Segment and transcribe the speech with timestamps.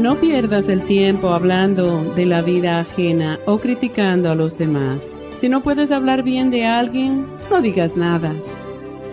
[0.00, 5.06] No pierdas el tiempo hablando de la vida ajena o criticando a los demás.
[5.38, 8.32] Si no puedes hablar bien de alguien, no digas nada.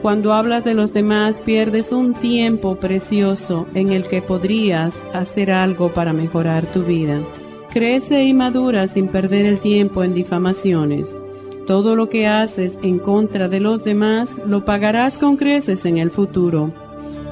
[0.02, 5.92] Cuando hablas de los demás pierdes un tiempo precioso en el que podrías hacer algo
[5.92, 7.20] para mejorar tu vida.
[7.74, 11.14] Crece y madura sin perder el tiempo en difamaciones.
[11.68, 16.12] Todo lo que haces en contra de los demás lo pagarás con creces en el
[16.12, 16.72] futuro.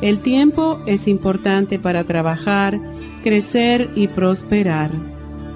[0.06, 2.80] El tiempo es importante para trabajar,
[3.24, 4.92] crecer y prosperar.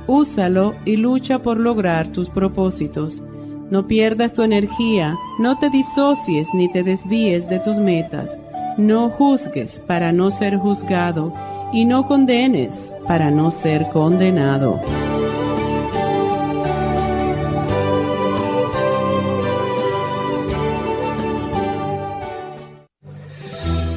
[0.07, 3.21] Úsalo y lucha por lograr tus propósitos.
[3.69, 8.39] No pierdas tu energía, no te disocies ni te desvíes de tus metas.
[8.75, 11.31] No juzgues para no ser juzgado
[11.71, 14.81] y no condenes para no ser condenado.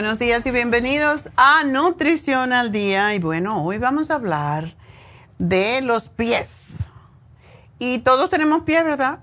[0.00, 3.14] Buenos días y bienvenidos a Nutrición al Día.
[3.14, 4.74] Y bueno, hoy vamos a hablar
[5.38, 6.72] de los pies.
[7.78, 9.18] Y todos tenemos pies, ¿verdad?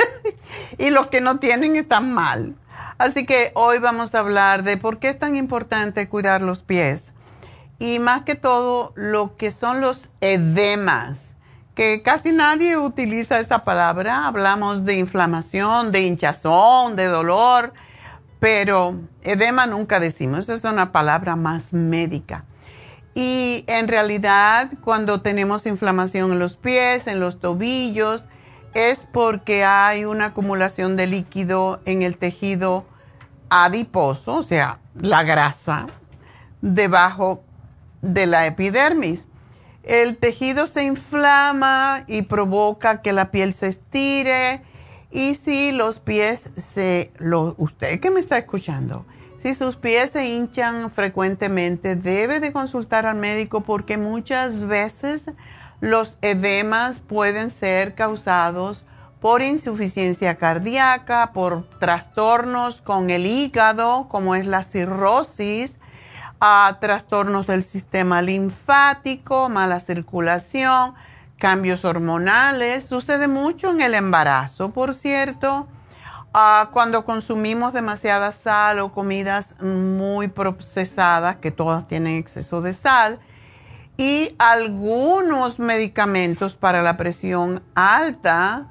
[0.78, 2.54] y los que no tienen están mal.
[2.98, 7.14] Así que hoy vamos a hablar de por qué es tan importante cuidar los pies.
[7.78, 11.34] Y más que todo, lo que son los edemas,
[11.74, 14.26] que casi nadie utiliza esa palabra.
[14.26, 17.72] Hablamos de inflamación, de hinchazón, de dolor
[18.44, 22.44] pero edema nunca decimos, es una palabra más médica.
[23.14, 28.26] Y en realidad cuando tenemos inflamación en los pies, en los tobillos,
[28.74, 32.84] es porque hay una acumulación de líquido en el tejido
[33.48, 35.86] adiposo, o sea, la grasa,
[36.60, 37.42] debajo
[38.02, 39.24] de la epidermis.
[39.84, 44.60] El tejido se inflama y provoca que la piel se estire
[45.14, 49.06] y si los pies se, lo, usted que me está escuchando,
[49.40, 55.26] si sus pies se hinchan frecuentemente, debe de consultar al médico porque muchas veces
[55.80, 58.84] los edemas pueden ser causados
[59.20, 65.76] por insuficiencia cardíaca, por trastornos con el hígado, como es la cirrosis,
[66.40, 70.94] a trastornos del sistema linfático, mala circulación,
[71.38, 72.84] cambios hormonales.
[72.84, 75.68] Sucede mucho en el embarazo, por cierto.
[76.72, 83.20] cuando consumimos demasiada sal o comidas muy procesadas, que todas tienen exceso de sal,
[83.96, 88.66] y algunos medicamentos para la presión alta,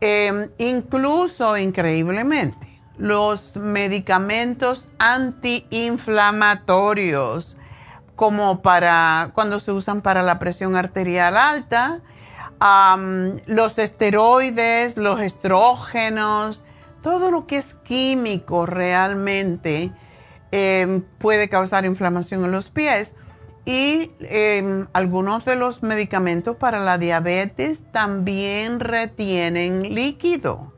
[0.00, 2.68] em, incluso increíblemente
[2.98, 7.56] los medicamentos antiinflamatorios,
[8.18, 12.00] como para cuando se usan para la presión arterial alta,
[13.46, 16.64] los esteroides, los estrógenos,
[17.00, 19.92] todo lo que es químico realmente
[20.50, 23.14] em, puede causar inflamación en los pies.
[23.64, 30.72] Y em, algunos de los medicamentos para la diabetes también retienen líquido.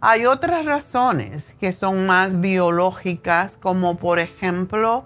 [0.00, 5.04] Hay otras razones que son más biológicas, como por ejemplo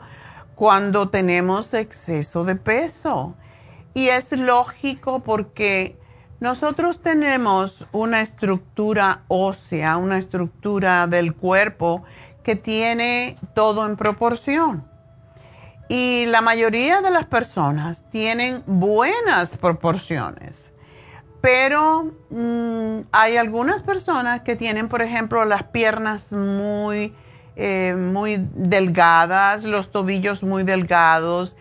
[0.59, 3.37] cuando tenemos exceso de peso.
[3.95, 5.97] Y es lógico porque
[6.41, 12.03] nosotros tenemos una estructura ósea, una estructura del cuerpo
[12.43, 14.85] que tiene todo en proporción.
[15.89, 20.73] Y la mayoría de las personas tienen buenas proporciones.
[21.41, 27.15] Pero mm, hay algunas personas que tienen, por ejemplo, las piernas muy,
[27.61, 31.57] eh, muy delgadas, los tobillos muy delgados.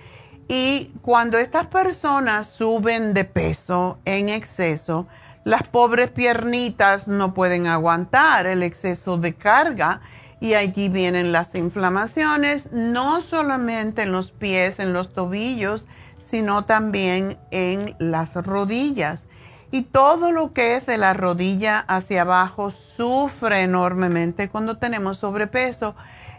[0.47, 5.07] Y cuando estas personas suben de peso en exceso,
[5.43, 10.01] las pobres piernitas no pueden aguantar el exceso de carga
[10.39, 15.87] y allí vienen las inflamaciones, no solamente en los pies, en los tobillos,
[16.19, 19.25] sino también en las rodillas
[19.71, 25.95] y todo lo que es de la rodilla hacia abajo sufre enormemente cuando tenemos sobrepeso.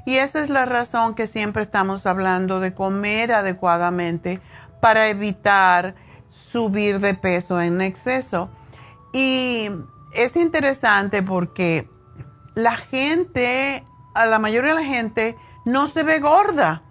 [0.07, 4.41] Y esa es la razón que siempre estamos hablando de comer adecuadamente
[4.81, 5.95] para evitar
[6.31, 8.49] subir de peso en exceso.
[9.13, 9.71] Y
[10.13, 11.91] es interesante porque
[12.55, 13.85] la gente,
[14.15, 15.37] a la mayoría de la gente,
[15.67, 16.83] no se ve gorda.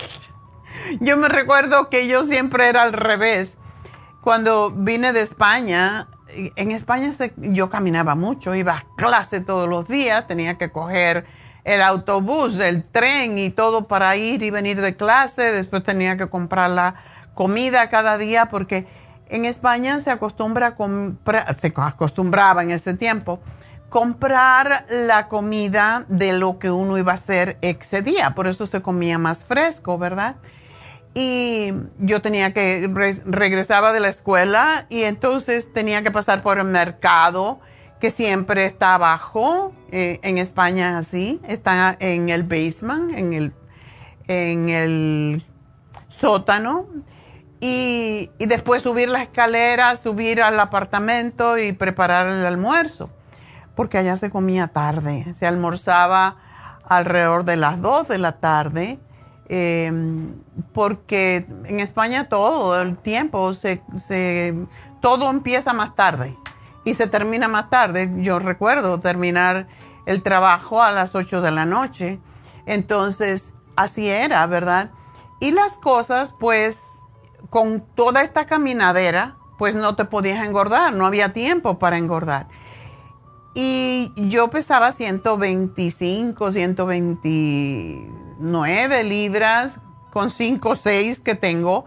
[1.00, 3.56] yo me recuerdo que yo siempre era al revés
[4.26, 10.26] cuando vine de España, en España yo caminaba mucho, iba a clase todos los días,
[10.26, 11.26] tenía que coger
[11.62, 16.26] el autobús, el tren y todo para ir y venir de clase, después tenía que
[16.26, 16.94] comprar la
[17.34, 18.88] comida cada día porque
[19.28, 20.76] en España se acostumbra
[21.60, 23.38] se acostumbraba en ese tiempo
[23.90, 28.82] comprar la comida de lo que uno iba a hacer ese día, por eso se
[28.82, 30.34] comía más fresco, ¿verdad?
[31.18, 32.90] Y yo tenía que,
[33.24, 37.58] regresaba de la escuela y entonces tenía que pasar por el mercado
[38.00, 43.54] que siempre está abajo, eh, en España así, está en el basement, en el,
[44.28, 45.46] en el
[46.08, 46.86] sótano,
[47.60, 53.08] y, y después subir las escaleras, subir al apartamento y preparar el almuerzo,
[53.74, 56.36] porque allá se comía tarde, se almorzaba
[56.86, 58.98] alrededor de las 2 de la tarde
[59.48, 59.92] eh,
[60.72, 63.82] porque en España todo el tiempo se,
[65.00, 66.36] todo empieza más tarde
[66.84, 68.10] y se termina más tarde.
[68.18, 69.68] Yo recuerdo terminar
[70.06, 72.20] el trabajo a las 8 de la noche.
[72.66, 74.90] Entonces, así era, ¿verdad?
[75.40, 76.80] Y las cosas, pues,
[77.50, 82.48] con toda esta caminadera, pues no te podías engordar, no había tiempo para engordar.
[83.54, 89.78] Y yo pesaba 125, 120 nueve libras
[90.12, 91.84] con cinco o seis que tengo,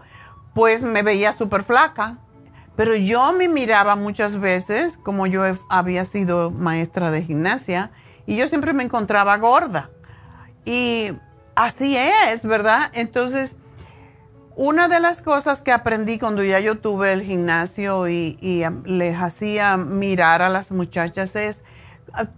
[0.54, 2.18] pues me veía súper flaca.
[2.76, 7.90] Pero yo me miraba muchas veces, como yo había sido maestra de gimnasia,
[8.26, 9.90] y yo siempre me encontraba gorda.
[10.64, 11.12] Y
[11.56, 12.90] así es, ¿verdad?
[12.94, 13.56] Entonces,
[14.56, 19.16] una de las cosas que aprendí cuando ya yo tuve el gimnasio y, y les
[19.16, 21.62] hacía mirar a las muchachas es,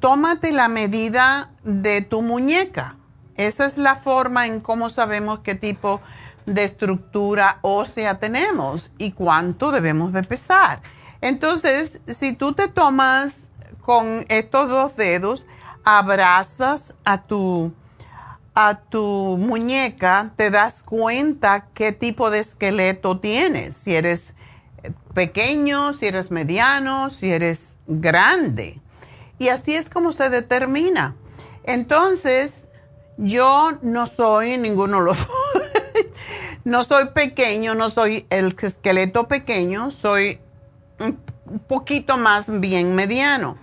[0.01, 2.97] tómate la medida de tu muñeca
[3.47, 6.01] esa es la forma en cómo sabemos qué tipo
[6.47, 10.83] de estructura ósea tenemos y cuánto debemos de pesar.
[11.21, 15.47] Entonces, si tú te tomas con estos dos dedos,
[15.85, 17.73] abrazas a tu,
[18.55, 23.77] a tu muñeca, te das cuenta qué tipo de esqueleto tienes.
[23.77, 24.35] Si eres
[25.15, 28.81] pequeño, si eres mediano, si eres grande.
[29.39, 31.17] Y así es como se determina.
[31.65, 32.62] Entonces,
[33.17, 35.19] yo no soy ninguno de los...
[36.65, 40.41] no soy pequeño, no soy el esqueleto pequeño, soy
[40.99, 41.19] un
[41.67, 43.57] poquito más bien mediano.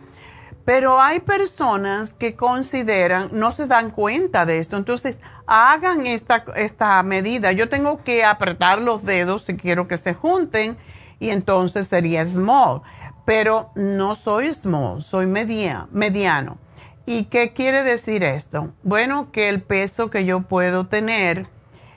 [0.65, 4.77] Pero hay personas que consideran, no se dan cuenta de esto.
[4.77, 7.51] Entonces, hagan esta, esta medida.
[7.51, 10.77] Yo tengo que apretar los dedos si quiero que se junten
[11.19, 12.81] y entonces sería small.
[13.25, 16.57] Pero no soy small, soy media, mediano.
[17.09, 18.71] ¿Y qué quiere decir esto?
[18.83, 21.47] Bueno, que el peso que yo puedo tener,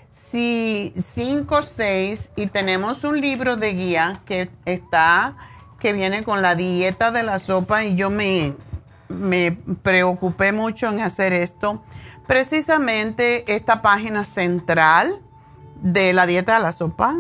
[0.08, 5.36] si 5 o 6, y tenemos un libro de guía que está
[5.78, 8.54] que viene con la dieta de la sopa y yo me,
[9.10, 9.52] me
[9.82, 11.82] preocupé mucho en hacer esto.
[12.26, 15.20] Precisamente esta página central
[15.82, 17.16] de la dieta de la sopa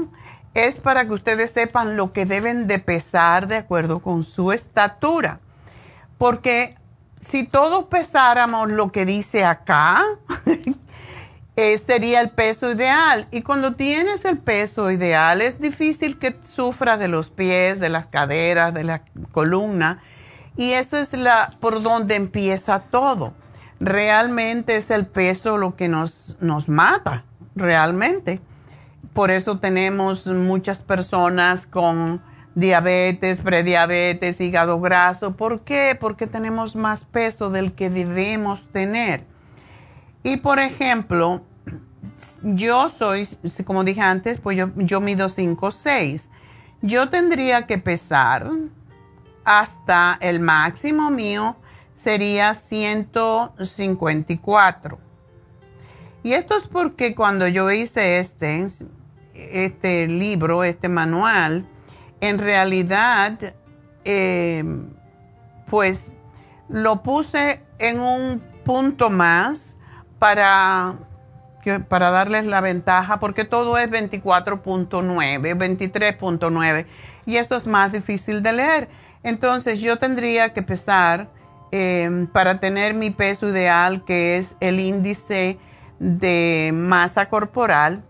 [0.54, 5.40] es para que ustedes sepan lo que deben de pesar de acuerdo con su estatura.
[6.16, 6.76] Porque
[7.22, 10.04] si todos pesáramos lo que dice acá,
[11.54, 13.28] Eh, sería el peso ideal.
[13.30, 18.08] Y cuando tienes el peso ideal, es difícil que sufras de los pies, de las
[18.08, 19.02] caderas, de la
[19.32, 20.02] columna.
[20.56, 23.34] Y eso es la, por donde empieza todo.
[23.80, 27.24] Realmente es el peso lo que nos, nos mata,
[27.54, 28.40] realmente.
[29.12, 32.22] Por eso tenemos muchas personas con
[32.54, 35.36] diabetes, prediabetes, hígado graso.
[35.36, 35.96] ¿Por qué?
[35.98, 39.24] Porque tenemos más peso del que debemos tener.
[40.22, 41.42] Y por ejemplo,
[42.42, 43.28] yo soy,
[43.64, 46.28] como dije antes, pues yo, yo mido 5 6.
[46.82, 48.50] Yo tendría que pesar
[49.44, 51.56] hasta el máximo mío
[51.94, 54.98] sería 154.
[56.24, 58.66] Y esto es porque cuando yo hice este,
[59.34, 61.68] este libro, este manual,
[62.22, 63.36] en realidad,
[64.04, 64.64] eh,
[65.68, 66.08] pues
[66.68, 69.76] lo puse en un punto más
[70.20, 70.94] para,
[71.88, 75.02] para darles la ventaja, porque todo es 24.9,
[75.58, 76.86] 23.9,
[77.26, 78.88] y eso es más difícil de leer.
[79.24, 81.28] Entonces yo tendría que pesar
[81.72, 85.58] em, para tener mi peso ideal, que es el índice
[85.98, 88.04] de masa corporal,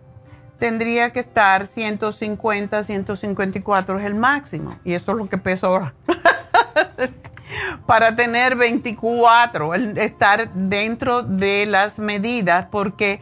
[0.62, 4.78] tendría que estar 150, 154 es el máximo.
[4.84, 5.92] Y eso es lo que peso ahora.
[7.86, 13.20] para tener 24, estar dentro de las medidas, porque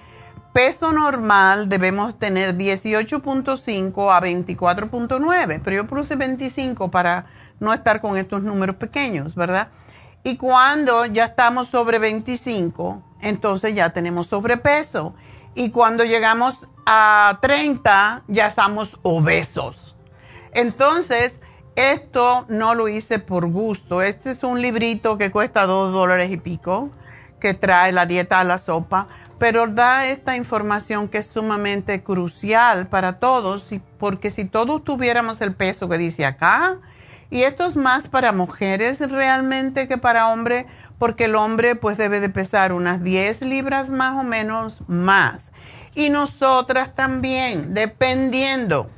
[0.52, 7.24] peso normal debemos tener 18.5 a 24.9, pero yo puse 25 para
[7.58, 9.68] no estar con estos números pequeños, ¿verdad?
[10.24, 15.14] Y cuando ya estamos sobre 25, entonces ya tenemos sobrepeso.
[15.54, 19.94] Y cuando llegamos a 30, ya estamos obesos.
[20.50, 21.38] Entonces,
[21.76, 24.02] esto no lo hice por gusto.
[24.02, 26.90] Este es un librito que cuesta dos dólares y pico,
[27.38, 29.06] que trae la dieta a la sopa,
[29.38, 35.54] pero da esta información que es sumamente crucial para todos, porque si todos tuviéramos el
[35.54, 36.78] peso que dice acá,
[37.30, 40.66] y esto es más para mujeres realmente que para hombres,
[40.98, 45.52] porque el hombre pues debe de pesar unas 10 libras más o menos más.
[45.94, 48.90] Y nosotras también, dependiendo.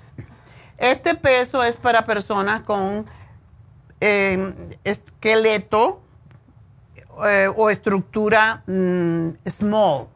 [0.78, 3.06] Este peso es para personas con
[4.00, 6.02] eh, esqueleto
[7.24, 10.08] eh, o estructura mm, small,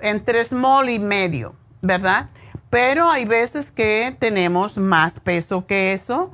[0.00, 2.30] entre small y medio, ¿verdad?
[2.68, 6.32] Pero hay veces que tenemos más peso que eso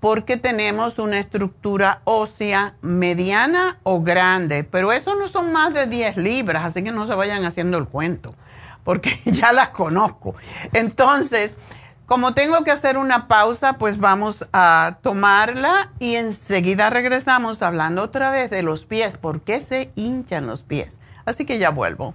[0.00, 6.16] porque tenemos una estructura ósea mediana o grande, pero eso no son más de 10
[6.18, 8.34] libras, así que no se vayan haciendo el cuento,
[8.88, 10.34] porque ya las conozco.
[10.72, 11.52] Entonces,
[12.06, 18.30] como tengo que hacer una pausa, pues vamos a tomarla y enseguida regresamos hablando otra
[18.30, 21.00] vez de los pies, por qué se hinchan los pies.
[21.26, 22.14] Así que ya vuelvo.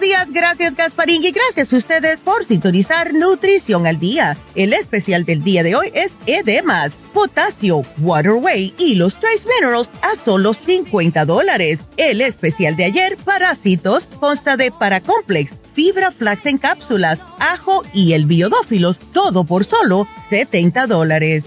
[0.00, 4.36] días, gracias Gasparín y gracias a ustedes por sintonizar Nutrición al Día.
[4.54, 10.16] El especial del día de hoy es edemas, potasio, waterway y los trace minerals a
[10.16, 11.80] solo 50 dólares.
[11.96, 18.26] El especial de ayer, parásitos, consta de paracomplex fibra flax en cápsulas, ajo y el
[18.26, 21.46] biodófilos, todo por solo 70 dólares.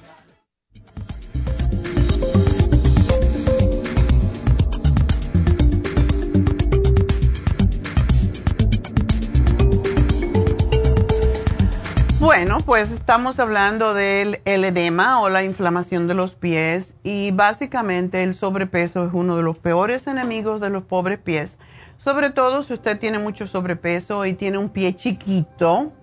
[12.21, 18.35] Bueno, pues estamos hablando del edema o la inflamación de los pies y básicamente el
[18.35, 21.57] sobrepeso es uno de los peores enemigos de los pobres pies.
[21.97, 25.93] Sobre todo si usted tiene mucho sobrepeso y tiene un pie chiquito.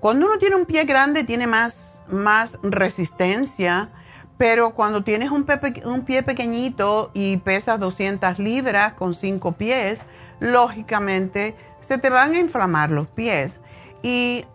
[0.00, 3.90] Cuando uno tiene un pie grande tiene más, más resistencia,
[4.38, 10.00] pero cuando tienes un, pie pequeñito y pesas 200 libras con 5 pies,
[10.40, 13.60] lógicamente se te van a inflamar los pies.
[14.02, 14.46] Y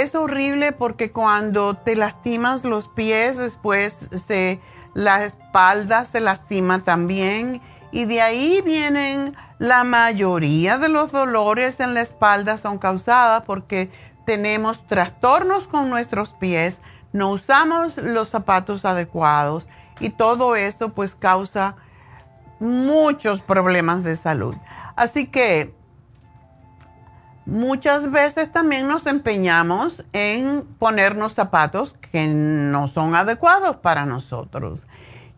[0.00, 4.60] es horrible porque cuando te lastimas los pies, después se,
[4.94, 7.60] la espalda se lastima también.
[7.90, 13.90] Y de ahí vienen la mayoría de los dolores en la espalda son causadas porque
[14.24, 16.80] tenemos trastornos con nuestros pies,
[17.12, 19.66] no usamos los zapatos adecuados
[20.00, 21.76] y todo eso pues causa
[22.60, 24.54] muchos problemas de salud.
[24.96, 25.74] Así que
[27.44, 34.86] Muchas veces también nos empeñamos en ponernos zapatos que no son adecuados para nosotros.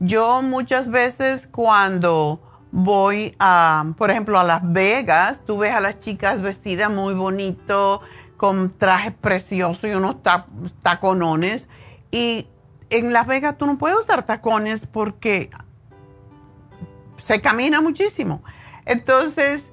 [0.00, 6.00] Yo muchas veces cuando voy a, por ejemplo, a Las Vegas, tú ves a las
[6.00, 8.02] chicas vestidas muy bonito,
[8.36, 10.16] con trajes preciosos y unos
[10.82, 11.68] taconones.
[12.10, 12.48] Y
[12.90, 15.50] en Las Vegas tú no puedes usar tacones porque
[17.16, 18.42] se camina muchísimo.
[18.84, 19.64] Entonces,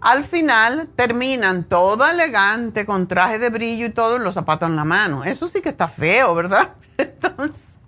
[0.00, 4.84] al final terminan todo elegante, con traje de brillo y todo, los zapatos en la
[4.84, 5.24] mano.
[5.24, 6.74] Eso sí que está feo, ¿verdad?
[6.98, 7.78] Entonces,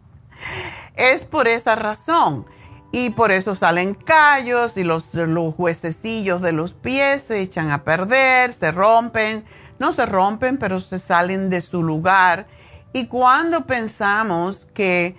[0.96, 2.46] es por esa razón.
[2.92, 7.85] Y por eso salen callos y los, los huesecillos de los pies se echan a
[7.85, 9.44] perder, se rompen.
[9.79, 12.49] No se rompen, pero se salen de su lugar.
[12.92, 15.16] Y cuando pensamos que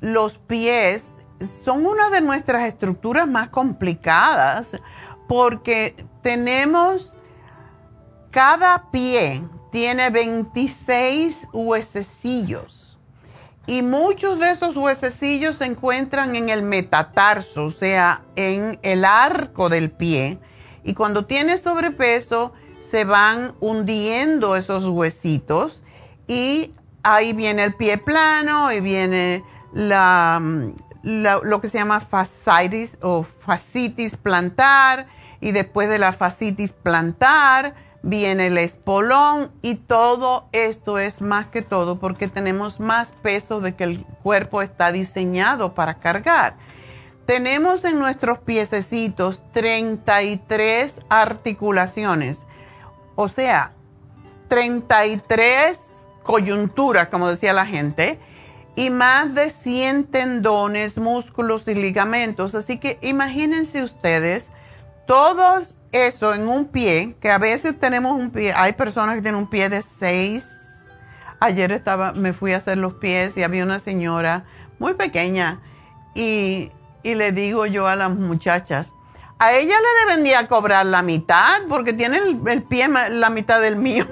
[0.00, 1.08] los pies
[1.64, 4.68] son una de nuestras estructuras más complicadas,
[5.28, 7.14] porque tenemos,
[8.30, 12.88] cada pie tiene 26 huesecillos
[13.68, 19.68] y muchos de esos huesecillos se encuentran en el metatarso, o sea, en el arco
[19.68, 20.38] del pie.
[20.84, 25.82] Y cuando tienes sobrepeso, se van hundiendo esos huesitos
[26.26, 30.40] y ahí viene el pie plano y viene la,
[31.02, 35.08] lo que se llama fascitis o fascitis plantar
[35.40, 41.62] y después de la fascitis plantar viene el espolón y todo esto es más que
[41.62, 46.56] todo porque tenemos más peso de que el cuerpo está diseñado para cargar.
[47.26, 52.40] Tenemos en nuestros piececitos 33 articulaciones,
[53.16, 53.72] o sea,
[54.48, 55.78] 33
[56.22, 58.18] coyunturas, como decía la gente,
[58.76, 62.54] y más de 100 tendones, músculos y ligamentos.
[62.54, 64.46] Así que imagínense ustedes
[65.08, 65.58] todo
[65.90, 69.50] eso en un pie, que a veces tenemos un pie, hay personas que tienen un
[69.50, 70.48] pie de seis.
[71.40, 74.44] Ayer estaba, me fui a hacer los pies y había una señora
[74.78, 75.60] muy pequeña
[76.14, 76.70] y
[77.02, 78.92] y le digo yo a las muchachas,
[79.38, 84.04] a ella le deben cobrar la mitad porque tiene el, pie la mitad del mío.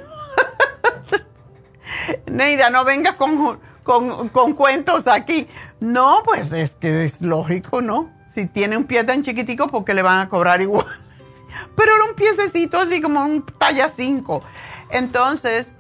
[2.27, 5.49] Neida, no vengas con, con, cuentos aquí.
[5.81, 8.11] No, pues es que es lógico, ¿no?
[8.37, 10.85] Si tiene un pie tan chiquitico, porque le van a cobrar igual?
[11.75, 14.43] Pero era un piececito así como un talla 5.
[14.91, 15.73] Entonces,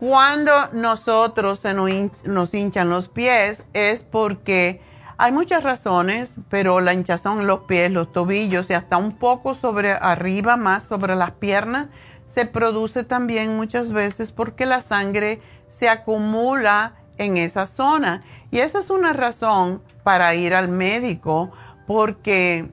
[0.00, 4.80] cuando nosotros se nos hinchan los pies es porque
[5.18, 9.54] hay muchas razones, pero la hinchazón en los pies, los tobillos y hasta un poco
[9.54, 11.90] sobre arriba, más sobre las piernas,
[12.26, 18.22] se produce también muchas veces porque la sangre se acumula en esa zona.
[18.50, 21.52] Y esa es una razón para ir al médico
[21.90, 22.70] porque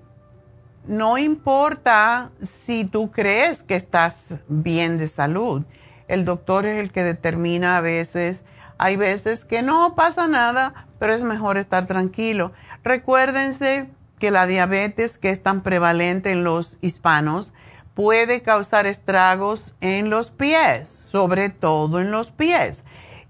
[0.85, 4.15] no importa si tú crees que estás
[4.47, 5.63] bien de salud.
[6.07, 8.43] El doctor es el que determina a veces,
[8.77, 12.51] hay veces que no pasa nada, pero es mejor estar tranquilo.
[12.83, 17.53] Recuérdense que la diabetes que es tan prevalente en los hispanos
[17.95, 22.83] puede causar estragos en los pies, sobre todo en los pies.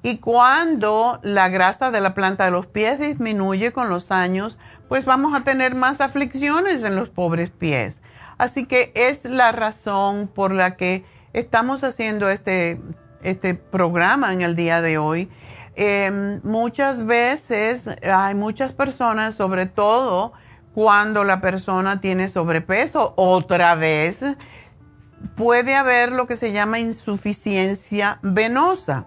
[0.03, 5.05] Y cuando la grasa de la planta de los pies disminuye con los años, pues
[5.05, 8.01] vamos a tener más aflicciones en los pobres pies.
[8.37, 12.79] Así que es la razón por la que estamos haciendo este,
[13.23, 15.29] este programa en el día de hoy
[15.79, 20.33] Em, muchas veces hay muchas personas, sobre todo
[20.73, 24.17] cuando la persona tiene sobrepeso, otra vez
[25.35, 29.05] puede haber lo que se llama insuficiencia venosa.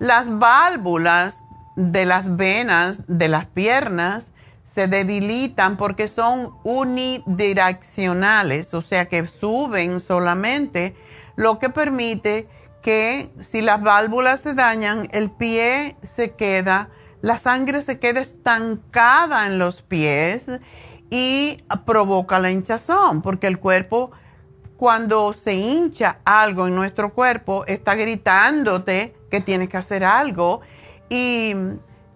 [0.00, 1.44] Las válvulas
[1.80, 9.98] de las venas de las piernas se debilitan porque son unidireccionales, o sea que suben
[9.98, 10.94] solamente,
[11.36, 12.46] lo que permite
[12.82, 16.90] que si las válvulas se dañan, el pie se queda,
[17.22, 20.44] la sangre se queda estancada en los pies
[21.10, 24.10] y provoca la hinchazón, porque el cuerpo,
[24.76, 30.60] cuando se hincha algo en nuestro cuerpo, está gritándote que tienes que hacer algo.
[31.10, 31.54] Y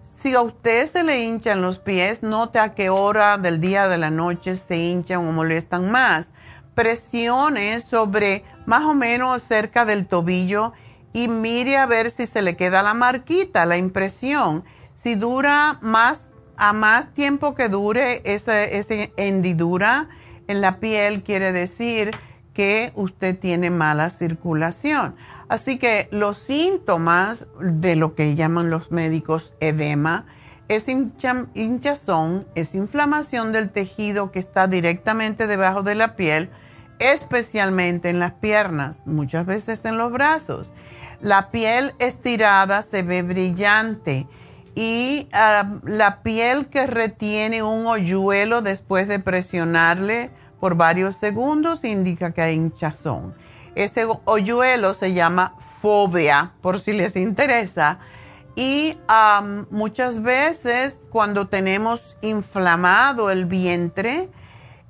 [0.01, 3.97] si a usted se le hinchan los pies, note a qué hora del día de
[3.97, 6.31] la noche se hinchan o molestan más.
[6.73, 10.73] Presione sobre más o menos cerca del tobillo
[11.11, 14.63] y mire a ver si se le queda la marquita, la impresión.
[14.95, 20.07] Si dura más, a más tiempo que dure esa, hendidura
[20.47, 22.11] en la piel, quiere decir
[22.53, 25.15] que usted tiene mala circulación.
[25.47, 30.25] Así que los síntomas de lo que llaman los médicos edema
[30.67, 36.49] es hinchazón, es inflamación del tejido que está directamente debajo de la piel,
[36.97, 40.71] especialmente en las piernas, muchas veces en los brazos.
[41.21, 44.27] La piel estirada se ve brillante
[44.73, 52.31] y ah, la piel que retiene un hoyuelo después de presionarle por varios segundos indica
[52.31, 53.35] que hay hinchazón.
[53.75, 57.99] Ese hoyuelo se llama fobia, por si les interesa.
[58.55, 58.97] Y
[59.69, 64.29] muchas veces cuando tenemos inflamado el vientre,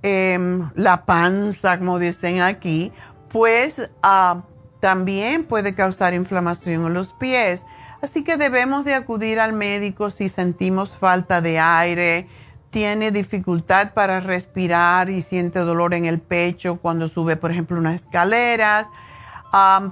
[0.08, 2.91] Em, la panza, como dicen aquí,
[3.32, 4.43] pues ah,
[4.80, 7.65] también puede causar inflamación en los pies.
[8.04, 12.28] Así que debemos de acudir al médico si sentimos falta de aire,
[12.76, 18.02] tiene dificultad para respirar y siente dolor en el pecho cuando sube, por ejemplo, unas
[18.02, 18.90] escaleras,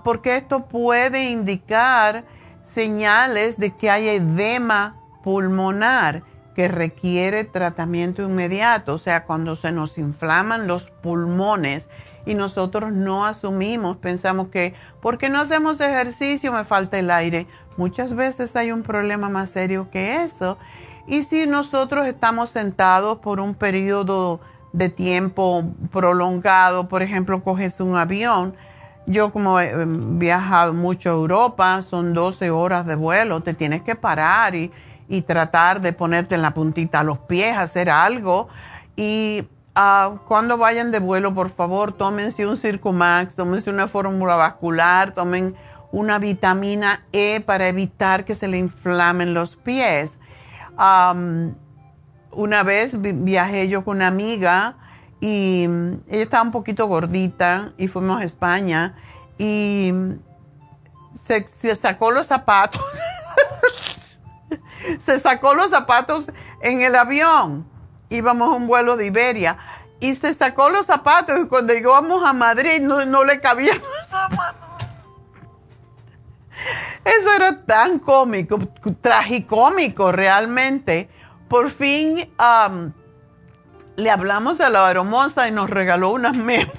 [0.04, 2.26] porque esto puede indicar
[2.62, 6.24] señales de que hay edema pulmonar
[6.58, 11.88] que requiere tratamiento inmediato, o sea, cuando se nos inflaman los pulmones
[12.26, 17.48] y nosotros no asumimos, pensamos que porque no hacemos ejercicio me falta el aire.
[17.78, 20.58] Muchas veces hay un problema más serio que eso.
[21.08, 24.40] Y si nosotros estamos sentados por un periodo
[24.72, 28.56] de tiempo prolongado, por ejemplo, coges un avión,
[29.06, 33.96] yo como he viajado mucho a Europa, son 12 horas de vuelo, te tienes que
[33.96, 34.72] parar y
[35.08, 38.48] y tratar de ponerte en la puntita a los pies, hacer algo.
[38.96, 45.14] Y ah, cuando vayan de vuelo, por favor, tómense un Circumax, tómense una fórmula vascular,
[45.14, 45.56] tomen
[45.92, 50.18] una vitamina E para evitar que se le inflamen los pies.
[50.78, 54.78] Una vez viajé yo con una amiga
[55.20, 55.66] y
[56.08, 58.96] ella estaba un poquito gordita y fuimos a España
[59.38, 59.94] y
[61.16, 62.82] se sacó los zapatos
[65.00, 66.32] se sacó los zapatos
[66.62, 67.68] en el avión.
[68.10, 69.58] Íbamos a un vuelo de Iberia.
[70.00, 74.73] Y se sacó los zapatos y cuando llegamos a Madrid no, le cabían los zapatos.
[77.06, 78.60] Eso era tan cómico,
[79.02, 81.10] tragicómico realmente,
[81.50, 82.30] por fin
[83.96, 86.72] le hablamos a la hermosa y nos regaló unas medias,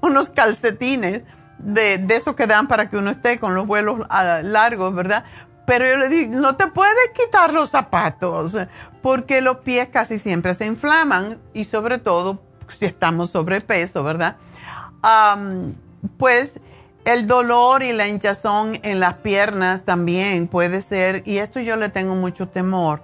[0.00, 1.22] unos calcetines
[1.58, 5.24] de, de eso que dan para que uno esté con los vuelos ah, largos, ¿verdad?
[5.66, 8.56] Pero yo le dije, no te puedes quitar los zapatos
[9.00, 14.36] porque los pies casi siempre se inflaman y sobre todo si estamos sobrepeso, ¿verdad?
[16.16, 16.60] pues
[17.04, 21.88] el dolor y la hinchazón en las piernas también puede ser, y esto yo le
[21.88, 23.02] tengo mucho temor,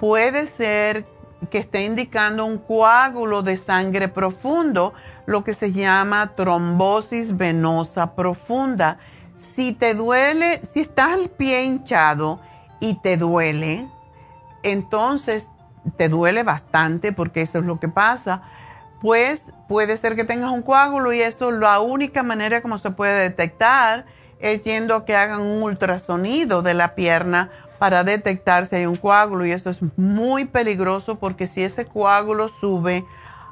[0.00, 1.06] puede ser
[1.50, 4.94] que esté indicando un coágulo de sangre profundo,
[5.26, 8.98] lo que se llama trombosis venosa profunda.
[9.36, 12.40] Si te duele, si estás el pie hinchado
[12.80, 13.86] y te duele,
[14.62, 15.48] entonces
[15.96, 18.42] te duele bastante porque eso es lo que pasa,
[19.06, 23.22] pues puede ser que tengas un coágulo y eso la única manera como se puede
[23.22, 24.04] detectar
[24.40, 29.46] es yendo que hagan un ultrasonido de la pierna para detectar si hay un coágulo
[29.46, 33.04] y eso es muy peligroso porque si ese coágulo sube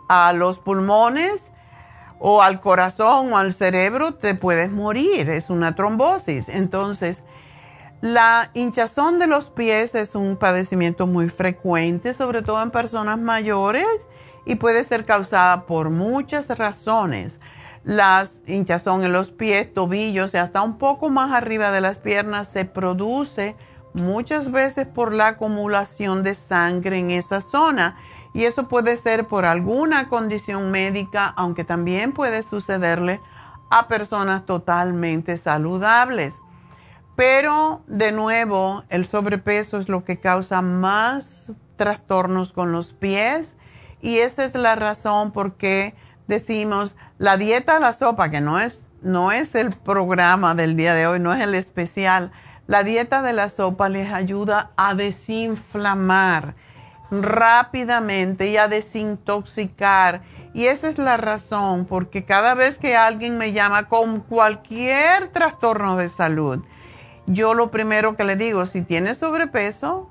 [0.08, 1.44] a los pulmones
[2.18, 6.48] o al corazón o al cerebro te puedes morir, es una trombosis.
[6.48, 7.22] Entonces,
[8.00, 13.86] la hinchazón de los pies es un padecimiento muy frecuente, sobre todo en personas mayores
[14.44, 17.38] y puede ser causada por muchas razones.
[17.84, 22.48] Las hinchazón en los pies, tobillos y hasta un poco más arriba de las piernas
[22.48, 23.56] se produce
[23.92, 27.96] muchas veces por la acumulación de sangre en esa zona.
[28.32, 33.20] Y eso puede ser por alguna condición médica, aunque también puede sucederle
[33.70, 36.34] a personas totalmente saludables.
[37.16, 43.54] Pero de nuevo, el sobrepeso es lo que causa más trastornos con los pies
[44.04, 45.94] y esa es la razón por qué
[46.26, 50.92] decimos la dieta a la sopa, que no es, no es el programa del día
[50.92, 52.30] de hoy, no es el especial.
[52.66, 56.54] La dieta de la sopa les ayuda a desinflamar
[57.10, 60.20] rápidamente y a desintoxicar.
[60.52, 65.96] Y esa es la razón, porque cada vez que alguien me llama con cualquier trastorno
[65.96, 66.62] de salud,
[67.26, 70.10] yo lo primero que le digo, si tiene sobrepeso,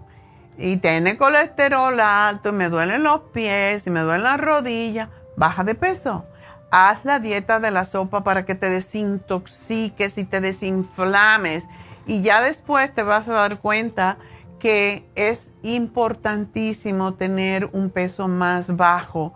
[0.58, 5.64] y tiene colesterol alto, y me duelen los pies, y me duelen las rodillas, baja
[5.64, 6.26] de peso.
[6.72, 11.66] Haz la dieta de la sopa para que te desintoxiques y te desinflames.
[12.08, 14.18] Y ya después te vas a dar cuenta
[14.60, 19.36] que es importantísimo tener un peso más bajo.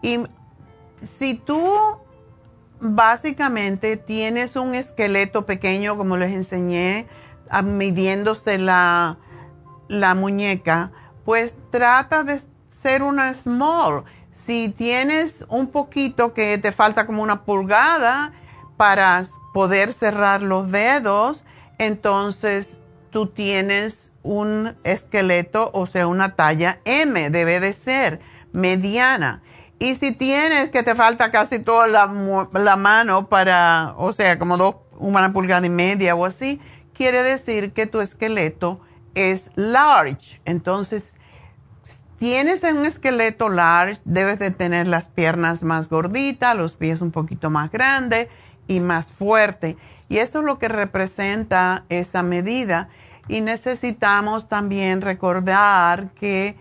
[0.00, 0.20] Y
[1.02, 1.74] si tú
[2.78, 7.06] básicamente tienes un esqueleto pequeño, como les enseñé,
[7.64, 9.18] midiéndose la,
[9.88, 10.92] la muñeca,
[11.24, 14.04] pues trata de ser una small.
[14.30, 18.32] Si tienes un poquito que te falta como una pulgada
[18.76, 21.44] para poder cerrar los dedos,
[21.78, 28.20] entonces tú tienes un esqueleto, o sea, una talla M, debe de ser
[28.52, 29.42] mediana.
[29.78, 34.56] Y si tienes que te falta casi toda la, la mano para, o sea, como
[34.56, 36.60] dos, una pulgada y media o así,
[36.94, 38.80] quiere decir que tu esqueleto
[39.16, 40.40] es large.
[40.44, 41.16] Entonces,
[42.18, 47.50] tienes un esqueleto large, debes de tener las piernas más gorditas, los pies un poquito
[47.50, 48.28] más grandes
[48.68, 49.76] y más fuerte.
[50.08, 52.88] Y eso es lo que representa esa medida.
[53.26, 56.54] Y necesitamos también recordar que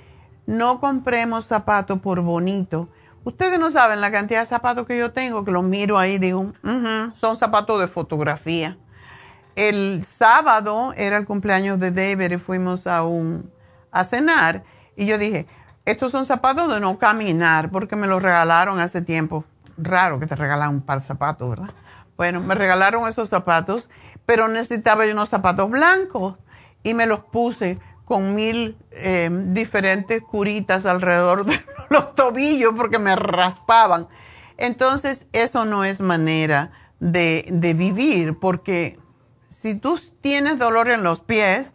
[0.48, 2.90] no compremos zapatos por bonito.
[3.24, 6.20] Ustedes no saben la cantidad de zapatos que yo tengo, que los miro ahí y
[6.20, 6.54] digo,
[7.16, 8.78] son zapatos de fotografía
[9.56, 13.52] el sábado era el cumpleaños de David y fuimos a, un,
[13.92, 14.64] a cenar
[14.96, 15.46] y yo dije,
[15.86, 19.46] estos son zapatos de no caminar porque me los regalaron hace tiempo.
[19.78, 21.70] Raro que te regalan un par de zapatos, ¿verdad?
[22.18, 23.90] Bueno, me regalaron esos zapatos,
[24.26, 26.36] pero necesitaba yo unos zapatos blancos
[26.82, 33.16] y me los puse con mil eh, diferentes curitas alrededor de los tobillos porque me
[33.16, 34.08] raspaban.
[34.58, 38.98] Entonces, eso no es manera de, de vivir porque
[39.66, 41.74] si tú tienes dolor en los pies,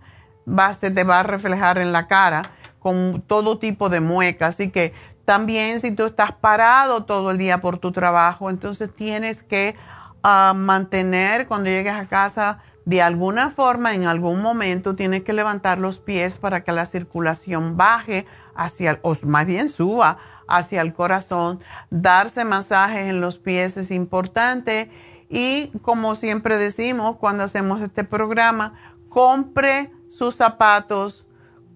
[0.79, 4.55] se te va a reflejar en la cara con todo tipo de muecas.
[4.55, 9.42] Así que también si tú estás parado todo el día por tu trabajo, entonces tienes
[9.42, 9.74] que
[10.22, 15.79] ah, mantener cuando llegues a casa de alguna forma, en algún momento, tienes que levantar
[15.79, 18.24] los pies para que la circulación baje
[18.55, 21.59] hacia, o más bien suba hacia el corazón.
[21.90, 24.92] Darse masajes en los pies es importante
[25.30, 28.74] y como siempre decimos cuando hacemos este programa,
[29.08, 31.24] compre sus zapatos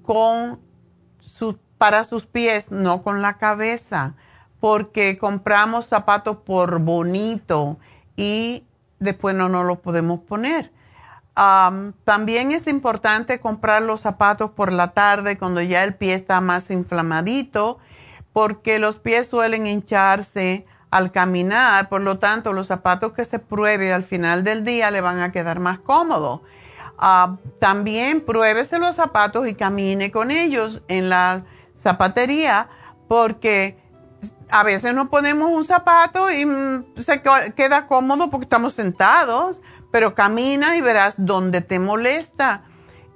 [0.03, 0.61] con
[1.79, 4.15] para sus pies, no con la cabeza,
[4.59, 7.79] porque compramos zapatos por bonito
[8.17, 8.65] y
[9.01, 10.73] después no nos los podemos poner.
[12.05, 16.71] también es importante comprar los zapatos por la tarde cuando ya el pie está más
[16.71, 17.79] inflamadito,
[18.33, 20.65] porque los pies suelen hincharse
[20.95, 25.01] al caminar, por lo tanto los zapatos que se pruebe al final del día le
[25.01, 26.43] van a quedar más cómodos.
[27.59, 32.69] también pruébese los zapatos y camine con ellos en la zapatería,
[33.09, 33.77] porque
[34.51, 37.21] a veces no ponemos un zapato y mm, se
[37.57, 42.63] queda cómodo porque estamos sentados, pero camina y verás dónde te molesta.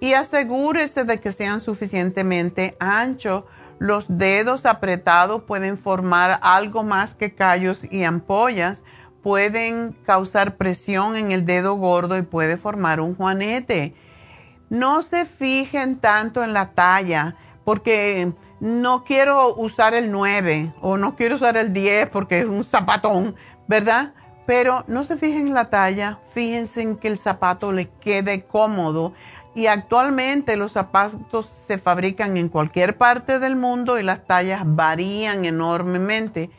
[0.00, 3.44] Y asegúrese de que sean suficientemente anchos.
[3.78, 8.82] Los dedos apretados pueden formar algo más que callos y ampollas.
[9.22, 13.94] Pueden causar presión en el dedo gordo y puede formar un juanete.
[14.68, 21.14] No se fijen tanto en la talla porque no quiero usar el 9 o no
[21.14, 23.36] quiero usar el 10 porque es un zapatón,
[23.68, 24.14] ¿verdad?
[24.46, 29.12] Pero no se fijen en la talla, fíjense en que el zapato le quede cómodo.
[29.54, 35.44] Y actualmente los zapatos se fabrican en cualquier parte del mundo y las tallas varían
[35.44, 36.50] enormemente.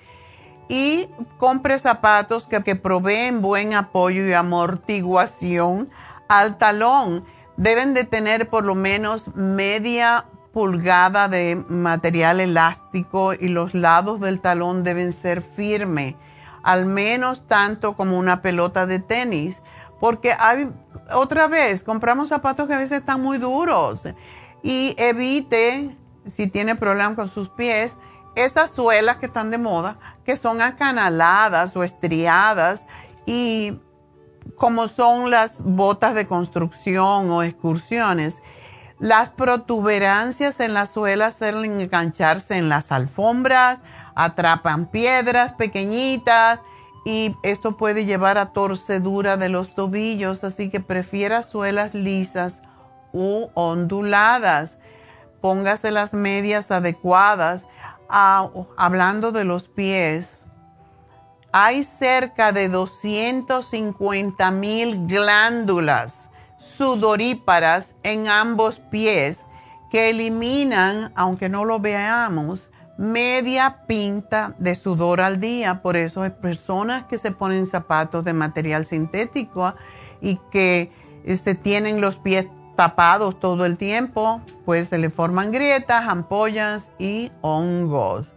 [0.67, 5.89] Y compre zapatos que, proveen buen apoyo y amortiguación
[6.27, 7.25] al talón.
[7.57, 14.39] Deben de tener por lo menos media pulgada de material elástico y los lados del
[14.39, 16.15] talón deben ser firmes,
[16.63, 19.61] al menos tanto como una pelota de tenis,
[19.99, 20.71] porque hay,
[21.13, 24.03] otra vez, compramos zapatos que a veces están muy duros.
[24.63, 25.95] Y evite,
[26.25, 27.93] si tiene problemas con sus pies,
[28.35, 32.85] esas suelas que están de moda, que son acanaladas o estriadas
[33.25, 33.79] y
[34.55, 38.37] como son las botas de construcción o excursiones
[38.99, 43.81] las protuberancias en la suela suelen engancharse en las alfombras,
[44.13, 46.59] atrapan piedras pequeñitas
[47.05, 52.61] y esto puede llevar a torcedura de los tobillos, así que prefiera suelas lisas
[53.13, 54.77] u onduladas.
[55.41, 57.65] Póngase las medias adecuadas.
[58.09, 60.45] Hablando de los pies,
[61.51, 69.43] hay cerca de 250 mil glándulas sudoríparas en ambos pies
[69.89, 75.81] que eliminan, aunque no lo veamos, media pinta de sudor al día.
[75.81, 79.73] Por eso hay personas que se ponen zapatos de material sintético
[80.19, 80.91] y que
[81.25, 87.31] se tienen los pies tapados todo el tiempo, pues se le forman grietas, ampollas y
[87.39, 88.33] hongos.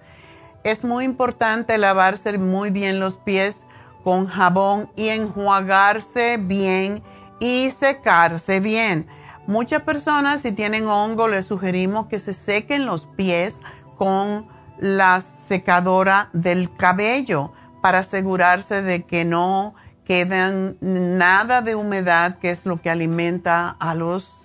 [0.63, 3.65] Es muy importante lavarse muy bien los pies
[4.05, 7.03] con jabón y enjuagarse bien
[7.41, 9.09] y secarse bien.
[9.49, 13.59] Muchas personas si tienen hongo les sugerimos que se sequen los pies
[13.97, 14.52] con
[14.83, 22.67] la secadora del cabello para asegurarse de que no queden nada de humedad que es
[22.67, 24.37] lo que alimenta a los,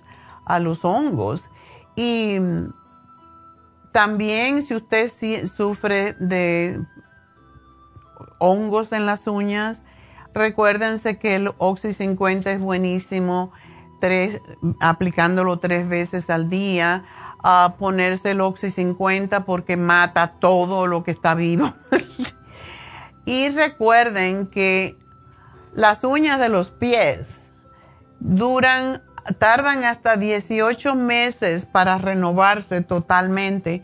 [0.46, 1.50] a los hongos.
[1.96, 2.38] Y
[3.92, 5.10] también si usted
[5.46, 6.80] sufre de
[8.38, 9.82] hongos en las uñas,
[10.38, 13.50] Recuérdense que el Oxy 50 es buenísimo,
[14.80, 17.04] aplicándolo tres veces al día.
[17.42, 21.72] A ponerse el Oxy 50 porque mata todo lo que está vivo.
[23.24, 24.96] y recuerden que
[25.72, 27.28] las uñas de los pies
[28.20, 29.02] duran,
[29.38, 33.82] tardan hasta 18 meses para renovarse totalmente.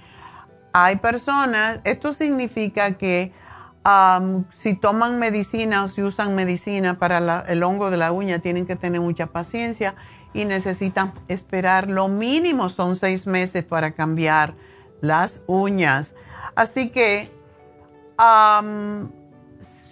[0.72, 3.32] Hay personas, esto significa que
[4.58, 8.76] si toman medicina o si usan medicina para el hongo de la uña, tienen que
[8.76, 9.94] tener mucha paciencia
[10.34, 14.54] y necesitan esperar lo mínimo son seis meses para cambiar
[15.00, 16.14] las uñas.
[16.56, 17.30] Así que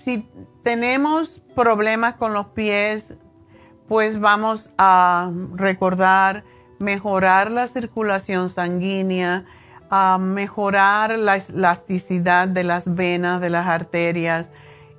[0.05, 0.29] si
[0.63, 3.15] tenemos problemas con los pies,
[3.89, 6.45] pues vamos a recordar
[6.79, 9.45] mejorar la circulación sanguínea,
[9.91, 14.49] a mejorar la elasticidad de las venas, de las arterias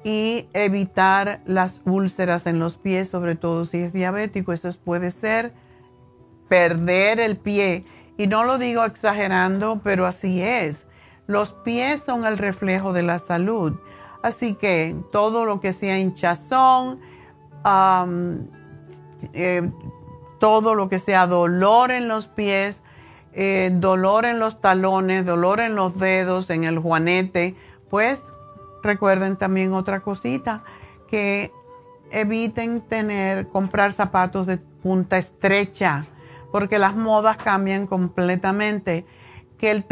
[0.03, 4.51] y evitar las úlceras en los pies, sobre todo si es diabético.
[4.51, 5.53] Eso puede ser
[6.49, 7.85] perder el pie.
[8.17, 10.85] Y no lo digo exagerando, pero así es.
[11.25, 13.73] Los pies son el reflejo de la salud.
[14.21, 16.99] Así que todo lo que sea hinchazón,
[19.33, 19.69] eh,
[20.39, 22.81] todo lo que sea dolor en los pies,
[23.33, 27.55] eh, dolor en los talones, dolor en los dedos, en el juanete,
[27.89, 28.32] pues
[28.83, 30.63] recuerden también otra cosita,
[31.09, 31.51] que
[32.11, 36.05] eviten tener, comprar zapatos de punta estrecha,
[36.51, 39.05] porque las modas cambian completamente.
[39.57, 39.85] Que el,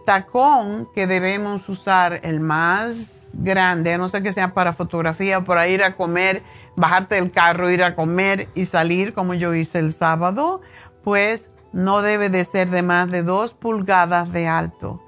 [0.00, 5.44] tacón que debemos usar, el más grande, a no ser que sea para fotografía o
[5.44, 6.42] para ir a comer,
[6.74, 10.62] bajarte del carro, ir a comer y salir como yo hice el sábado,
[11.04, 15.00] pues no debe de ser de más de dos pulgadas de alto.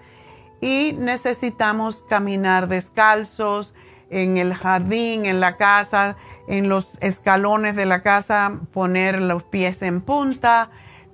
[0.61, 3.73] Y necesitamos caminar descalzos
[4.11, 6.17] en el jardín, en la casa,
[6.49, 10.71] en los escalones de la casa, poner los pies en punta.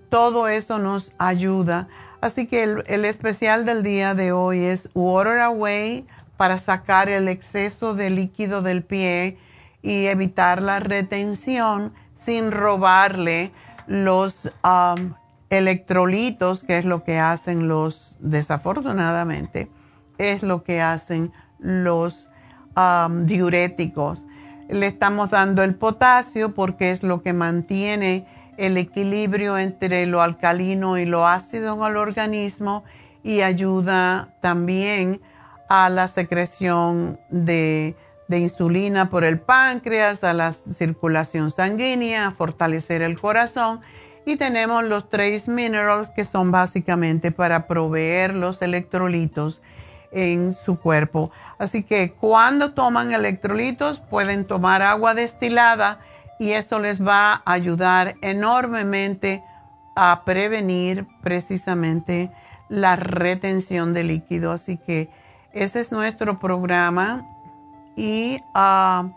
[0.08, 1.88] Todo eso nos ayuda.
[2.20, 7.94] Así que el, especial del día de hoy es Water Away para sacar el exceso
[7.94, 9.38] de líquido del pie
[9.82, 13.52] y evitar la retención sin robarle
[13.86, 15.12] los um,
[15.50, 19.70] electrolitos, que es lo que hacen los, desafortunadamente,
[20.18, 22.28] es lo que hacen los
[23.24, 24.26] diuréticos.
[24.68, 28.26] Le estamos dando el potasio porque es lo que mantiene
[28.58, 32.84] el equilibrio entre lo alcalino y lo ácido en el organismo
[33.22, 35.20] y ayuda también
[35.68, 37.96] a la secreción de,
[38.28, 43.80] de, insulina por el páncreas, a la circulación sanguínea, a fortalecer el corazón.
[44.26, 49.62] Y tenemos los trace minerals que son básicamente para proveer los electrolitos
[50.10, 51.30] en su cuerpo.
[51.58, 56.00] Así que cuando toman electrolitos pueden tomar agua destilada
[56.38, 59.42] y eso les va a ayudar enormemente
[59.94, 62.30] a prevenir precisamente
[62.68, 64.52] la retención de líquido.
[64.52, 65.08] Así que
[65.52, 67.24] ese es nuestro programa
[67.96, 69.08] y ah,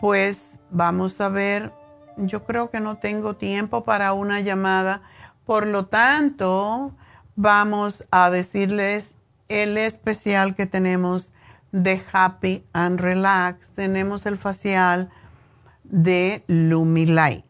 [0.00, 1.72] pues vamos a ver,
[2.16, 5.02] yo creo que no tengo tiempo para una llamada,
[5.46, 6.92] por lo tanto
[7.36, 9.16] vamos a decirles
[9.48, 11.32] el especial que tenemos
[11.72, 13.70] de Happy and Relax.
[13.70, 15.10] Tenemos el facial
[15.82, 17.44] de Lumilight.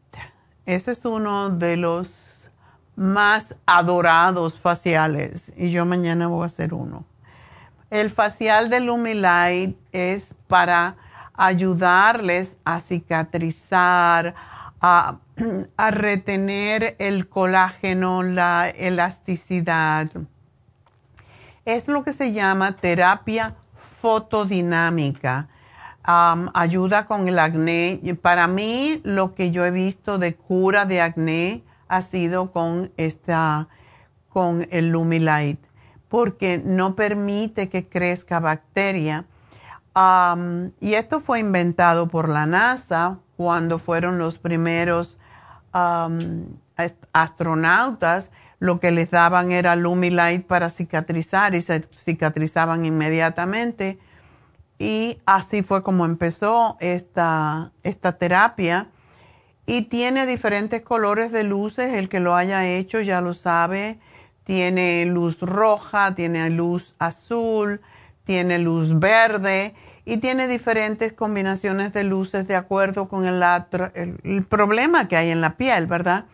[0.67, 2.51] Ese es uno de los
[2.97, 7.05] más adorados faciales y yo mañana voy a hacer uno.
[7.91, 10.97] El facial de Lumilight es para
[11.35, 14.35] ayudarles a cicatrizar,
[15.77, 20.11] a, retener el colágeno, la elasticidad.
[21.65, 25.49] Es lo que se llama terapia fotodinámica
[26.05, 28.01] ayuda con el acné.
[28.21, 33.69] Para mí, lo que yo he visto de cura de acné ha sido con esta,
[34.29, 35.61] con el Lumilight,
[36.09, 39.25] porque no permite que crezca bacteria.
[40.81, 45.19] y esto fue inventado por la NASA cuando fueron los primeros
[47.13, 48.31] astronautas.
[48.61, 53.99] Lo que les daban era Lumilight para cicatrizar y se cicatrizaban inmediatamente
[54.79, 58.89] y así fue como empezó esta, esta terapia.
[59.67, 63.99] Y tiene diferentes colores de luces, el que lo haya hecho ya lo sabe.
[64.45, 67.81] Tiene luz roja, tiene luz azul,
[68.25, 69.75] tiene luz verde
[70.05, 75.57] y tiene diferentes combinaciones de luces de acuerdo con el, problema que hay en la
[75.57, 76.27] piel, ¿verdad?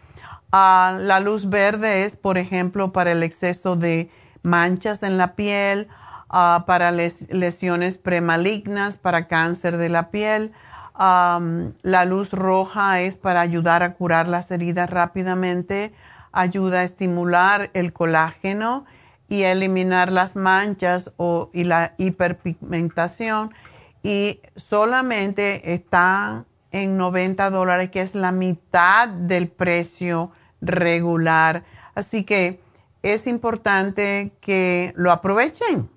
[0.52, 4.10] Ah, la luz verde es, por ejemplo, para el exceso de
[4.42, 5.88] manchas en la piel
[6.32, 10.52] Ah, para lesiones premalignas, para cáncer de la piel.
[10.96, 15.92] la luz roja es para ayudar a curar las heridas rápidamente,
[16.30, 18.84] ayuda a estimular el colágeno
[19.30, 23.54] y eliminar las manchas o, y la hiperpigmentación.
[24.02, 31.64] Y solamente está en 90 dólares, que es la mitad del precio regular.
[31.94, 32.60] Así que
[33.02, 35.88] es importante que lo aprovechen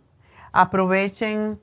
[0.55, 1.59] Aprovechen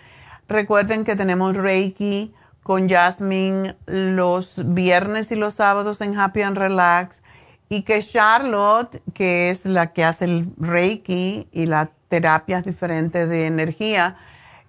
[0.48, 2.34] Recuerden que tenemos Reiki
[2.64, 7.22] con Jasmine los viernes y los sábados en Happy and Relax
[7.70, 13.46] y que Charlotte, que es la que hace el Reiki y las terapias diferentes de
[13.46, 14.18] energía,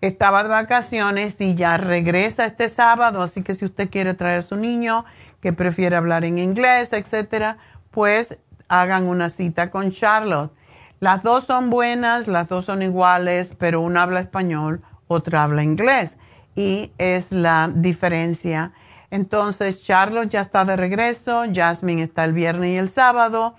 [0.01, 4.43] estaba de vacaciones y ya regresa este sábado, así que si usted quiere traer a
[4.43, 5.05] su niño
[5.41, 7.59] que prefiere hablar en inglés, etcétera,
[7.91, 8.39] pues
[8.69, 10.53] hagan una cita con Charlotte.
[11.01, 16.17] Las dos son buenas, las dos son iguales, pero una habla español, otra habla inglés
[16.55, 18.73] y es la diferencia.
[19.11, 23.55] Entonces, Charlotte ya está de regreso, Jasmine está el viernes y el sábado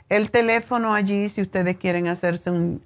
[0.10, 2.82] El teléfono allí, si ustedes quieren hacerse un,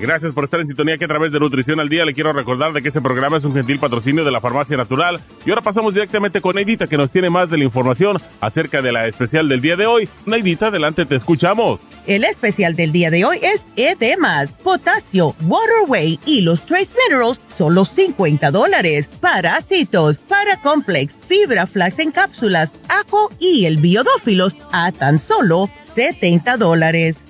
[0.00, 2.72] Gracias por estar en sintonía que a través de Nutrición al Día le quiero recordar
[2.72, 5.20] de que este programa es un gentil patrocinio de la Farmacia Natural.
[5.44, 8.92] Y ahora pasamos directamente con Neidita que nos tiene más de la información acerca de
[8.92, 10.08] la especial del día de hoy.
[10.24, 11.80] Neidita, adelante, te escuchamos.
[12.06, 17.84] El especial del día de hoy es edemas, potasio, waterway y los trace minerals, solo
[17.84, 19.06] 50 dólares.
[19.20, 27.29] Parásitos, paracomplex, fibra flax en cápsulas, ajo y el biodófilos a tan solo 70 dólares.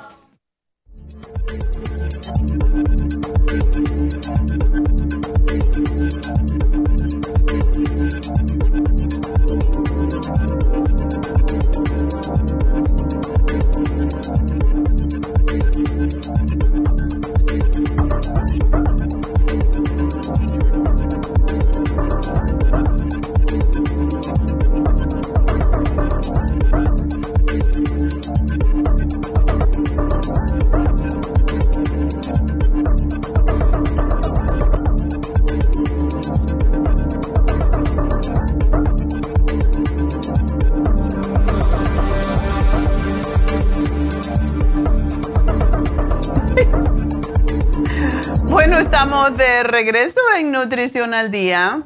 [49.61, 51.83] De regreso en Nutrición al Día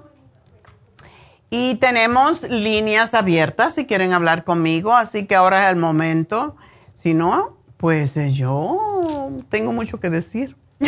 [1.50, 6.56] y tenemos líneas abiertas si quieren hablar conmigo, así que ahora es el momento.
[6.94, 10.56] Si no, pues yo tengo mucho que decir.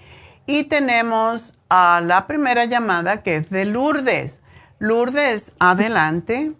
[0.47, 4.42] y tenemos a la primera llamada que es de Lourdes.
[4.83, 6.55] Lourdes, adelante.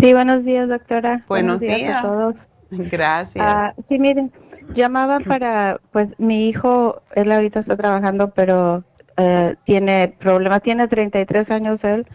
[0.00, 1.22] Sí, buenos días, doctora.
[1.28, 2.34] Buenos, días, a todos.
[2.70, 3.44] Gracias.
[3.46, 4.32] Ah, sí, miren,
[4.74, 8.84] llamaba para, pues mi hijo, él ahorita está trabajando, pero
[9.18, 12.06] eh, tiene problemas, tiene 33 años él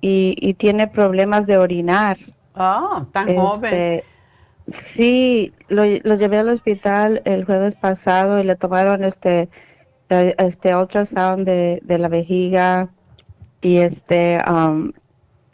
[0.00, 2.18] y, tiene problemas de orinar.
[2.56, 3.72] Oh, tan joven.
[3.72, 4.04] Este,
[4.96, 9.48] sí, lo, lo llevé al hospital el jueves pasado y le tomaron este
[10.08, 12.88] eh, este ultrasound de, de la vejiga
[13.60, 14.92] y este um,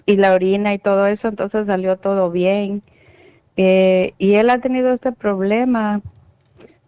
[0.06, 2.82] y la orina y todo eso entonces salió todo bien
[3.56, 6.00] eh, y él ha tenido este problema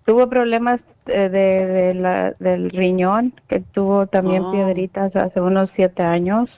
[0.05, 4.53] tuvo problemas eh, de, la, del riñón que tuvo también oh.
[4.53, 6.51] piedritas hace unos siete años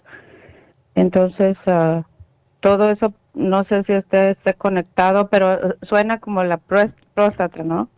[0.98, 2.02] Entonces, ah,
[2.59, 7.88] todo eso, no sé si usted esté conectado, pero suena como la próstata, ¿no?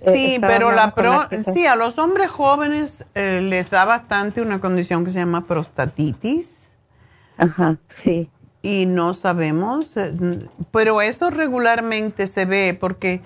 [0.00, 5.04] Sí, pero la pro, sí, a los hombres jóvenes eh, les da bastante una condición
[5.04, 6.72] que se llama prostatitis.
[7.36, 8.30] Ajá, sí.
[8.62, 10.12] Y no sabemos, eh,
[10.70, 13.20] pero eso regularmente se ve porque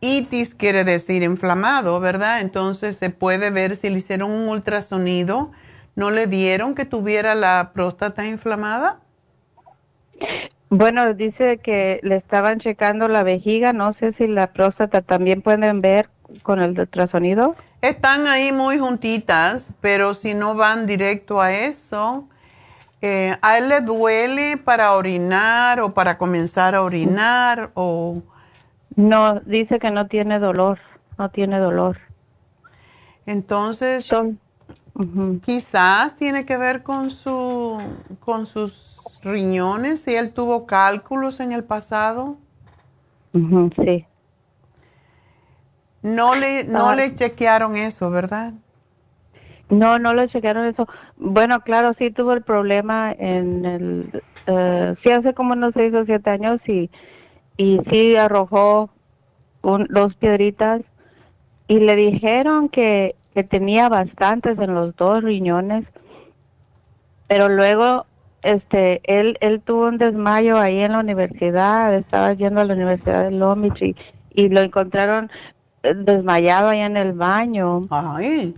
[0.00, 2.40] itis quiere decir inflamado, ¿verdad?
[2.40, 5.50] Entonces se puede ver si le hicieron un ultrasonido,
[5.96, 9.00] ¿no le vieron que tuviera la próstata inflamada?
[10.74, 15.82] Bueno, dice que le estaban checando la vejiga, no sé si la próstata también pueden
[15.82, 16.08] ver
[16.42, 17.56] con el ultrasonido.
[17.82, 22.26] Están ahí muy juntitas, pero si no van directo a eso,
[23.02, 28.22] eh, ¿a él le duele para orinar o para comenzar a orinar o...?
[28.96, 30.78] No, dice que no tiene dolor,
[31.18, 31.98] no tiene dolor.
[33.26, 34.08] Entonces,
[35.44, 37.78] quizás tiene que ver con su,
[38.20, 38.91] con sus
[39.22, 42.36] riñones, si él tuvo cálculos en el pasado.
[43.32, 44.06] sí.
[46.02, 46.96] No le, no ah.
[46.96, 48.54] le chequearon eso, ¿verdad?
[49.70, 50.88] No, no le chequearon eso.
[51.16, 56.04] Bueno, claro, sí tuvo el problema en el, uh, sí hace como unos seis o
[56.04, 56.90] siete años y,
[57.56, 58.90] y sí arrojó
[59.62, 60.82] un, dos piedritas
[61.68, 65.86] y le dijeron que, que tenía bastantes en los dos riñones,
[67.28, 68.06] pero luego
[68.42, 73.24] este, él, él tuvo un desmayo ahí en la universidad, estaba yendo a la Universidad
[73.24, 73.96] de Long y,
[74.30, 75.30] y lo encontraron
[75.82, 77.82] eh, desmayado ahí en el baño.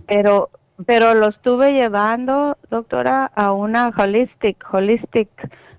[0.07, 0.49] Pero,
[0.85, 5.29] pero lo estuve llevando, doctora, a una holistic, holistic,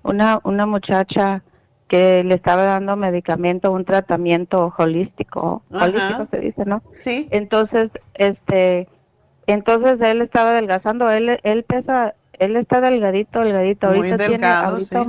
[0.02, 1.42] una, una muchacha
[1.88, 6.82] que le estaba dando medicamento, un tratamiento holístico, holístico se dice, ¿no?
[6.92, 7.28] Sí.
[7.30, 8.88] Entonces, este,
[9.46, 13.88] entonces él estaba adelgazando, él, él pesa él está delgadito, delgadito.
[13.88, 15.06] ahorita tiene, ahorita,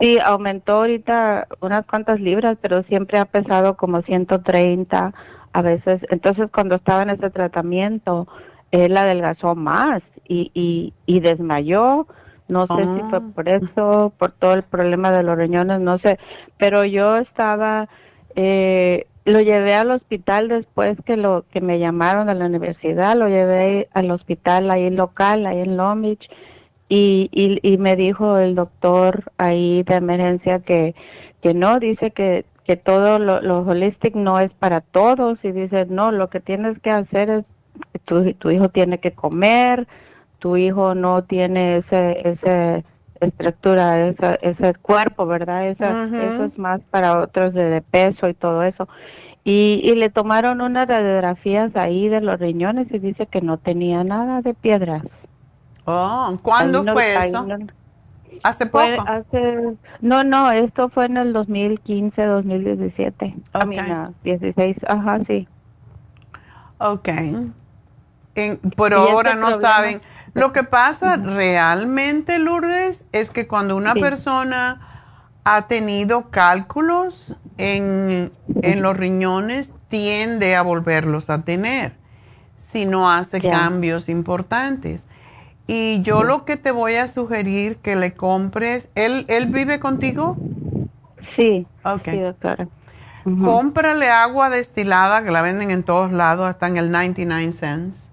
[0.00, 0.18] sí.
[0.24, 5.14] aumentó ahorita unas cuantas libras, pero siempre ha pesado como 130
[5.52, 6.00] a veces.
[6.10, 8.28] Entonces, cuando estaba en ese tratamiento,
[8.70, 12.06] él adelgazó más y, y, y desmayó.
[12.48, 13.30] No sé si fue ah.
[13.34, 16.18] por eso, por todo el problema de los riñones, no sé.
[16.58, 17.88] Pero yo estaba
[18.34, 23.28] eh, lo llevé al hospital después que lo que me llamaron a la universidad, lo
[23.28, 26.28] llevé al hospital ahí local, ahí en Long Beach,
[26.88, 27.30] y,
[27.62, 30.96] y, me dijo el doctor ahí de emergencia que,
[31.40, 35.86] que no, dice que, que todo lo, lo holistic no es para todos, y dice,
[35.86, 37.44] no, lo que tienes que hacer es,
[38.04, 39.86] tu, tu hijo tiene que comer,
[40.40, 42.84] tu hijo no tiene ese, ese
[43.20, 45.68] estructura, ese, ese cuerpo, ¿verdad?
[45.68, 48.88] Esa, Eso es más para otros de, peso y todo eso.
[49.44, 54.04] Y, y, le tomaron unas radiografías ahí de los riñones y dice que no tenía
[54.04, 55.02] nada de piedras.
[55.86, 57.46] Oh, ¿cuándo fue eso?
[58.42, 58.84] ¿Hace poco?
[59.06, 63.34] hace, no, no, esto fue en el 2015, 2017.
[63.52, 63.78] Okay.
[63.78, 65.48] A 16, ajá, sí.
[66.78, 67.08] Ok.
[68.76, 70.00] por ahora no saben.
[70.34, 74.80] Lo que pasa realmente, Lourdes, es que cuando una persona
[75.44, 81.92] ha tenido cálculos en, en, los riñones, tiende a volverlos a tener
[82.56, 85.06] si no hace cambios importantes.
[85.66, 90.36] Y yo lo que te voy a sugerir que le compres, ¿él, él vive contigo?
[91.36, 91.66] Sí.
[91.84, 92.10] Ok.
[92.10, 92.68] Sí, doctora.
[93.24, 98.09] Cómprale agua destilada, que la venden en todos lados, hasta en el 99 cents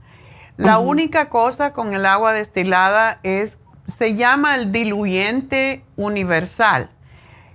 [0.57, 6.89] la única cosa con el agua destilada es, se llama el diluyente universal.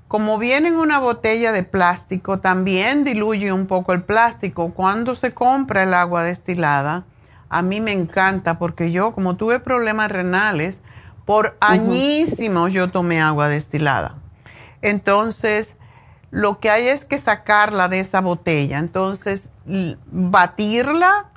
[0.06, 4.72] Como viene en una botella de plástico, también diluye un poco el plástico.
[4.72, 7.04] Cuando se compra el agua destilada,
[7.48, 10.78] a mí me encanta porque yo, como tuve problemas renales,
[11.24, 14.16] por añísimos yo tomé agua destilada.
[14.80, 15.74] Entonces,
[16.30, 18.78] lo que hay es que sacarla de esa botella.
[18.78, 19.48] Entonces,
[20.10, 21.31] batirla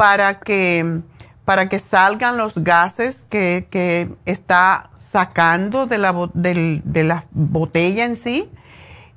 [0.00, 1.02] para que,
[1.44, 8.16] para que salgan los gases que, que está sacando de la, de, la botella en
[8.16, 8.48] sí.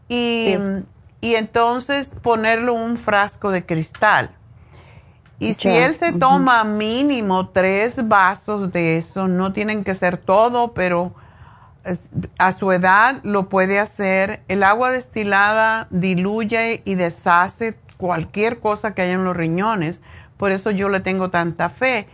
[0.10, 0.56] Y,
[1.22, 4.32] y entonces ponerlo un frasco de cristal.
[5.40, 10.74] Y si él se toma mínimo tres vasos de eso, no tienen que ser todo,
[10.74, 11.14] pero
[12.38, 14.44] a su edad lo puede hacer.
[14.50, 20.02] El agua destilada diluye y deshace cualquier cosa que haya en los riñones
[20.38, 22.08] por eso yo le tengo tanta fe.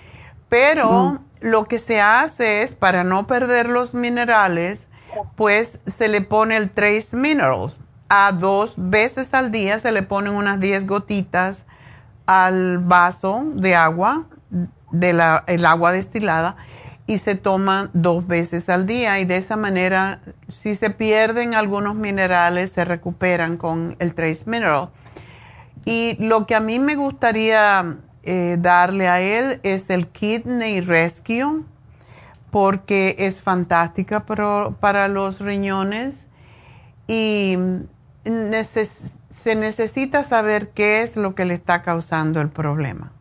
[0.49, 4.87] Pero lo que se hace es, para no perder los minerales,
[5.35, 7.79] pues se le pone el Trace Minerals.
[8.09, 11.65] A dos veces al día se le ponen unas 10 gotitas
[12.25, 14.25] al vaso de agua,
[14.91, 16.55] de la, el agua destilada,
[17.05, 21.95] y se toma dos veces al día y de esa manera si se pierden algunos
[21.95, 24.89] minerales se recuperan con el Trace Mineral.
[25.85, 27.97] Y lo que a mí me gustaría
[28.31, 31.63] eh, darle a él es el Kidney Rescue
[32.51, 36.27] porque es fantástica para los riñones
[37.07, 37.57] y
[38.23, 43.11] se necesita saber qué es lo que le está causando el problema.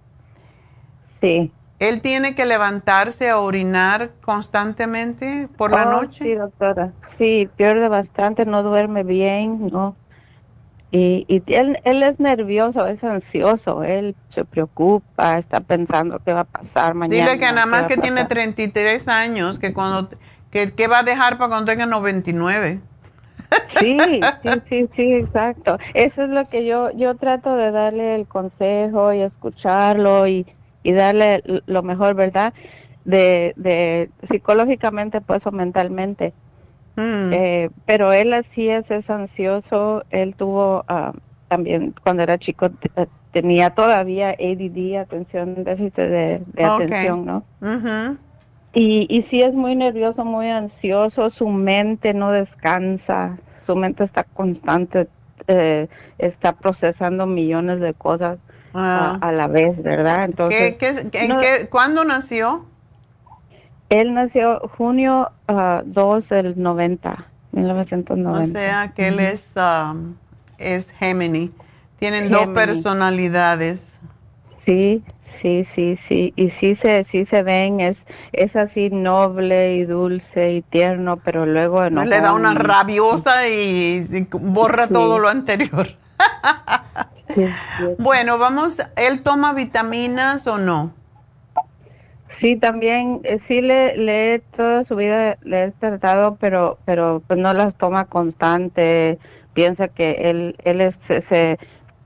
[1.22, 1.52] Sí.
[1.78, 6.22] ¿Él tiene que levantarse a orinar constantemente por la oh, noche?
[6.22, 6.92] Sí, doctora.
[7.16, 9.96] Sí, pierde bastante, no duerme bien, ¿no?
[10.90, 16.40] Y, y él, él es nervioso, es ansioso, él se preocupa, está pensando qué va
[16.40, 17.32] a pasar mañana.
[17.32, 20.08] Dile que nada más que tiene 33 años, que cuando
[20.50, 22.80] que, que va a dejar para cuando tenga 99.
[23.78, 23.98] Sí,
[24.42, 25.78] sí, sí, sí, exacto.
[25.92, 30.46] Eso es lo que yo yo trato de darle el consejo y escucharlo y,
[30.82, 32.54] y darle lo mejor, ¿verdad?
[33.04, 36.32] De, de psicológicamente pues o mentalmente.
[36.98, 37.32] Mm.
[37.32, 40.02] Eh, pero él así es, es ansioso.
[40.10, 41.12] Él tuvo ah,
[41.46, 47.44] también cuando era chico eh, tenía todavía ADD, atención déficit de, de atención, ¿no?
[48.74, 54.24] Y, y sí es muy nervioso, muy ansioso, su mente no descansa, su mente está
[54.24, 55.06] constante,
[55.46, 55.88] eh,
[56.18, 58.38] está procesando millones de cosas
[58.74, 59.32] a, ah.
[59.32, 60.24] la vez, ¿verdad?
[60.24, 60.76] Entonces,
[61.70, 62.66] ¿Cuándo nació?
[63.90, 68.42] Él nació junio 2 ah, del 90, 1990.
[68.42, 70.14] O sea que él es, um,
[70.58, 71.50] es Gemini.
[71.98, 73.98] Tienen dos personalidades.
[74.66, 75.02] Sí,
[75.40, 76.32] sí, sí, sí.
[76.36, 77.96] Y sí se, sí se ven, es,
[78.32, 81.88] es así noble y dulce y tierno, pero luego...
[81.90, 85.88] No, le da una rabiosa y, borra todo lo anterior.
[87.98, 90.97] bueno, vamos, ¿él toma vitaminas o no?
[92.40, 97.38] Sí, también, eh, sí le, le toda su vida le he tratado, pero pero pues
[97.40, 99.18] no las toma constante.
[99.54, 101.58] Piensa que él él se, se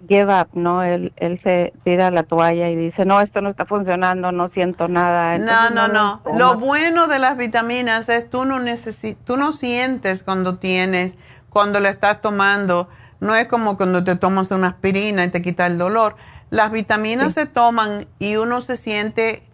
[0.08, 0.82] give up, ¿no?
[0.82, 4.88] Él él se tira la toalla y dice, no, esto no está funcionando, no siento
[4.88, 5.36] nada.
[5.36, 6.22] no, no, no.
[6.38, 11.18] Lo bueno de las vitaminas es tú no necesi tú no sientes cuando tienes,
[11.50, 12.88] cuando le estás tomando.
[13.20, 16.16] No es como cuando te tomas una aspirina y te quita el dolor.
[16.50, 19.44] Las vitaminas se toman y uno se siente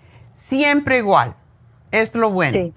[0.48, 1.34] siempre igual.
[1.90, 2.72] Es lo bueno.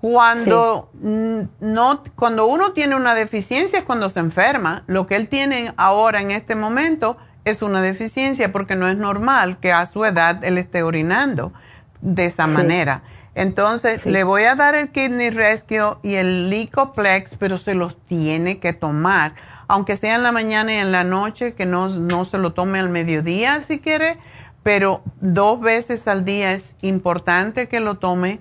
[0.00, 4.84] Cuando, no, cuando uno tiene una deficiencia es cuando se enferma.
[4.86, 9.58] Lo que él tiene ahora en este momento es una deficiencia porque no es normal
[9.58, 11.52] que a su edad él esté orinando
[12.00, 13.02] de esa manera.
[13.34, 18.58] Entonces, le voy a dar el Kidney Rescue y el Licoplex, pero se los tiene
[18.58, 19.34] que tomar.
[19.68, 22.78] Aunque sea en la mañana y en la noche, que no, no se lo tome
[22.78, 24.18] al mediodía si quiere,
[24.66, 28.40] pero dos veces al día es importante que lo tome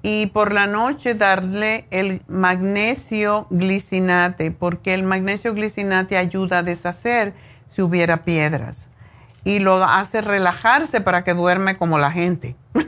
[0.00, 7.34] y por la noche darle el magnesio glicinate, porque el magnesio glicinate ayuda a deshacer
[7.68, 8.88] si hubiera piedras
[9.44, 12.56] y lo hace relajarse para que duerme como la gente.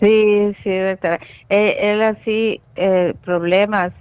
[0.00, 1.20] Sí, sí, doctora.
[1.48, 3.92] Eh, él así, eh, problemas,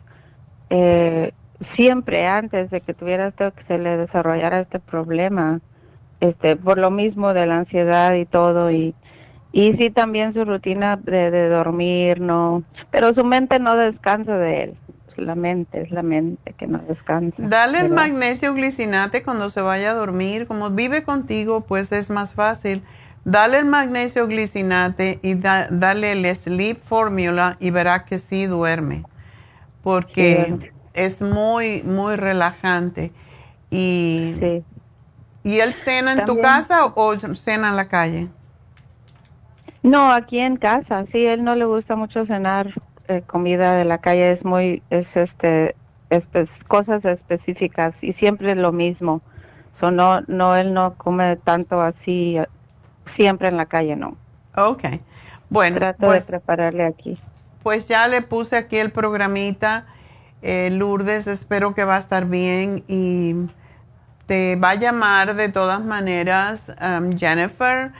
[0.71, 1.31] eh,
[1.75, 5.59] siempre antes de que tuviera esto, que se le desarrollara este problema,
[6.21, 8.95] este por lo mismo de la ansiedad y todo y
[9.53, 14.73] y sí también su rutina de, dormir no pero su mente no descansa de él.
[15.17, 17.35] La mente es la mente que no descansa.
[17.37, 20.47] Dale el magnesio glicinate cuando se vaya a dormir.
[20.47, 22.81] Como vive contigo pues es más fácil.
[23.25, 29.03] Dale el magnesio glicinate y dale el sleep formula y verá que sí duerme
[29.83, 33.11] porque es muy muy relajante.
[33.69, 34.63] Y sí.
[35.43, 38.29] ¿Y él cena en tu casa o cena en la calle?
[39.83, 41.05] No, aquí en casa.
[41.11, 42.73] Sí, él no le gusta mucho cenar
[43.07, 44.33] eh, comida de la calle.
[44.33, 45.75] Es muy, es este,
[46.67, 49.21] cosas específicas y siempre lo mismo.
[49.79, 52.37] So, no, no, él no come tanto así
[53.15, 54.15] siempre en la calle, no.
[54.55, 55.01] Okay.
[55.49, 57.17] Bueno, trato de pues prepararle aquí.
[57.63, 59.85] Pues ya le puse aquí el programita.
[60.43, 63.35] Eh, Lourdes, espero que va a estar bien y
[64.31, 67.91] te va a llamar de todas maneras um, Jennifer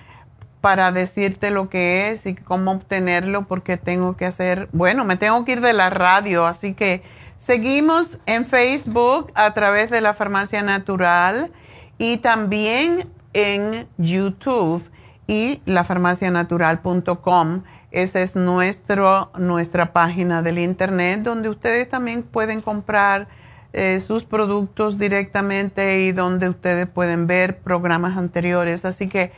[0.62, 5.44] para decirte lo que es y cómo obtenerlo porque tengo que hacer, bueno, me tengo
[5.44, 7.04] que ir de la radio, así que
[7.36, 11.52] seguimos en Facebook a través de la Farmacia Natural
[11.98, 14.90] y también en YouTube
[15.28, 17.64] y lafarmacianatural.com.
[17.92, 23.28] Esa es nuestro, nuestra página del internet donde ustedes también pueden comprar
[23.74, 28.86] eh, sus productos directamente y donde ustedes pueden ver programas anteriores.
[28.86, 29.32] Así que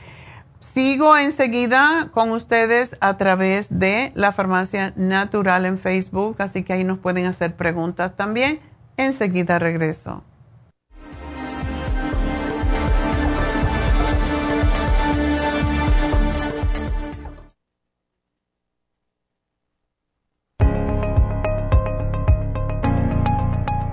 [0.60, 6.84] sigo enseguida con ustedes a través de la farmacia natural en Facebook, así que ahí
[6.84, 8.60] nos pueden hacer preguntas también.
[8.98, 10.24] Enseguida regreso.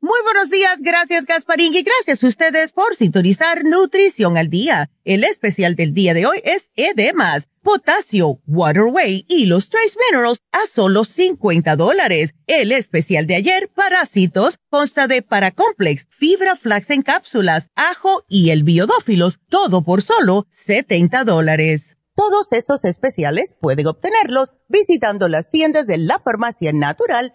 [0.00, 4.92] Muy buenos días, gracias Gasparín y gracias a ustedes por sintonizar Nutrición al Día.
[5.04, 10.68] El especial del día de hoy es Edemas, Potasio, Waterway y los Trace Minerals a
[10.72, 12.36] solo 50 dólares.
[12.46, 18.62] El especial de ayer, Parásitos, consta de Paracomplex, Fibra Flax en cápsulas, ajo y el
[18.62, 21.96] Biodófilos, todo por solo 70 dólares.
[22.14, 27.34] Todos estos especiales pueden obtenerlos visitando las tiendas de la Farmacia Natural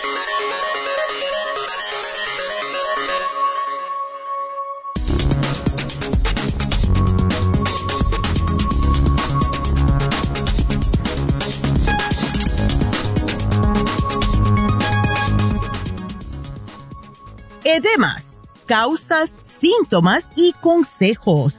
[17.73, 21.53] Edemas, causas, síntomas y consejos.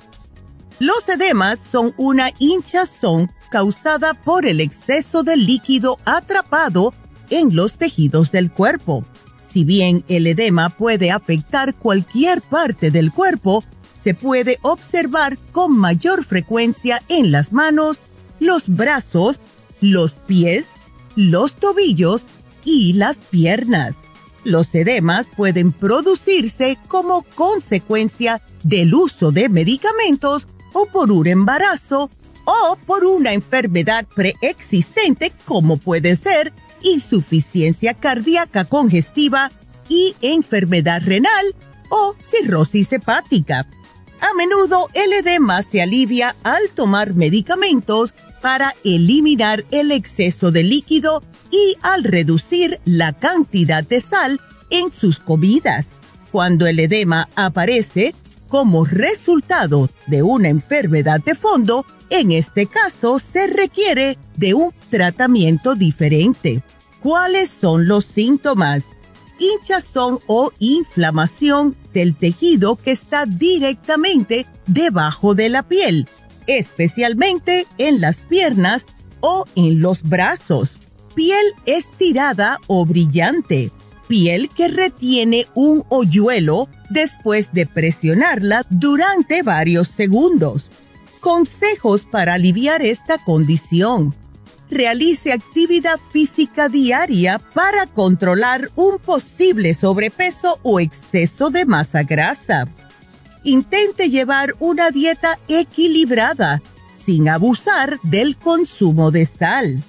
[0.78, 6.92] Los edemas son una hinchazón causada por el exceso de líquido atrapado
[7.30, 9.06] en los tejidos del cuerpo.
[9.42, 13.64] Si bien el edema puede afectar cualquier parte del cuerpo,
[13.98, 17.96] se puede observar con mayor frecuencia en las manos,
[18.38, 19.40] los brazos,
[19.80, 20.66] los pies,
[21.16, 22.20] los tobillos
[22.66, 23.96] y las piernas.
[24.44, 32.10] Los edemas pueden producirse como consecuencia del uso de medicamentos o por un embarazo
[32.44, 39.52] o por una enfermedad preexistente como puede ser insuficiencia cardíaca congestiva
[39.88, 41.54] y enfermedad renal
[41.88, 43.68] o cirrosis hepática.
[44.20, 51.22] A menudo el edema se alivia al tomar medicamentos para eliminar el exceso de líquido
[51.50, 55.86] y al reducir la cantidad de sal en sus comidas.
[56.30, 58.14] Cuando el edema aparece
[58.48, 65.74] como resultado de una enfermedad de fondo, en este caso se requiere de un tratamiento
[65.74, 66.62] diferente.
[67.00, 68.84] ¿Cuáles son los síntomas?
[69.38, 76.06] Hinchazón o inflamación del tejido que está directamente debajo de la piel,
[76.46, 78.84] especialmente en las piernas
[79.20, 80.72] o en los brazos.
[81.14, 83.70] Piel estirada o brillante.
[84.08, 90.68] Piel que retiene un hoyuelo después de presionarla durante varios segundos.
[91.20, 94.14] Consejos para aliviar esta condición
[94.72, 102.66] realice actividad física diaria para controlar un posible sobrepeso o exceso de masa grasa.
[103.44, 106.62] Intente llevar una dieta equilibrada
[107.04, 109.82] sin abusar del consumo de sal.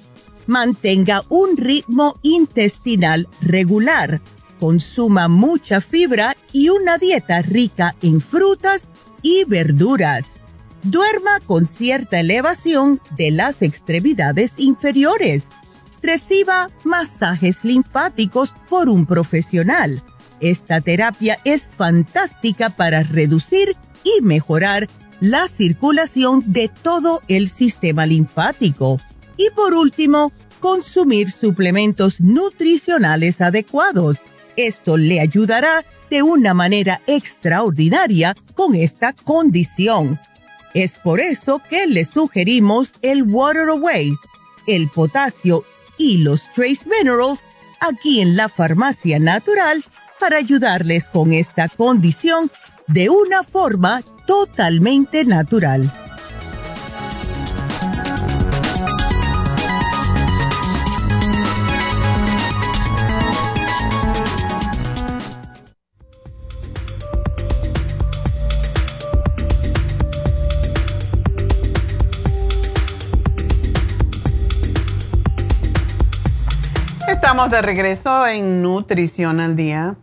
[0.47, 4.21] Mantenga un ritmo intestinal regular.
[4.59, 8.87] Consuma mucha fibra y una dieta rica en frutas
[9.21, 10.25] y verduras
[10.83, 15.45] Duerma con cierta elevación de las extremidades inferiores.
[16.01, 20.03] Reciba masajes linfáticos por un profesional.
[20.43, 24.87] Esta terapia es fantástica para reducir y mejorar
[25.19, 28.99] la circulación de todo el sistema linfático.
[29.37, 34.17] Y por último, consumir suplementos nutricionales adecuados.
[34.55, 40.19] Esto le ayudará de una manera extraordinaria con esta condición
[40.73, 44.15] es por eso que le sugerimos el Water Away,
[44.65, 45.65] el potasio
[45.97, 47.41] y los trace minerals
[47.79, 49.85] aquí en la farmacia natural
[50.23, 52.49] para ayudarles con esta condición
[52.87, 55.91] de una forma totalmente natural.
[77.09, 79.97] Estamos de regreso en Nutrición al Día.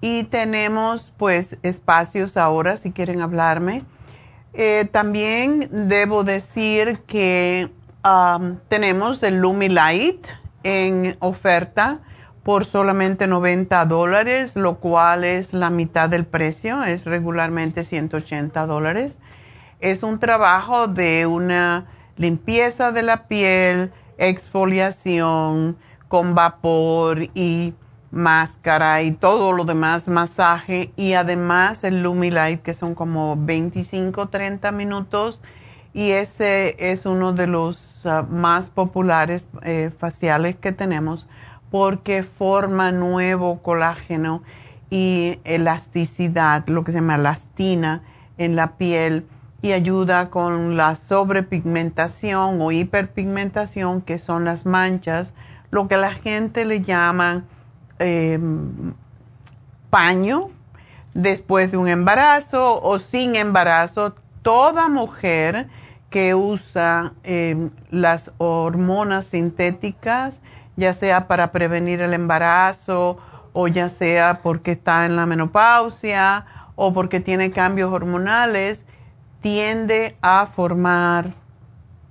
[0.00, 3.82] Y tenemos pues espacios ahora si quieren hablarme.
[4.54, 7.72] Eh, también debo decir que
[8.68, 10.28] tenemos el Lumi Light
[10.62, 12.02] en oferta
[12.42, 19.18] por solamente 90 dólares, lo cual es la mitad del precio, es regularmente 180 dólares.
[19.80, 21.86] Es un trabajo de una
[22.16, 25.76] limpieza de la piel, exfoliación
[26.08, 27.74] con vapor y
[28.10, 34.70] máscara y todo lo demás, masaje y además el Lumilight que son como 25, 30
[34.72, 35.40] minutos
[35.94, 41.28] y ese es uno de los Uh, más populares eh, faciales que tenemos
[41.72, 44.42] porque forma nuevo colágeno
[44.90, 48.02] y elasticidad, lo que se llama elastina
[48.36, 49.26] en la piel
[49.62, 55.32] y ayuda con la sobrepigmentación o hiperpigmentación, que son las manchas,
[55.70, 57.44] lo que la gente le llama
[57.98, 58.92] em,
[59.88, 60.50] paño
[61.14, 64.14] después de un embarazo o sin embarazo.
[64.42, 65.68] Toda mujer
[66.10, 70.42] que usa em, las hormonas sintéticas,
[70.82, 73.16] ya sea para prevenir el embarazo
[73.52, 78.84] o ya sea porque está en la menopausia o porque tiene cambios hormonales,
[79.42, 81.34] tiende a formar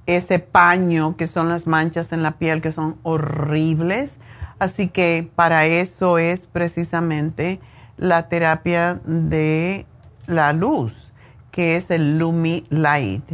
[0.06, 4.20] ese paño que son las manchas en la piel que son horribles.
[4.58, 7.60] Así que para eso es precisamente
[7.98, 9.86] la terapia de
[10.28, 11.12] la luz,
[11.52, 13.26] que es el Lumi Light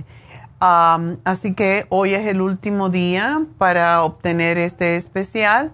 [0.60, 5.74] así que hoy es el último día para obtener este especial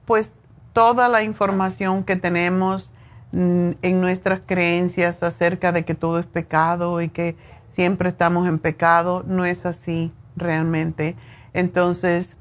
[0.05, 0.35] pues
[0.71, 2.91] toda la información que tenemos
[3.31, 7.35] mm, en nuestras creencias acerca de que todo es pecado y que
[7.67, 11.15] siempre estamos en pecado, no es así realmente.
[11.53, 12.37] Entonces,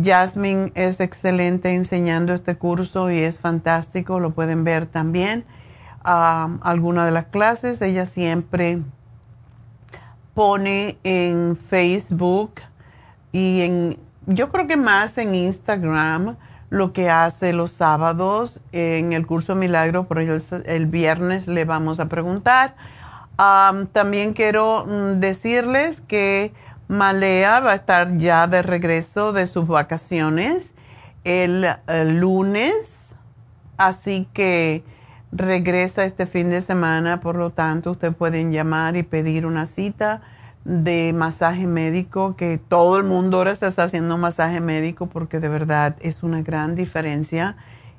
[0.00, 5.44] Jasmine es excelente enseñando este curso y es fantástico, lo pueden ver también.
[6.06, 8.82] Um, alguna de las clases, ella siempre
[10.34, 12.60] pone en Facebook
[13.32, 16.36] y en, yo creo que más en Instagram,
[16.70, 20.20] lo que hace los sábados en el curso Milagro, pero
[20.64, 22.74] el, viernes le vamos a preguntar.
[23.92, 26.52] También quiero mm, decirles que
[26.88, 30.74] Malea va a estar ya de regreso de sus vacaciones
[31.24, 31.66] el,
[32.20, 33.14] lunes,
[33.76, 34.84] así que
[35.34, 40.22] regresa este fin de semana, por lo tanto ustedes pueden llamar y pedir una cita
[40.64, 45.96] de masaje médico, que todo el mundo ahora está haciendo masaje médico porque de verdad
[46.00, 47.56] es una gran diferencia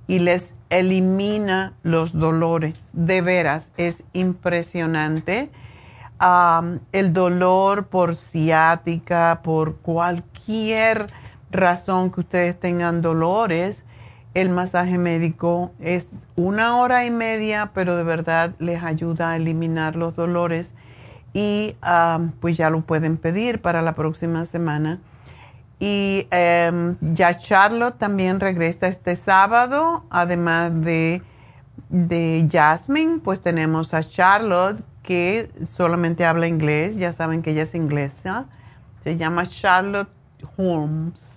[0.08, 2.76] y les elimina los dolores.
[2.94, 5.52] De veras, es impresionante
[6.92, 11.08] el dolor por ciática, por cualquier
[11.52, 13.84] razón que ustedes tengan dolores,
[14.36, 19.96] el masaje médico es una hora y media, pero de verdad les ayuda a eliminar
[19.96, 20.74] los dolores
[21.34, 21.76] y
[22.42, 25.00] pues ya lo pueden pedir para la próxima semana.
[25.80, 31.22] Y em, ya Charlotte también regresa este sábado, además de,
[31.90, 37.76] de Jasmine, pues tenemos a Charlotte que solamente habla inglés, ya saben que ella es
[37.76, 38.46] inglesa,
[39.04, 40.10] se llama Charlotte
[40.58, 41.35] Holmes.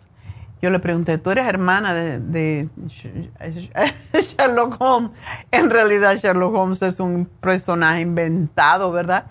[0.60, 2.68] Yo le pregunté, ¿tú eres hermana de,
[4.12, 5.12] Sherlock Holmes?
[5.50, 9.26] En realidad Sherlock Holmes es un personaje inventado, ¿verdad?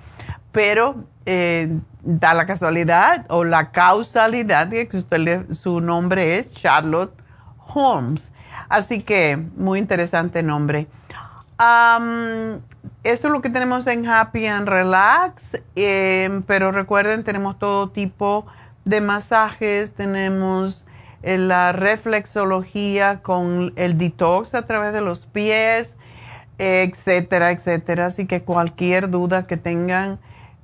[0.52, 5.04] Pero eh, da la casualidad o la causalidad de que
[5.54, 7.14] su nombre es Charlotte
[7.74, 8.32] Holmes.
[8.70, 10.88] Así que muy interesante nombre
[13.04, 18.46] eso es lo que tenemos en Happy and Relax, em, pero recuerden, tenemos todo tipo
[18.86, 20.86] de masajes, tenemos
[21.24, 25.96] la reflexología con el detox a través de los pies,
[26.58, 28.08] etcétera, etcétera.
[28.08, 30.20] Así que cualquier duda que tengan,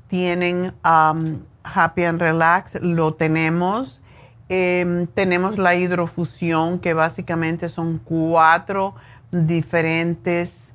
[0.07, 4.01] tienen Happy and Relax, lo tenemos.
[4.49, 8.93] Em, tenemos la hidrofusión, que básicamente son cuatro
[9.31, 10.73] diferentes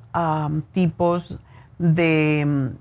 [0.72, 1.38] tipos
[1.78, 2.72] de,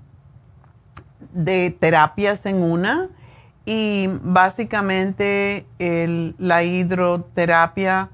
[1.32, 3.10] de terapias en una
[3.70, 5.66] y básicamente
[6.38, 8.08] la hidroterapia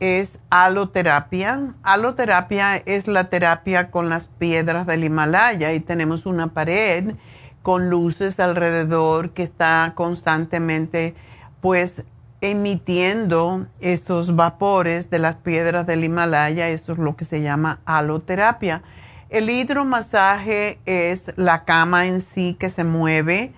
[0.00, 1.74] es aloterapia.
[1.82, 7.16] Aloterapia es la terapia con las piedras del Himalaya y tenemos una pared
[7.60, 11.14] con luces alrededor que está constantemente
[11.60, 12.02] pues
[12.40, 18.82] emitiendo esos vapores de las piedras del Himalaya, eso es lo que se llama aloterapia.
[19.28, 23.52] El hidromasaje es la cama en sí que se mueve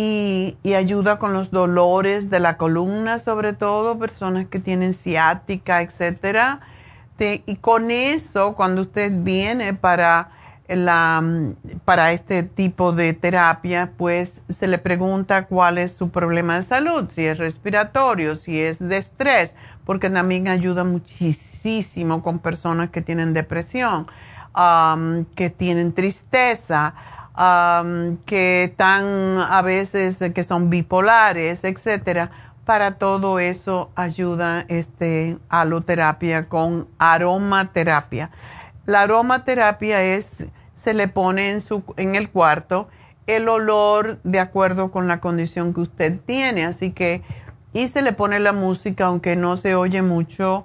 [0.00, 6.60] y, ayuda con los dolores de la columna, sobre todo personas que tienen ciática, etcétera.
[7.18, 10.30] y con eso, cuando usted viene para
[10.68, 11.20] la,
[11.84, 17.10] para este tipo de terapia, pues se le pregunta cuál es su problema de salud,
[17.12, 23.32] si es respiratorio, si es de estrés, porque también ayuda muchísimo con personas que tienen
[23.32, 24.06] depresión,
[25.34, 26.94] que tienen tristeza,
[28.26, 32.30] que están a veces que son bipolares, etcétera.
[32.64, 38.30] Para todo eso ayuda este aloterapia con aromaterapia.
[38.86, 40.44] La aromaterapia es
[40.74, 42.88] se le pone en, su, en el cuarto
[43.26, 46.64] el olor de acuerdo con la condición que usted tiene.
[46.64, 47.22] Así que,
[47.72, 50.64] y se le pone la música, aunque no se oye mucho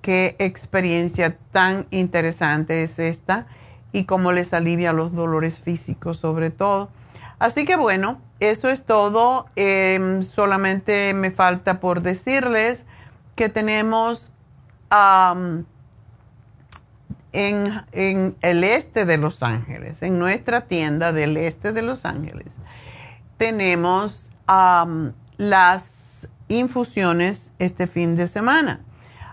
[0.00, 3.46] qué experiencia tan interesante es esta
[3.92, 6.88] y cómo les alivia los dolores físicos sobre todo.
[7.38, 9.46] Así que bueno, eso es todo.
[9.56, 12.84] Em, solamente me falta por decirles
[13.36, 14.30] que tenemos
[17.32, 22.48] en, el este de Los Ángeles, en nuestra tienda del este de Los Ángeles,
[23.38, 24.30] tenemos
[25.38, 28.80] las infusiones este fin de semana.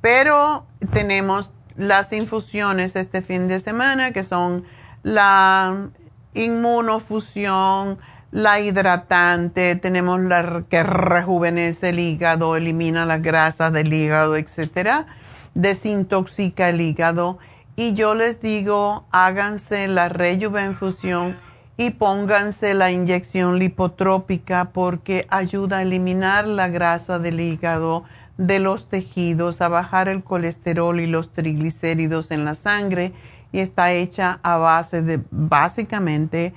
[0.00, 4.64] Pero tenemos las infusiones este fin de semana que son
[5.02, 5.90] la
[6.34, 7.98] inmunofusión,
[8.30, 15.06] la hidratante, tenemos la que rejuvenece el hígado, elimina las grasas del hígado, etcétera,
[15.54, 17.38] desintoxica el hígado
[17.76, 21.36] y yo les digo, háganse la rejuvenfusión
[21.78, 28.02] y pónganse la inyección lipotrópica porque ayuda a eliminar la grasa del hígado,
[28.36, 33.12] de los tejidos, a bajar el colesterol y los triglicéridos en la sangre
[33.52, 36.52] y está hecha a base de básicamente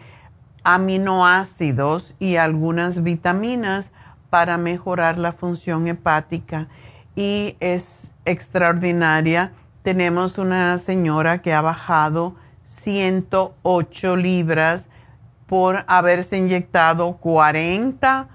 [0.64, 3.91] aminoácidos y algunas vitaminas
[4.31, 6.68] para mejorar la función hepática.
[7.15, 9.53] Y es extraordinaria.
[9.84, 14.88] Tenemos una señora que ha bajado 108 libras
[15.52, 18.30] por haberse inyectado 40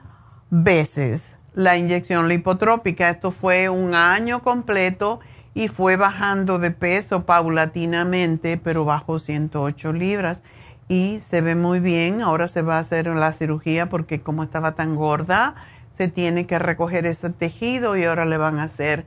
[0.50, 3.08] veces la inyección lipotrópica.
[3.08, 5.20] Esto fue un año completo
[5.54, 10.42] y fue bajando de peso paulatinamente, pero bajó 108 libras
[10.88, 12.20] y se ve muy bien.
[12.20, 15.54] Ahora se va a hacer la cirugía porque como estaba tan gorda,
[15.92, 19.06] se tiene que recoger ese tejido y ahora le van a hacer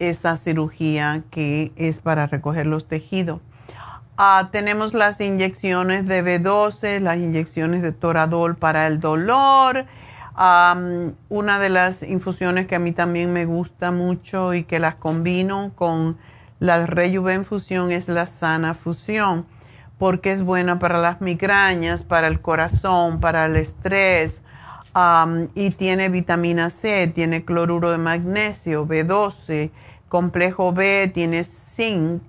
[0.00, 3.42] esa cirugía que es para recoger los tejidos.
[4.16, 9.86] Ah, tenemos las inyecciones de B12, las inyecciones de Toradol para el dolor.
[11.28, 15.72] una de las infusiones que a mí también me gusta mucho y que las combino
[15.74, 16.16] con
[16.60, 19.46] la Rejuvenfusión es la Sana Fusión,
[19.98, 24.42] porque es buena para las migrañas, para el corazón, para el estrés.
[25.56, 29.70] y tiene vitamina C, tiene cloruro de magnesio, B12,
[30.08, 32.22] complejo B, tiene zinc.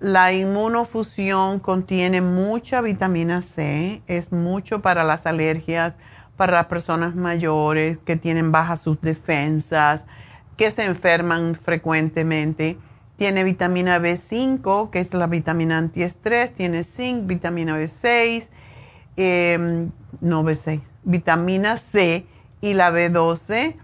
[0.00, 5.94] La inmunofusión contiene mucha vitamina C, es mucho para las alergias,
[6.36, 10.04] para las personas mayores que tienen bajas sus defensas,
[10.56, 12.76] que se enferman frecuentemente.
[13.16, 18.48] Tiene vitamina B5, que es la vitamina antiestrés, tiene zinc, vitamina B6,
[19.16, 22.26] em, no B6, vitamina C
[22.60, 23.76] y la B12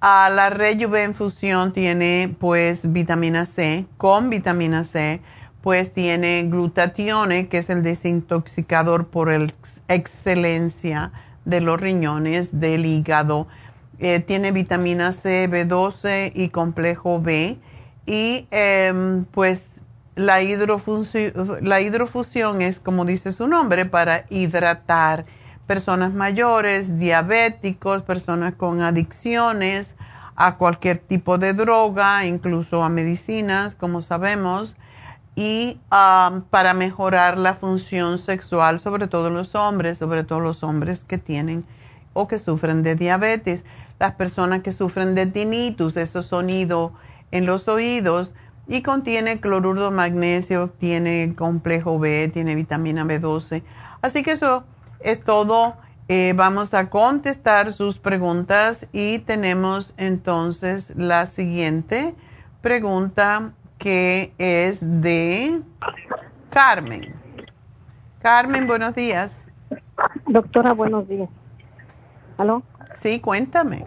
[0.00, 5.20] a la Rejuvenfusión tiene pues vitamina C, con vitamina C,
[5.66, 9.32] pues tiene glutatione, que es el desintoxicador por
[9.88, 11.10] excelencia
[11.44, 13.48] de los riñones, del hígado.
[13.98, 17.58] Eh, tiene vitamina C, B12 y complejo B.
[18.06, 19.80] Y em, pues
[20.14, 25.26] la la hidrofusión es, como dice su nombre, para hidratar
[25.66, 29.96] personas mayores, diabéticos, personas con adicciones
[30.36, 34.76] a cualquier tipo de droga, incluso a medicinas, como sabemos,
[35.36, 41.04] y um, para mejorar la función sexual, sobre todo los hombres, sobre todo los hombres
[41.04, 41.64] que tienen
[42.14, 43.62] o que sufren de diabetes,
[43.98, 46.94] las personas que sufren de tinnitus, ese sonido
[47.30, 48.34] en los oídos,
[48.66, 53.62] y contiene cloruro de magnesio, tiene complejo B, tiene vitamina B12.
[54.02, 54.64] Así que eso
[55.00, 55.76] es todo.
[56.08, 62.14] Eh, vamos a contestar sus preguntas y tenemos entonces la siguiente
[62.60, 65.60] pregunta que es de
[66.50, 67.14] Carmen.
[68.20, 69.46] Carmen, buenos días.
[70.26, 71.28] Doctora, buenos días.
[72.38, 72.62] ¿Aló?
[73.00, 73.84] Sí, cuéntame.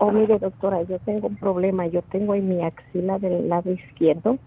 [0.00, 1.86] Oh, mire, doctora, yo tengo un problema.
[1.86, 4.38] Yo tengo en mi axila del lado izquierdo,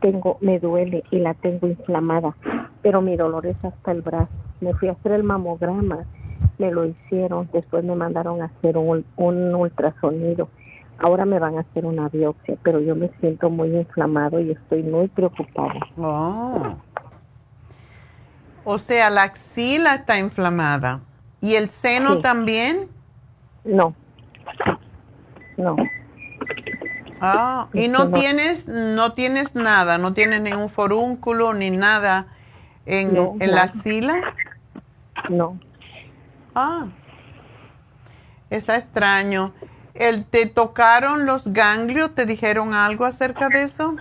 [0.00, 2.34] tengo, me duele y la tengo inflamada,
[2.82, 4.30] pero mi dolor es hasta el brazo
[4.60, 6.04] me fui a hacer el mamograma,
[6.58, 10.48] me lo hicieron, después me mandaron a hacer un, ultrasonido.
[11.02, 14.82] Ahora me van a hacer una biopsia, pero yo me siento muy inflamado y estoy
[14.82, 15.80] muy preocupada.
[15.96, 16.76] Oh.
[18.64, 21.00] O sea, la axila está inflamada.
[21.40, 22.22] ¿Y el seno Sí.
[22.22, 22.88] también?
[23.64, 23.94] No.
[25.56, 25.76] No.
[27.22, 32.26] Ah, y no tienes, no tienes nada, no tienes ningún forúnculo ni nada
[32.86, 34.14] en, No, en la axila.
[35.28, 35.58] No.
[36.54, 36.86] Ah,
[38.50, 39.52] está extraño.
[40.00, 42.14] El, ¿Te tocaron los ganglios?
[42.14, 43.96] ¿Te dijeron algo acerca de eso?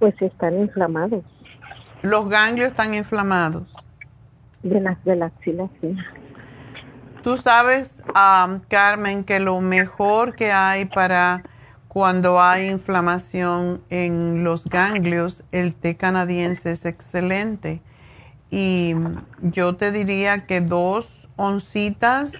[0.00, 1.24] Pues están inflamados.
[2.02, 3.72] Los ganglios están inflamados.
[4.64, 5.96] De las de la axila, sí.
[7.22, 11.44] Tú sabes, am, Carmen, que lo mejor que hay para
[11.86, 17.80] cuando hay inflamación en los ganglios, el té canadiense es excelente.
[18.50, 18.96] Y
[19.40, 22.32] yo te diría que dos oncitas,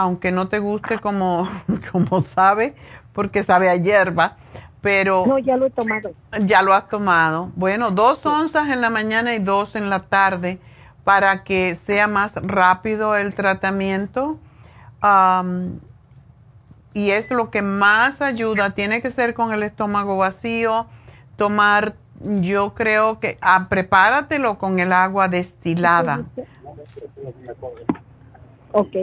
[0.00, 1.48] aunque no te guste como,
[1.92, 2.74] como sabe,
[3.12, 4.36] porque sabe a hierba,
[4.80, 6.12] pero No, ya lo he tomado.
[6.46, 7.50] ya lo has tomado.
[7.54, 10.58] Bueno, dos onzas en la mañana y dos en la tarde
[11.04, 14.38] para que sea más rápido el tratamiento.
[15.00, 15.80] Am,
[16.94, 18.70] y es lo que más ayuda.
[18.70, 20.86] Tiene que ser con el estómago vacío.
[21.36, 26.24] Tomar, yo creo que, ah, prepáratelo con el agua destilada.
[28.72, 28.96] Ok.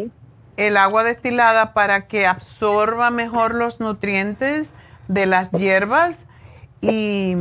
[0.58, 4.70] El agua destilada para que absorba mejor los nutrientes
[5.08, 6.26] de las hierbas
[6.82, 7.36] y,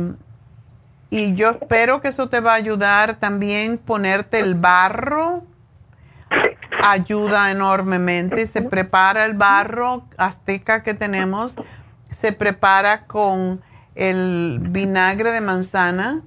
[1.09, 5.43] y yo espero que eso te va a ayudar también ponerte el barro.
[6.83, 8.45] Ayuda enormemente.
[8.45, 11.55] Se prepara el barro azteca que tenemos.
[12.11, 13.61] Se prepara con
[13.95, 16.21] el vinagre de manzana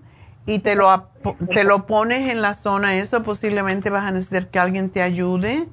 [0.46, 1.08] y te lo,
[1.52, 2.96] te lo pones en la zona.
[2.96, 5.68] Eso posiblemente vas a necesitar que alguien te ayude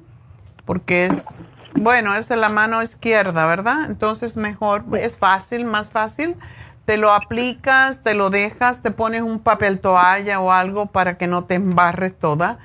[0.68, 1.24] porque es,
[1.72, 3.86] bueno, es de la mano izquierda, ¿verdad?
[3.86, 6.36] Entonces mejor, es fácil, más fácil.
[6.84, 11.26] Te lo aplicas, te lo dejas, te pones un papel toalla o algo para que
[11.26, 12.58] no te embarres toda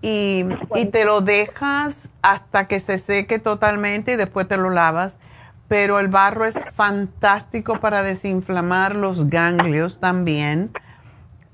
[0.00, 0.44] y,
[0.76, 5.18] y te lo dejas hasta que se seque totalmente y después te lo lavas.
[5.66, 10.70] Pero el barro es fantástico para desinflamar los ganglios también.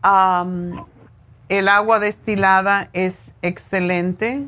[0.02, 0.84] Am,
[1.48, 4.46] el agua destilada es excelente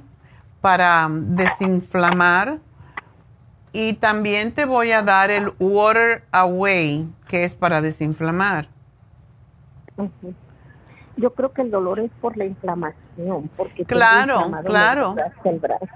[0.61, 2.59] para desinflamar.
[3.73, 8.69] Y también te voy a dar el Water Away, que es para desinflamar.
[11.17, 15.17] Yo creo que el dolor es por la inflamación, porque Claro, claro.
[15.25, 15.87] hasta el brazo.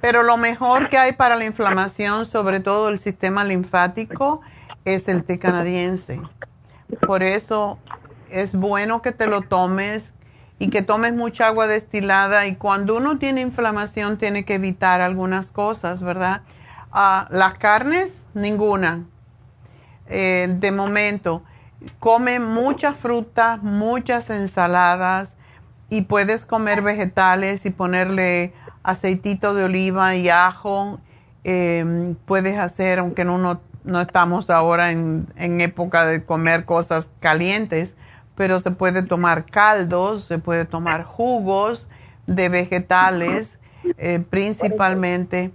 [0.00, 4.40] Pero lo mejor que hay para la inflamación, sobre todo el sistema linfático,
[4.84, 6.20] es el té canadiense.
[7.06, 7.78] Por eso
[8.30, 10.12] es bueno que te lo tomes
[10.62, 12.46] y que tomes mucha agua destilada.
[12.46, 16.42] Y cuando uno tiene inflamación, tiene que evitar algunas cosas, ¿verdad?
[16.92, 19.04] Ah, las carnes, ninguna.
[20.06, 21.42] Eh, de momento,
[21.98, 25.34] come muchas frutas, muchas ensaladas
[25.90, 28.52] y puedes comer vegetales y ponerle
[28.84, 31.00] aceitito de oliva y ajo.
[31.42, 37.10] Eh, puedes hacer, aunque no, no, no estamos ahora en, en época de comer cosas
[37.18, 37.96] calientes,
[38.34, 41.88] pero se puede tomar caldos, se puede tomar jugos
[42.26, 43.58] de vegetales
[43.98, 45.52] eh, principalmente,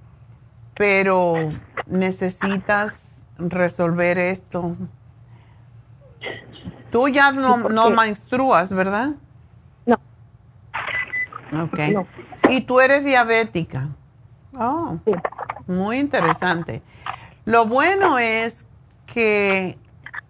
[0.76, 1.50] pero
[1.88, 4.76] necesitas resolver esto.
[6.92, 9.12] Tú ya no, no menstruas, ¿verdad?
[9.86, 9.96] No.
[11.64, 11.80] Ok.
[11.94, 12.08] No.
[12.50, 13.90] Y tú eres diabética.
[14.58, 15.12] Oh, Sí.
[15.68, 16.82] muy interesante.
[17.46, 18.66] Lo bueno es
[19.06, 19.78] que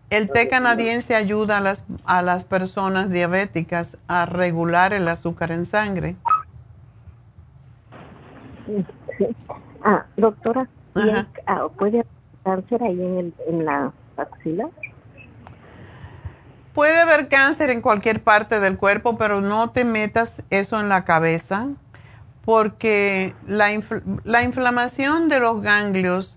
[0.10, 5.66] el té canadiense ayuda a las, a las personas diabéticas a regular el azúcar en
[5.66, 6.16] sangre.
[9.18, 9.28] Sí.
[9.84, 11.20] Ah, doctora, ¿y Ajá.
[11.20, 12.08] hay- ah, ¿puede haber
[12.44, 14.70] cáncer ahí en, el, en la axila?
[16.74, 21.06] Puede haber cáncer en cualquier parte del cuerpo, pero no te metas eso en la
[21.06, 21.70] cabeza,
[22.46, 26.37] porque la, infl- la inflamación de los ganglios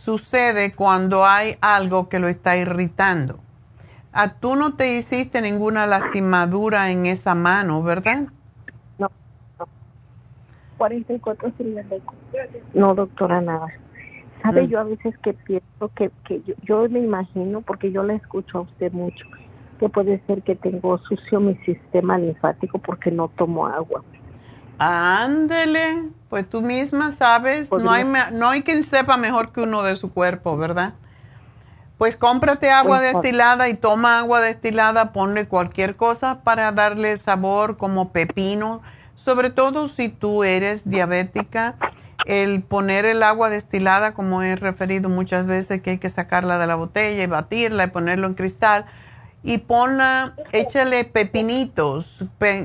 [0.00, 3.38] sucede cuando hay algo que lo está irritando.
[4.12, 8.28] Ah, tú no te hiciste ninguna lastimadura en esa mano, ¿verdad?
[10.78, 12.16] 44 cilíndricos.
[12.72, 13.66] No, doctora, nada.
[14.42, 14.62] ¿Sabe?
[14.62, 14.70] Mm.
[14.70, 18.58] Yo a veces que pienso que, que yo, yo me imagino, porque yo la escucho
[18.58, 19.26] a usted mucho,
[19.78, 24.02] que puede ser que tengo sucio mi sistema linfático porque no tomo agua.
[24.82, 29.94] Ándele, pues tú misma sabes, no hay, no hay quien sepa mejor que uno de
[29.94, 30.94] su cuerpo, ¿verdad?
[31.98, 37.76] Pues cómprate agua Pues, destilada y toma agua destilada, ponle cualquier cosa para darle sabor
[37.76, 38.80] como pepino,
[39.14, 41.74] sobre todo si tú eres diabética,
[42.24, 46.66] el poner el agua destilada, como he referido muchas veces, que hay que sacarla de
[46.66, 48.86] la botella y batirla y ponerlo en cristal,
[49.42, 52.24] y ponla, échale pepinitos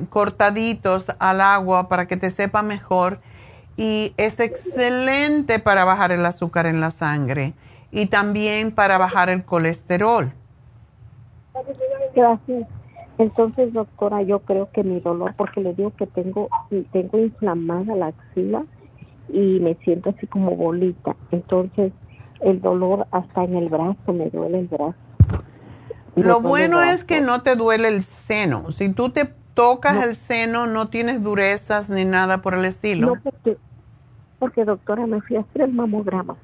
[0.10, 3.20] cortaditos al agua para que te sepa mejor
[3.78, 7.54] y es excelente para bajar el azúcar en la sangre
[7.92, 10.34] y también para bajar el colesterol.
[12.14, 12.68] Gracias.
[13.18, 16.50] Entonces, doctora, yo creo que mi dolor, porque le digo que tengo,
[16.92, 18.66] tengo inflamada la axila
[19.30, 21.16] y me siento así como bolita.
[21.32, 21.94] Entonces,
[22.42, 24.96] el dolor hasta en el brazo, me duele el brazo.
[26.16, 28.72] Lo bueno es que no te duele el seno.
[28.72, 33.08] Si tú te tocas el seno, no tienes durezas ni nada por el estilo.
[33.08, 33.58] No, porque,
[34.40, 36.36] porque doctora, me fui a hacer el mamograma.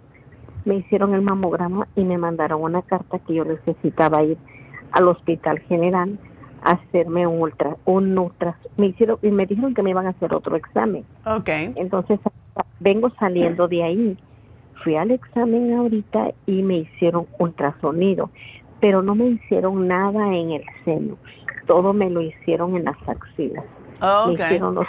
[0.65, 4.37] Me hicieron el mamograma y me mandaron una carta que yo necesitaba ir
[4.91, 6.19] al hospital general
[6.63, 10.11] a hacerme un ultra, un ultra, me hicieron y me dijeron que me iban a
[10.11, 11.03] hacer otro examen.
[11.25, 11.73] Okay.
[11.75, 12.19] Entonces
[12.79, 14.17] vengo saliendo de ahí.
[14.83, 18.29] Fui al examen ahorita y me hicieron ultrasonido
[18.81, 21.17] pero no me hicieron nada en el seno.
[21.67, 23.63] Todo me lo hicieron en las axilas.
[24.01, 24.87] Oh, me hicieron los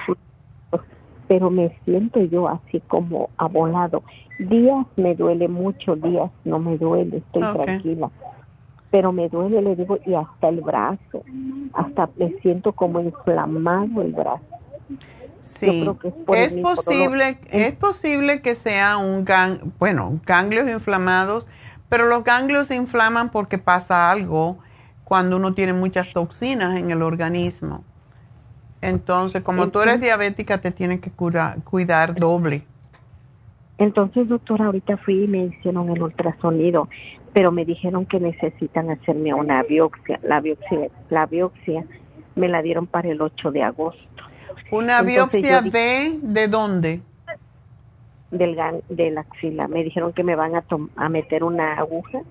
[1.29, 4.03] pero me siento yo así como abolado.
[4.39, 8.11] Días me duele mucho, días no me duele, estoy tranquila.
[8.91, 11.25] Pero me duele, le digo, y hasta el brazo,
[11.73, 14.45] hasta me siento como inflamado el brazo.
[15.41, 15.89] Sí,
[16.35, 21.49] es, posible, es posible que sea un gan, bueno, ganglios inflamados
[21.93, 24.57] pero los ganglios se inflaman porque pasa algo
[25.05, 27.85] cuando uno tiene muchas toxinas en el organismo.
[28.81, 32.63] Entonces, como tú eres diabética, te tienes que cuidar doble.
[33.77, 36.89] Entonces, doctora, ahorita fui y me hicieron el ultrasonido,
[37.35, 40.19] pero me dijeron que necesitan hacerme una biopsia.
[40.23, 41.85] La biopsia, la biopsia
[42.37, 44.25] me la dieron para el 8 de agosto.
[44.71, 47.03] ¿Una biopsia de, de dónde?
[48.33, 49.69] Del de la axila.
[49.69, 50.65] Me dijeron que me van a,
[50.97, 52.23] a meter una aguja.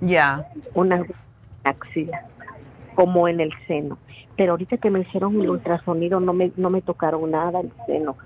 [0.00, 0.48] Ya.
[0.74, 1.04] Una
[1.64, 2.24] axila,
[2.94, 3.98] como en el seno.
[4.36, 8.16] Pero ahorita que me hicieron el ultrasonido no me, no me tocaron nada el seno.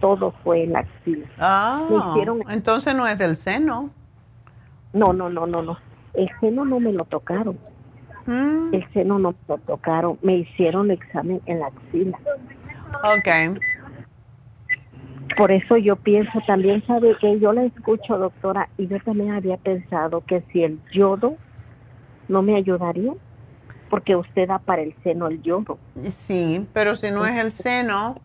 [0.00, 1.26] Todo fue en la axila.
[1.38, 2.14] Ah,
[2.50, 3.90] entonces no es del seno.
[4.92, 5.78] No, no, no, no, no.
[6.12, 7.58] El seno no me lo tocaron.
[8.26, 8.74] Mm.
[8.74, 10.18] El seno no me lo tocaron.
[10.20, 12.18] Me hicieron el examen en la axila.
[13.04, 13.58] Ok.
[15.36, 19.56] Por eso yo pienso también, sabe que yo la escucho, doctora, y yo también había
[19.56, 21.36] pensado que si el yodo
[22.28, 23.12] no me ayudaría,
[23.88, 25.78] porque usted da para el seno el yodo.
[26.10, 28.20] Sí, pero si no es el seno,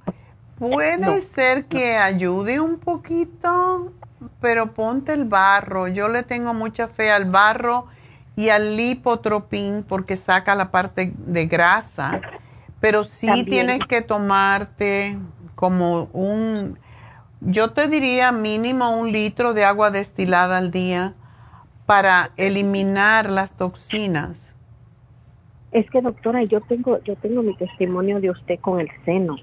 [0.58, 3.92] puede ser que ayude un poquito,
[4.40, 5.88] pero ponte el barro.
[5.88, 7.88] Yo le tengo mucha fe al barro
[8.36, 12.22] y al lipotropín porque saca la parte de grasa,
[12.80, 15.18] pero sí tienes que tomarte
[15.56, 16.78] como un
[17.42, 21.14] yo te diría mínimo un litro de agua destilada al día
[21.86, 24.56] para eliminar las toxinas.
[25.72, 29.36] Es que doctora, yo tengo, yo tengo mi testimonio de usted con el seno,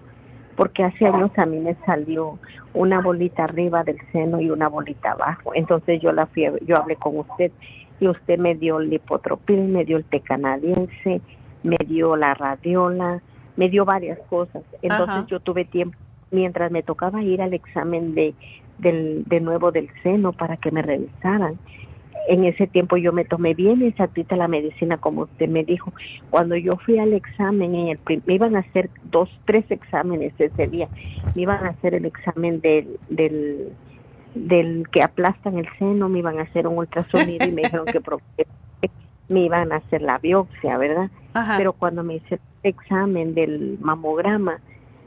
[0.56, 2.38] porque hace años a mí me salió
[2.72, 5.52] una bolita arriba del seno y una bolita abajo.
[5.54, 7.52] Entonces yo la fui, yo hablé con usted
[8.00, 11.20] y usted me dio el lipotropil, me dio el té canadiense,
[11.62, 13.22] me dio la radiola,
[13.56, 14.62] me dio varias cosas.
[14.82, 15.96] Entonces yo tuve tiempo
[16.34, 18.34] mientras me tocaba ir al examen de,
[18.78, 21.58] del, de nuevo del seno para que me revisaran.
[22.26, 25.92] En ese tiempo yo me tomé bien exactita la medicina como usted me dijo.
[26.30, 30.66] Cuando yo fui al examen, en el me iban a hacer dos, tres exámenes ese
[30.66, 30.88] día.
[31.34, 33.76] Me iban a hacer el examen del, del,
[34.34, 38.00] del que aplastan el seno, me iban a hacer un ultrasonido y me dijeron que
[39.28, 41.10] me iban a hacer la biopsia, ¿verdad?
[41.56, 44.60] Pero cuando me hice el examen del mamograma,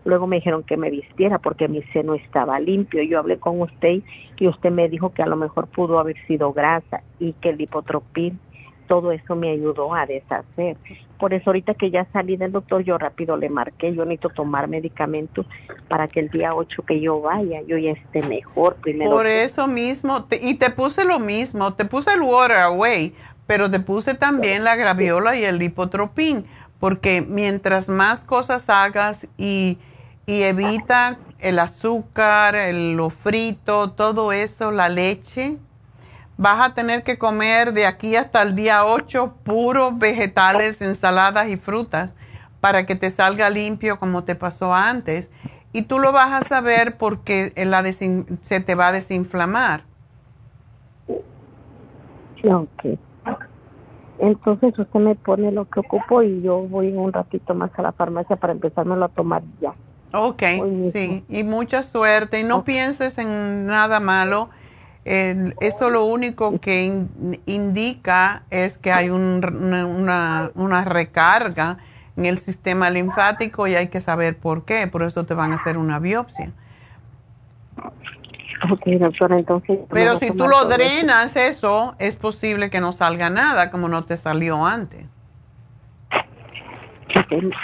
[0.07, 3.03] Luego me dijeron que me vistiera porque mi seno estaba limpio.
[3.03, 4.03] Yo hablé con usted
[4.37, 7.59] y usted me dijo que a lo mejor pudo haber sido grasa y que el
[7.59, 8.39] hipotropín,
[8.87, 10.77] todo eso me ayudó a deshacer.
[11.19, 14.69] Por eso ahorita que ya salí del doctor, yo rápido le marqué, yo necesito tomar
[14.69, 15.45] medicamentos
[15.89, 19.11] para que el día 8 que yo vaya, yo ya esté mejor primero.
[19.11, 23.13] Por eso mismo, y te puse lo mismo, te puse el water away,
[23.45, 26.45] pero te puse también la graviola y el lipotropín,
[26.79, 29.79] porque mientras más cosas hagas y
[30.29, 35.57] y evita el azúcar, el, lo frito, todo eso, la leche.
[36.35, 41.55] Vas a tener que comer de aquí hasta el día 8 puros vegetales, ensaladas y
[41.55, 42.13] frutas
[42.59, 45.31] para que te salga limpio como te pasó antes.
[45.71, 47.53] Y tú lo vas a saber porque
[48.41, 49.83] se te va a desinflamar.
[52.43, 52.99] Ok.
[54.19, 57.91] Entonces usted me pone lo que ocupo y yo voy un ratito más a la
[57.93, 59.73] farmacia para empezármelo a tomar ya.
[60.13, 60.43] Ok,
[60.93, 62.39] sí, y mucha suerte.
[62.39, 64.49] Y no pienses en nada malo.
[65.05, 67.05] eso lo único que
[67.45, 71.77] indica es que hay una, una, recarga
[72.15, 74.87] en el sistema linfático y hay que saber por qué.
[74.87, 76.51] Por eso te van a hacer una biopsia.
[78.71, 79.79] Ok, doctora, entonces...
[79.89, 84.17] Pero si tú lo drenas eso, es posible que no salga nada como no te
[84.17, 85.05] salió antes.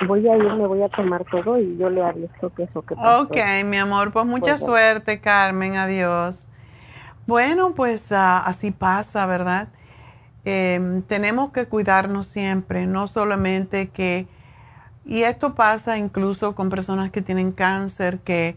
[0.07, 2.95] Voy a ir, me voy a tomar todo y yo le aviso que eso que
[2.95, 3.24] pasó.
[3.24, 6.38] Ok, mi amor, pues mucha suerte, Carmen, adiós.
[7.26, 9.70] Bueno, pues ah, así pasa, ¿verdad?
[10.45, 14.28] Em, tenemos que cuidarnos siempre, no solamente que...
[15.06, 18.56] Y esto pasa incluso con personas que tienen cáncer, que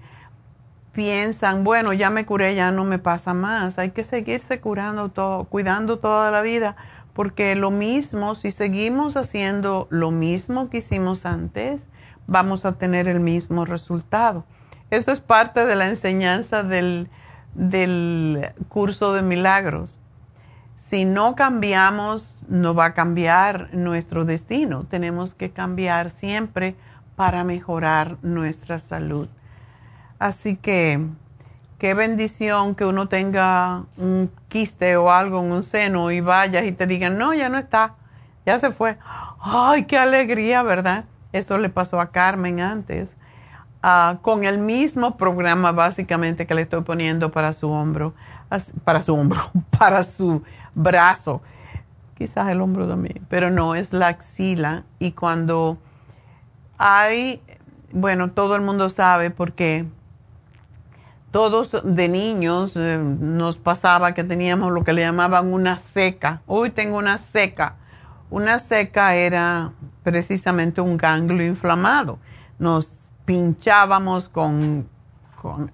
[0.92, 3.78] piensan, bueno, ya me curé, ya no me pasa más.
[3.78, 6.76] Hay que seguirse curando todo, cuidando toda la vida,
[7.16, 11.80] porque lo mismo, si seguimos haciendo lo mismo que hicimos antes,
[12.26, 14.44] vamos a tener el mismo resultado.
[14.90, 17.08] Eso es parte de la enseñanza del,
[17.54, 19.98] del curso de milagros.
[20.74, 24.84] Si no cambiamos, no va a cambiar nuestro destino.
[24.84, 26.76] Tenemos que cambiar siempre
[27.16, 29.28] para mejorar nuestra salud.
[30.18, 31.00] Así que
[31.78, 36.72] qué bendición que uno tenga un quiste o algo en un seno y vayas y
[36.72, 37.94] te digan, no, ya no está,
[38.44, 38.98] ya se fue.
[39.40, 41.04] Ay, qué alegría, ¿verdad?
[41.32, 43.16] Eso le pasó a Carmen antes,
[43.82, 48.14] ah, con el mismo programa básicamente que le estoy poniendo para su hombro,
[48.84, 50.42] para su hombro, para su
[50.74, 51.42] brazo.
[52.16, 54.84] Quizás el hombro también, pero no, es la axila.
[54.98, 55.76] Y cuando
[56.78, 57.42] hay,
[57.92, 59.84] bueno, todo el mundo sabe por qué
[61.36, 66.40] todos de niños eh, nos pasaba que teníamos lo que le llamaban una seca.
[66.46, 67.76] Hoy tengo una seca.
[68.30, 69.72] Una seca era
[70.02, 72.18] precisamente un ganglio inflamado.
[72.58, 74.88] Nos pinchábamos con,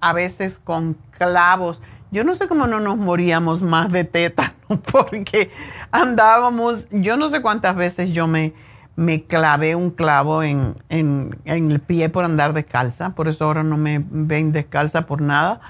[0.01, 1.81] a veces con clavos.
[2.11, 4.51] Yo no sé cómo no nos moríamos más de tétano
[4.91, 5.49] porque
[5.91, 8.53] andábamos, yo no sé cuántas veces yo me
[8.95, 13.77] me clavé un clavo en, en, el pie por andar descalza, por eso ahora no
[13.77, 15.61] me ven descalza por nada.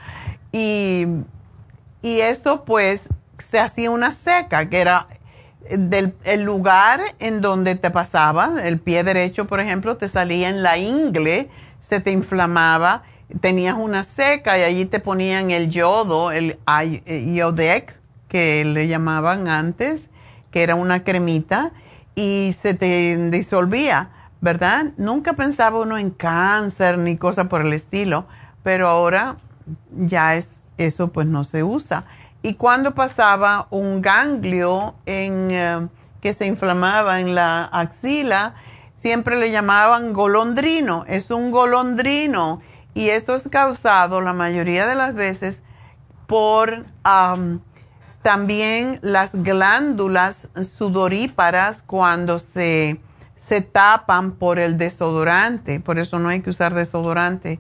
[0.52, 1.06] Y,
[2.02, 5.08] y eso pues se hacía una seca, que era
[5.70, 10.62] del el lugar en donde te pasaba, el pie derecho por ejemplo, te salía en
[10.62, 13.04] la ingle, se te inflamaba,
[13.40, 16.60] tenías una seca y allí te ponían el yodo, el
[17.06, 20.10] Iodex, que le llamaban antes,
[20.52, 21.72] que era una cremita
[22.16, 24.10] y se te disolvía,
[24.42, 24.88] ¿verdad?
[24.98, 28.26] Nunca pensaba uno en cáncer ni cosa por el estilo,
[28.62, 29.38] pero ahora
[29.92, 32.06] ya es eso pues no se usa.
[32.42, 35.88] Y cuando pasaba un ganglio en, eh,
[36.22, 38.56] que se inflamaba en la axila,
[38.96, 42.62] siempre le llamaban golondrino, es un golondrino
[42.94, 45.64] y esto es causado la mayoría de las veces
[46.28, 46.86] por
[48.24, 53.00] también las glándulas sudoríparas cuando se,
[53.36, 57.60] se tapan por el desodorante, por eso no hay que usar desodorante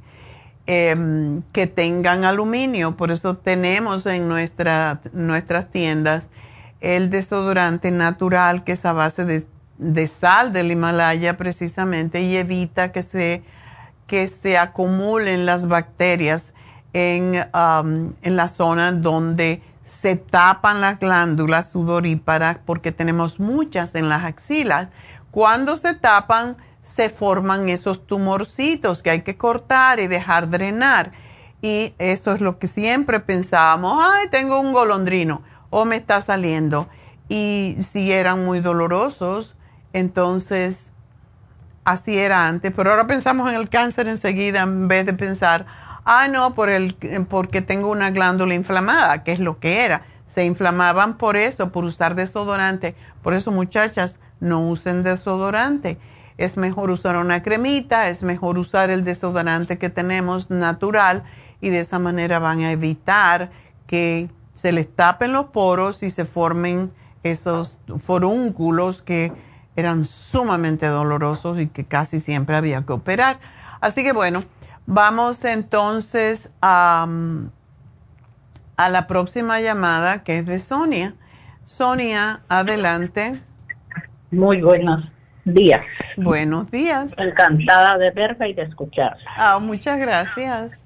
[0.66, 6.30] em, que tengan aluminio, por eso tenemos en nuestra, nuestras tiendas
[6.80, 9.46] el desodorante natural que es a base
[9.78, 13.44] de, sal del Himalaya precisamente y evita que se,
[14.08, 16.54] que se acumulen las bacterias
[16.94, 24.24] en, en la zona donde se tapan las glándulas sudoríparas porque tenemos muchas en las
[24.24, 24.90] axilas.
[25.30, 31.12] Cuando se tapan, se forman esos tumorcitos que hay que cortar y dejar drenar.
[31.62, 36.88] Y eso es lo que siempre pensábamos, ay, tengo un golondrino o me está saliendo.
[37.28, 39.56] Y si eran muy dolorosos,
[39.92, 40.92] entonces
[41.84, 42.72] así era antes.
[42.76, 45.66] Pero ahora pensamos en el cáncer enseguida en vez de pensar,
[46.06, 46.96] Ah, no, por el,
[47.30, 50.02] porque tengo una glándula inflamada, que es lo que era.
[50.26, 52.96] Se inflamaban por eso, por usar desodorante.
[53.22, 55.98] Por eso, muchachas, no usen desodorante.
[56.38, 61.24] Es mejor usar una cremita, es mejor usar el desodorante que tenemos natural
[61.62, 63.50] y de esa manera van a evitar
[63.88, 66.92] que se les tapen los poros y se formen
[67.24, 69.32] esos forúnculos que
[69.76, 73.40] eran sumamente dolorosos y que casi siempre había que operar.
[73.80, 74.44] Así que bueno,
[74.86, 77.08] Vamos entonces a,
[78.76, 81.16] a la próxima llamada que es de Sonia.
[81.64, 83.40] Sonia, adelante.
[84.32, 85.10] Muy buenos
[85.46, 85.86] días.
[86.18, 87.14] Buenos días.
[87.18, 89.24] Encantada de verla y de escucharla.
[89.38, 90.84] Ah, muchas gracias.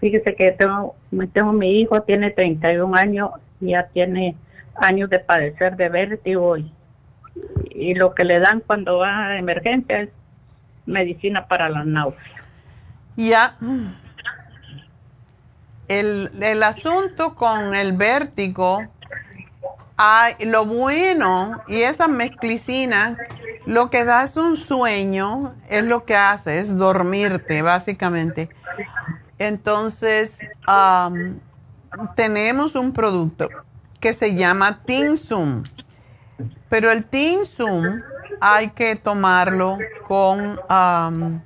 [0.00, 0.94] Fíjese que tengo,
[1.32, 4.36] tengo mi hijo, tiene 31 años, ya tiene
[4.76, 6.72] años de padecer de vértigo y,
[7.70, 10.10] y lo que le dan cuando va a emergencia es
[10.86, 12.39] medicina para la náusea.
[13.16, 13.56] Ya.
[15.88, 18.80] el, el asunto con el vértigo,
[19.96, 23.18] hay, lo bueno, y esa mezclicina,
[23.66, 28.48] lo que da es un sueño, es lo que hace, es dormirte, básicamente.
[29.38, 31.40] Entonces, am,
[32.14, 33.48] tenemos un producto
[34.00, 35.64] que se llama Tinsum,
[36.68, 38.00] pero el Tinsum
[38.40, 39.76] hay que tomarlo
[40.06, 41.42] con, am,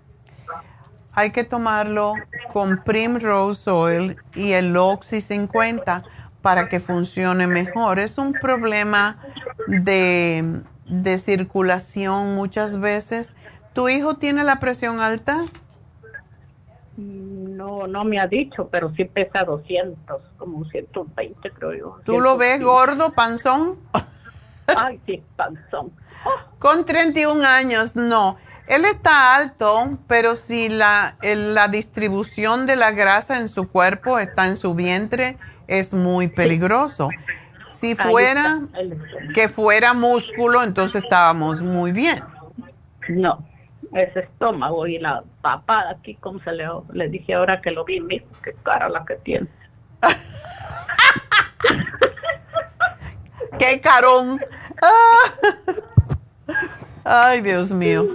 [1.14, 2.14] hay que tomarlo
[2.52, 6.02] con Primrose Oil y el Oxy 50
[6.42, 7.98] para que funcione mejor.
[7.98, 9.18] Es un problema
[9.66, 13.32] de, de circulación muchas veces.
[13.72, 15.42] ¿Tu hijo tiene la presión alta?
[16.96, 22.00] No, no me ha dicho, pero sí pesa 200, como 120 creo yo.
[22.04, 22.64] ¿Tú lo ves 115.
[22.64, 23.78] gordo, panzón?
[24.66, 25.92] Ay, sí, panzón.
[26.58, 28.36] Con 31 años, no.
[28.66, 34.46] Él está alto, pero si la, la distribución de la grasa en su cuerpo está
[34.46, 35.36] en su vientre,
[35.66, 37.10] es muy peligroso.
[37.68, 38.60] Si fuera
[39.34, 42.22] que fuera músculo, entonces estábamos muy bien.
[43.08, 43.44] No,
[43.92, 48.00] ese estómago y la papada aquí, como se le, le dije ahora que lo vi,
[48.00, 49.46] mijo, qué cara la que tiene.
[53.58, 54.40] ¡Qué carón!
[57.04, 58.06] Ay, Dios mío.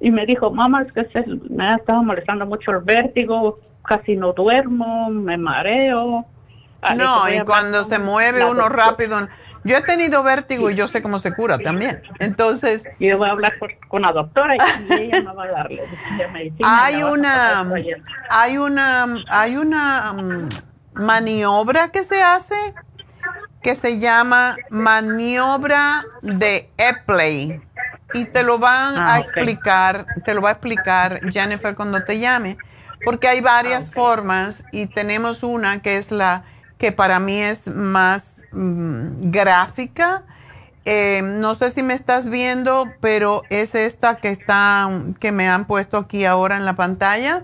[0.00, 4.16] Y me dijo, mamá, es que se- me ha estado molestando mucho el vértigo, casi
[4.16, 6.26] no duermo, me mareo.
[6.82, 8.84] Ah, No, y cuando se mueve uno doctora.
[8.90, 9.28] rápido.
[9.64, 12.00] Yo he tenido vértigo y yo sé cómo se cura también.
[12.20, 14.58] Entonces, Yo voy a hablar con, con la doctora y
[14.92, 15.82] ella me va a darle
[16.32, 16.84] medicina.
[16.84, 17.66] hay una,
[18.30, 20.48] hay una, hay una mm,
[20.94, 22.54] maniobra que se hace
[23.66, 27.60] que se llama maniobra de Epley
[28.14, 32.20] y te lo van Ah, a explicar, te lo va a explicar Jennifer cuando te
[32.20, 32.58] llame,
[33.04, 36.44] porque hay varias Ah, formas y tenemos una que es la
[36.78, 40.22] que para mí es más mm, gráfica.
[40.84, 44.88] Eh, no sé si me estás viendo, pero es esta que está,
[45.18, 47.42] que me han puesto aquí ahora en la pantalla.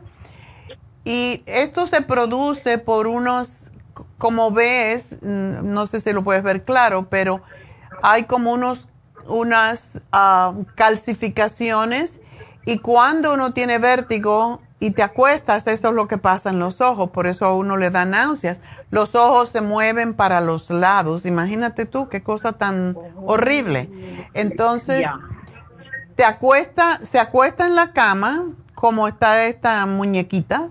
[1.05, 3.72] Y esto se produce por unos,
[4.19, 7.43] como ves, mm, no sé si lo puedes ver claro, pero
[8.03, 8.89] hay como unos,
[9.27, 12.21] unas ah, calcificaciones
[12.65, 16.81] y cuando uno tiene vértigo y te acuestas, eso es lo que pasa en los
[16.81, 18.61] ojos, por eso a uno le da náuseas.
[18.91, 23.89] Los ojos se mueven para los lados, imagínate tú qué cosa tan horrible.
[24.35, 25.07] Entonces,
[26.17, 30.71] te acuesta, se acuesta en la cama, como está esta muñequita,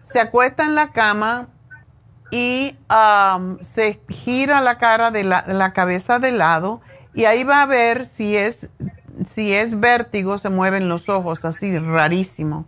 [0.00, 1.48] se acuesta en la cama
[2.30, 6.80] y am, se gira la cara de la, la cabeza de lado
[7.14, 8.68] y ahí va a ver si es,
[9.24, 12.66] si es vértigo, se mueven los ojos así rarísimo.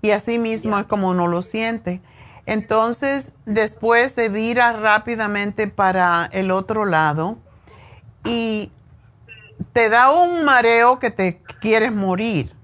[0.00, 2.00] Y así mismo es como uno lo siente.
[2.46, 7.38] Entonces, después se vira rápidamente para el otro lado
[8.24, 8.70] y
[9.72, 12.54] te da un mareo que te quieres morir.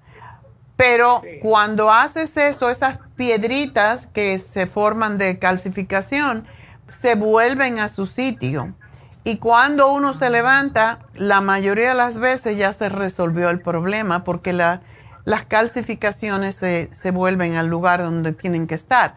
[0.77, 6.47] Pero cuando haces eso, esas piedritas que se forman de calcificación
[6.89, 8.75] se vuelven a su sitio.
[9.23, 14.25] Y cuando uno se levanta, la mayoría de las veces ya se resolvió el problema
[14.25, 14.83] porque la-
[15.25, 19.15] las calcificaciones se, se vuelven al lugar donde tienen que estar.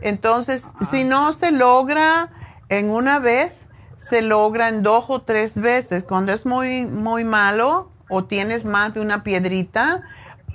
[0.00, 2.30] Entonces, si no se logra
[2.68, 6.04] en una vez, se logra en dos o tres veces.
[6.04, 10.02] Cuando es muy, muy malo o tienes más de una piedrita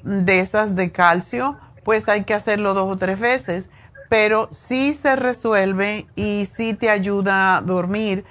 [0.07, 3.69] de esas de calcio, pues hay que hacerlo dos o tres veces.
[4.09, 8.23] Pero sí se resuelve y sí te ayuda a dormir.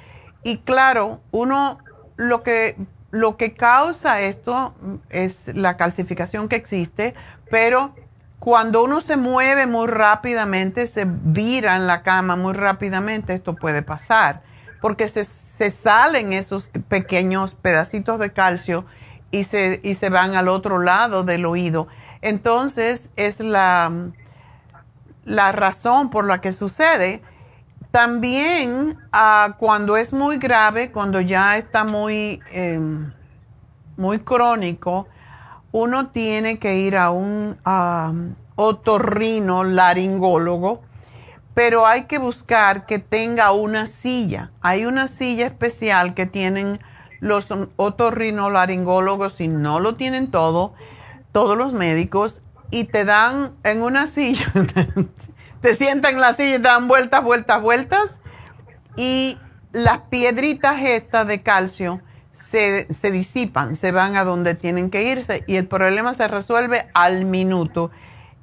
[0.43, 1.79] Y claro, uno
[2.17, 2.77] lo que,
[3.11, 4.75] lo que causa esto
[5.11, 7.15] es la calcificación que existe,
[7.51, 7.95] pero
[8.39, 13.83] cuando uno se mueve muy rápidamente, se vira en la cama muy rápidamente, esto puede
[13.83, 14.43] pasar,
[14.81, 18.85] porque se, se salen esos pequeños pedacitos de calcio
[19.31, 21.89] y se, y se van al otro lado del oído.
[22.23, 23.91] Entonces es la,
[25.25, 27.23] la razón por la que sucede.
[27.91, 33.13] También ah, cuando es muy grave, cuando ya está muy, em,
[33.97, 35.07] muy crónico,
[35.73, 37.59] uno tiene que ir a un
[38.55, 40.83] otorrino laringólogo,
[41.55, 44.51] pero hay que buscar que tenga una silla.
[44.61, 46.81] Hay una silla especial que tienen
[47.21, 50.75] los otorrinolaringólogos y no lo tienen todo,
[51.33, 54.53] todos los médicos, y te dan en una silla,
[55.61, 58.17] te sientan en la silla y dan vueltas, vueltas, vueltas,
[58.97, 59.39] y
[59.73, 62.01] las piedritas estas de calcio
[62.33, 66.87] se, se disipan, se van a donde tienen que irse y el problema se resuelve
[66.95, 67.91] al minuto.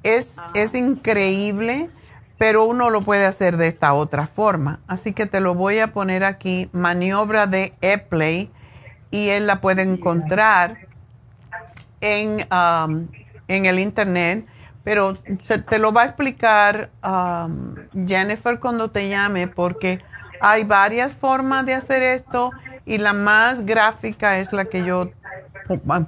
[0.02, 1.90] Es, es increíble,
[2.38, 4.80] pero uno lo puede hacer de esta otra forma.
[4.86, 8.50] Así que te lo voy a poner aquí, maniobra de Epley,
[9.14, 10.76] y él la puede encontrar
[12.00, 13.06] en, um,
[13.46, 14.44] en el internet,
[14.82, 17.76] pero te lo va a explicar um,
[18.08, 20.00] Jennifer cuando te llame, porque
[20.40, 22.50] hay varias formas de hacer esto
[22.84, 25.12] y la más gráfica es la que yo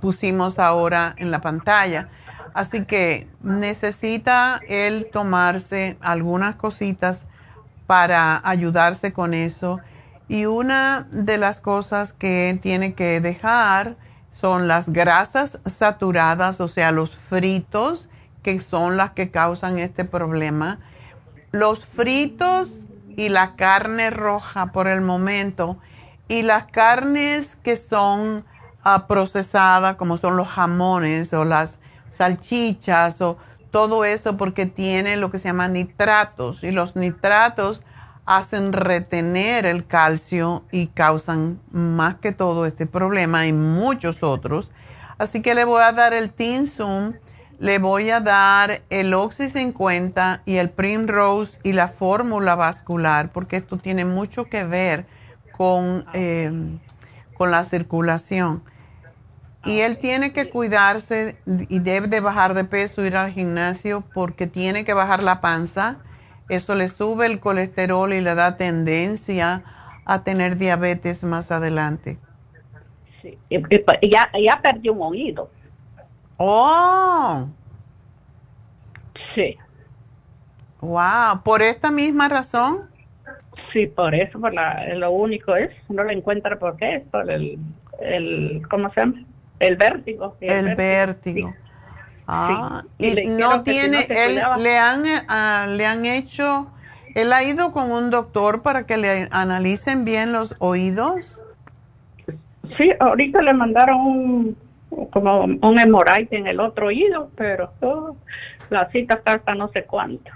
[0.01, 2.09] pusimos ahora en la pantalla.
[2.55, 7.23] Así que necesita él tomarse algunas cositas
[7.87, 9.79] para ayudarse con eso.
[10.29, 13.97] Y una de las cosas que tiene que dejar
[14.31, 18.09] son las grasas saturadas, o sea, los fritos,
[18.43, 20.79] que son las que causan este problema.
[21.53, 22.85] Los fritos
[23.17, 25.79] y la carne roja por el momento
[26.29, 28.45] y las carnes que son
[28.83, 31.79] ah, procesadas, como son los jamones o las
[32.11, 33.39] salchichas o
[33.71, 37.83] todo eso, porque tiene lo que se llama nitratos y los nitratos
[38.27, 44.73] hacen retener el calcio y causan más que todo este problema y muchos otros.
[45.17, 47.15] Así que le voy a dar el Tinsum,
[47.59, 53.57] le voy a dar el Oxy 50 y el Primrose y la fórmula vascular, porque
[53.57, 55.07] esto tiene mucho que ver
[55.57, 56.51] con, eh,
[57.39, 58.63] con la circulación.
[59.65, 64.47] Y él tiene que cuidarse y debe de bajar de peso, ir al gimnasio, porque
[64.47, 65.99] tiene que bajar la panza.
[66.49, 69.63] Eso le sube el colesterol y le da tendencia
[70.05, 72.19] a tener diabetes más adelante.
[73.23, 73.37] Sí,
[74.03, 75.51] ya, ya perdió un oído.
[76.37, 77.47] ¡Oh!
[79.35, 79.57] Sí.
[80.81, 81.43] ¡Wow!
[81.43, 82.89] ¿Por esta misma razón?
[83.73, 87.59] Sí, por eso, por la, lo único es, no lo encuentra por qué, por el,
[88.01, 89.25] el, ¿cómo se llama?
[89.59, 90.37] El vértigo.
[90.41, 91.55] El, vértigo.
[92.27, 96.67] Ah, y, no tiene, él, le han, ah, le han hecho,
[97.15, 101.41] él ha ido con un doctor para que le analicen bien los oídos.
[102.77, 104.57] Sí, ahorita le mandaron un,
[105.11, 108.17] como un hemorragia en el otro oído, pero oh,
[108.71, 110.31] la cita hasta no sé cuánto.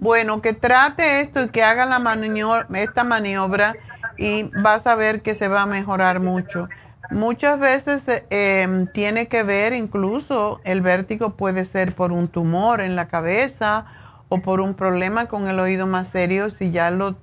[0.00, 3.74] Bueno, que trate esto y que haga la maniobra, esta maniobra
[4.16, 6.68] y vas a ver que se va a mejorar mucho.
[7.12, 12.96] Muchas veces eh, tiene que ver, incluso el vértigo puede ser por un tumor en
[12.96, 13.84] la cabeza
[14.28, 16.48] o por un problema con el oído más serio.
[16.48, 17.16] Si ya lo,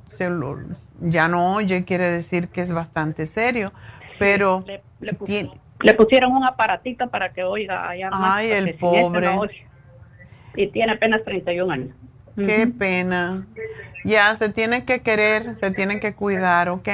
[1.01, 3.73] ya no oye, quiere decir que es bastante serio.
[4.19, 4.63] Pero
[4.99, 9.27] le, pusieron un aparatito para que oiga allá Ay, el pobre.
[10.55, 11.95] y tiene apenas 31 años.
[12.35, 13.47] Qué pena.
[14.05, 16.89] Ya, se tiene que querer, se tiene que cuidar, ¿ok?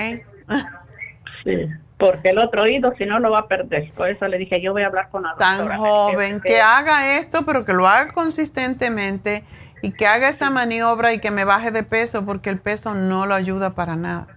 [1.44, 1.68] Sí,
[1.98, 3.92] porque el otro oído, si no, lo va a perder.
[3.94, 7.46] Por eso le dije, yo voy a hablar con la Tan joven, que, haga esto,
[7.46, 9.44] pero que lo haga consistentemente
[9.82, 13.26] y que haga esa maniobra y que me baje de peso, porque el peso no
[13.26, 14.28] lo ayuda para nada.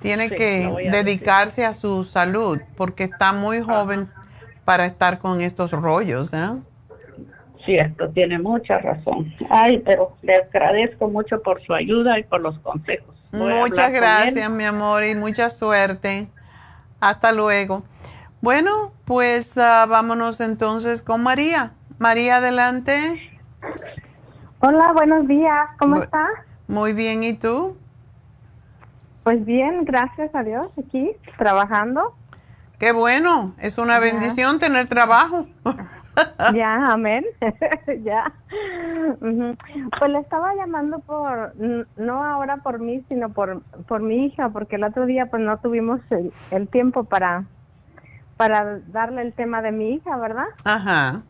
[0.00, 4.08] Tiene que dedicarse a su salud, porque está muy joven
[4.64, 6.50] para estar con estos rollos, ¿eh?
[7.64, 9.34] Cierto, tiene mucha razón.
[9.50, 13.16] Ay, pero le agradezco mucho por su ayuda y por los consejos.
[13.32, 16.28] Muchas gracias, mi amor, y mucha suerte.
[17.00, 17.84] Hasta luego.
[18.40, 21.72] Bueno, pues ah, vámonos entonces con María.
[21.98, 23.20] María, adelante.
[24.60, 25.68] Hola, buenos días.
[25.78, 26.26] ¿Cómo está?
[26.66, 27.76] Muy bien, ¿y tú?
[29.24, 32.14] Pues bien, gracias a Dios, aquí trabajando.
[32.78, 35.46] Qué bueno, es una bendición tener trabajo.
[36.54, 37.24] ya, amén.
[38.02, 38.32] ya.
[39.98, 41.54] Pues le estaba llamando por,
[41.96, 45.58] no ahora por mí, sino por, por mi hija, porque el otro día pues no
[45.58, 46.00] tuvimos
[46.50, 47.44] el, tiempo para,
[48.36, 50.46] para darle el tema de mi hija, ¿verdad?
[50.64, 51.22] Ajá.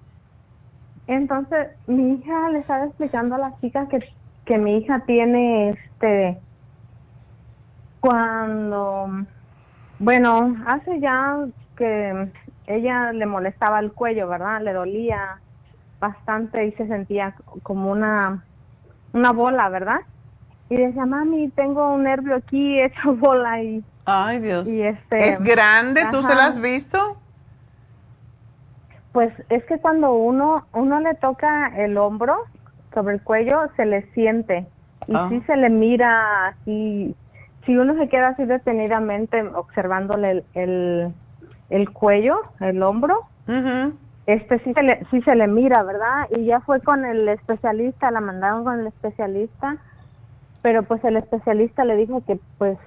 [1.06, 4.00] Entonces, mi hija le estaba explicando a las chicas que,
[4.44, 6.38] que mi hija tiene este,
[8.00, 9.24] cuando,
[9.98, 11.46] bueno, hace ya
[11.76, 12.28] que
[12.68, 14.60] ella le molestaba el cuello, ¿verdad?
[14.60, 15.40] Le dolía
[15.98, 18.44] bastante y se sentía como una,
[19.12, 20.00] una bola, ¿verdad?
[20.68, 23.82] Y decía, mami, tengo un nervio aquí hecho bola y...
[24.04, 24.66] Ay, Dios.
[24.66, 26.02] Y este, ¿Es grande?
[26.10, 27.16] ¿Tú se la has visto?
[29.12, 32.36] Pues es que cuando uno, uno le toca el hombro
[32.94, 34.66] sobre el cuello, se le siente.
[35.06, 35.26] Y ah.
[35.30, 37.14] sí se le mira así.
[37.66, 41.12] Si uno se queda así detenidamente observándole el el
[41.92, 43.26] cuello, el hombro.
[44.26, 46.28] Este sí se, le, sí se le mira, ¿verdad?
[46.36, 49.78] Y ya fue con el especialista, la mandaron con el especialista,
[50.60, 52.78] pero pues el especialista le dijo que pues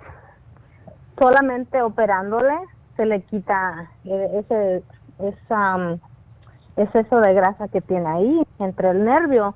[1.17, 2.53] solamente operándole
[2.97, 4.83] se le quita e, ese
[5.19, 5.97] esa,
[6.77, 9.55] exceso de grasa que tiene ahí entre el nervio.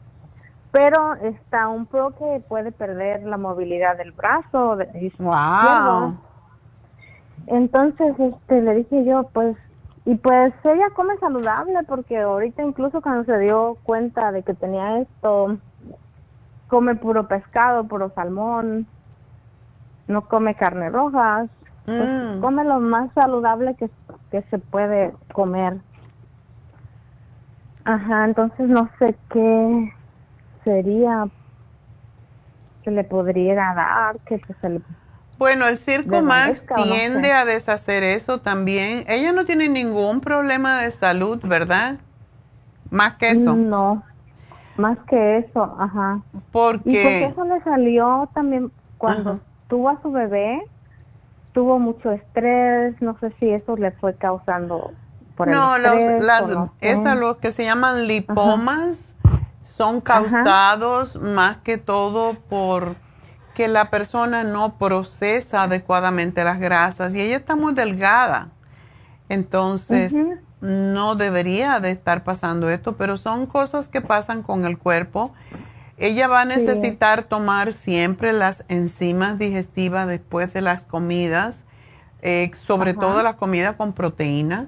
[0.71, 4.75] pero está un pro que puede perder la movilidad del brazo.
[4.75, 6.17] De, wow.
[7.47, 9.55] Entonces, este, le dije yo, pues,
[10.05, 14.99] y pues ella come saludable porque ahorita incluso cuando se dio cuenta de que tenía
[14.99, 15.57] esto,
[16.67, 18.87] come puro pescado, puro salmón,
[20.07, 21.49] no come carne rojas,
[21.85, 22.41] pues, mm.
[22.41, 23.89] come lo más saludable que,
[24.31, 25.77] que se puede comer.
[27.83, 29.93] Ajá, entonces no sé qué
[30.63, 31.27] sería
[32.83, 34.81] que le podría dar, que se
[35.37, 39.03] Bueno, el Circo Max tiende a deshacer eso también.
[39.07, 41.97] Ella no tiene ningún problema de salud, ¿verdad?
[42.89, 43.55] Más que eso.
[43.55, 44.03] No,
[44.77, 46.21] más que eso, ajá.
[46.51, 46.89] Porque...
[46.89, 50.61] Y porque eso le salió también cuando tuvo a su bebé,
[51.51, 54.91] tuvo mucho estrés, no sé si eso le fue causando
[55.35, 56.49] por no, el estrés, las,
[56.79, 59.15] esas los que se llaman lipomas
[59.61, 62.95] son causados más que todo por
[63.55, 68.49] que la persona no procesa adecuadamente las grasas y ella está muy delgada.
[69.29, 70.13] Entonces,
[70.61, 75.33] no debería de estar pasando esto, pero son cosas que pasan con el cuerpo.
[75.97, 81.63] Ella va a necesitar tomar siempre las enzimas digestivas después de las comidas,
[82.21, 84.67] eh, sobre todo la comida con proteína,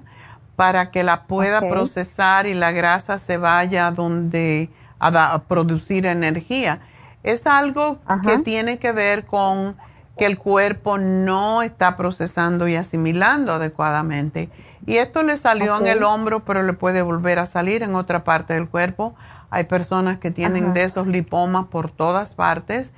[0.56, 6.80] para que la pueda procesar y la grasa se vaya donde a, producir energía.
[7.22, 9.76] Es algo que tiene que ver con
[10.18, 14.50] que el cuerpo no está procesando y asimilando adecuadamente.
[14.84, 18.24] Y esto le salió en el hombro, pero le puede volver a salir en otra
[18.24, 19.14] parte del cuerpo.
[19.50, 22.90] Hay personas que tienen de esos lipomas por todas partes.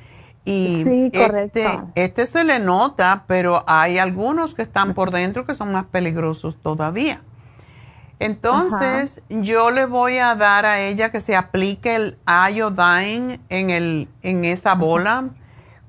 [0.44, 5.72] Y este, este se le nota, pero hay algunos que están por dentro que son
[5.72, 7.20] más peligrosos todavía.
[8.20, 12.18] Entonces, yo le voy a dar a ella que se aplique el
[12.54, 15.30] iodine en, el, en esa bola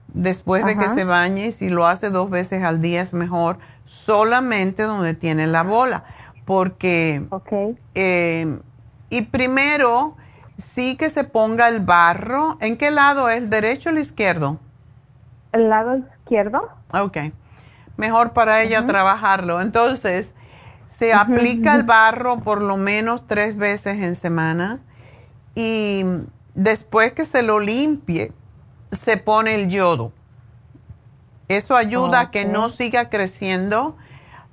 [0.08, 1.52] después de que se bañe.
[1.52, 6.06] Si lo hace dos veces al día es mejor, solamente donde tiene la bola.
[6.46, 7.28] Porque,
[7.96, 8.60] eh,
[9.10, 10.16] y primero,
[10.56, 12.58] sí que se ponga el barro.
[12.62, 13.50] ¿En qué lado es?
[13.50, 14.58] ¿Derecho o el izquierdo?
[15.52, 16.70] El lado izquierdo.
[16.94, 17.18] Ok.
[17.98, 19.60] Mejor para ella trabajarlo.
[19.60, 20.34] Entonces,
[21.02, 24.82] se aplica el barro por lo menos tres veces en semana
[25.56, 26.04] y
[26.54, 28.32] después que se lo limpie,
[28.92, 30.12] se pone el yodo.
[31.48, 33.98] Eso ayuda a que no siga creciendo.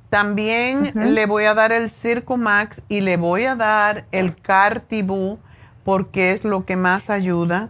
[0.09, 1.91] También le voy a dar el
[2.39, 5.39] Max y le voy a dar el Cartibú
[5.85, 7.69] porque es lo que más ayuda.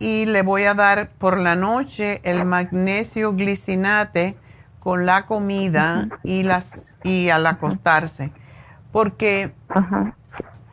[0.00, 4.36] Y le voy a dar por la noche el magnesio glicinate
[4.84, 8.30] con la comida y, las, y al acostarse.
[8.92, 9.52] Porque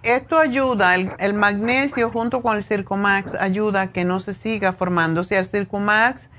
[0.03, 5.21] esto ayuda, el, magnesio junto con el Circomax ayuda a que no se siga formando.
[5.21, 6.29] O sea, el Circomax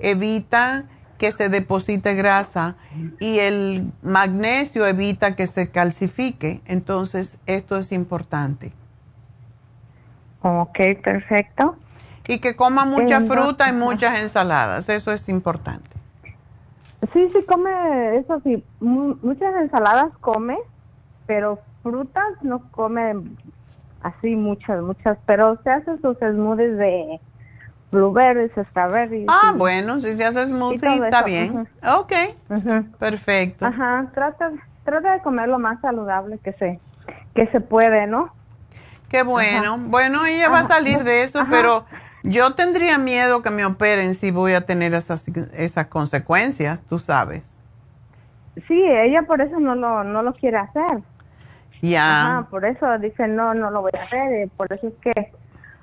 [0.00, 0.86] evita
[1.18, 2.74] que se deposite grasa
[3.20, 6.60] y el magnesio evita que se calcifique.
[6.66, 8.72] Entonces, esto es importante.
[10.42, 11.76] Ok, perfecto.
[12.26, 14.88] Y que coma mucha fruta y muchas ensaladas.
[14.88, 15.99] Eso es importante.
[17.12, 20.58] Sí, sí come, eso sí, muchas ensaladas come,
[21.26, 23.14] pero frutas no come
[24.02, 27.20] así muchas, muchas, pero se hace sus smoothies de
[27.90, 29.26] blueberries, strawberries.
[29.28, 31.66] Ah, bueno, si se hace smoothie está bien.
[31.82, 32.12] Ok,
[32.98, 33.66] perfecto.
[33.66, 34.52] Ajá, trata,
[34.84, 36.80] trata de comer lo más saludable que se,
[37.34, 38.32] que se puede, ¿no?
[39.08, 39.78] Qué bueno.
[39.78, 41.84] Bueno, ella va a salir de eso, pero
[42.22, 47.60] yo tendría miedo que me operen si voy a tener esas, esas consecuencias, tú sabes.
[48.66, 51.02] Sí, ella por eso no lo, no lo quiere hacer.
[51.82, 52.46] Ya.
[52.50, 54.48] por eso dice, no, no lo voy a hacer.
[54.56, 55.32] Por eso es que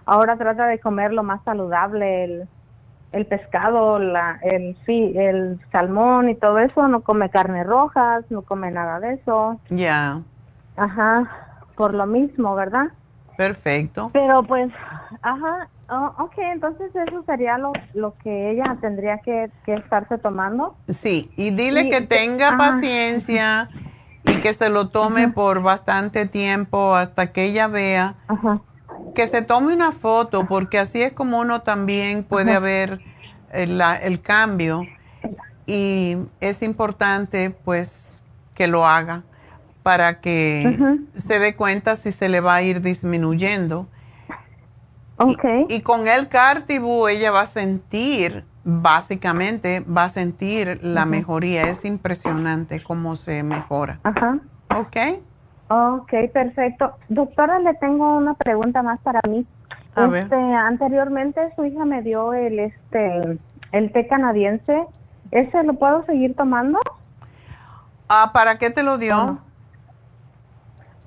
[0.05, 2.47] ahora trata de comer lo más saludable, el,
[3.13, 6.87] el pescado, la, el, el salmón y todo eso.
[6.87, 9.59] No come carne rojas, no come nada de eso.
[9.69, 10.21] Ya.
[10.75, 11.27] Ajá,
[11.75, 12.87] por lo mismo, ¿verdad?
[13.37, 14.11] Perfecto.
[14.13, 14.71] Pero pues,
[15.21, 20.75] ajá, Oh, ok, entonces eso sería lo, lo que ella tendría que, estarse tomando.
[20.89, 23.69] Sí, y dile que tenga paciencia
[24.25, 28.15] y que se lo tome por bastante tiempo hasta que ella vea.
[29.15, 32.99] Que se tome una foto, porque así es como uno también puede ver
[33.53, 34.83] el, el cambio.
[35.65, 38.15] Y es importante, pues,
[38.55, 39.23] que lo haga
[39.83, 43.87] para que se dé cuenta si se le va a ir disminuyendo
[45.17, 45.65] Okay.
[45.69, 51.63] Y, con el Cartibú ella va a sentir, básicamente, va a sentir la mejoría.
[51.63, 53.99] Es impresionante cómo se mejora.
[54.03, 54.39] Ajá.
[54.75, 54.97] ¿Ok?
[55.69, 56.93] Ok, perfecto.
[57.09, 59.45] Doctora, le tengo una pregunta más para mí.
[59.95, 63.39] este, anteriormente su hija me dio el este
[63.71, 64.75] el té canadiense.
[65.31, 66.79] ¿Ese lo puedo seguir tomando?
[68.07, 69.39] Ah, ¿para qué te lo dio?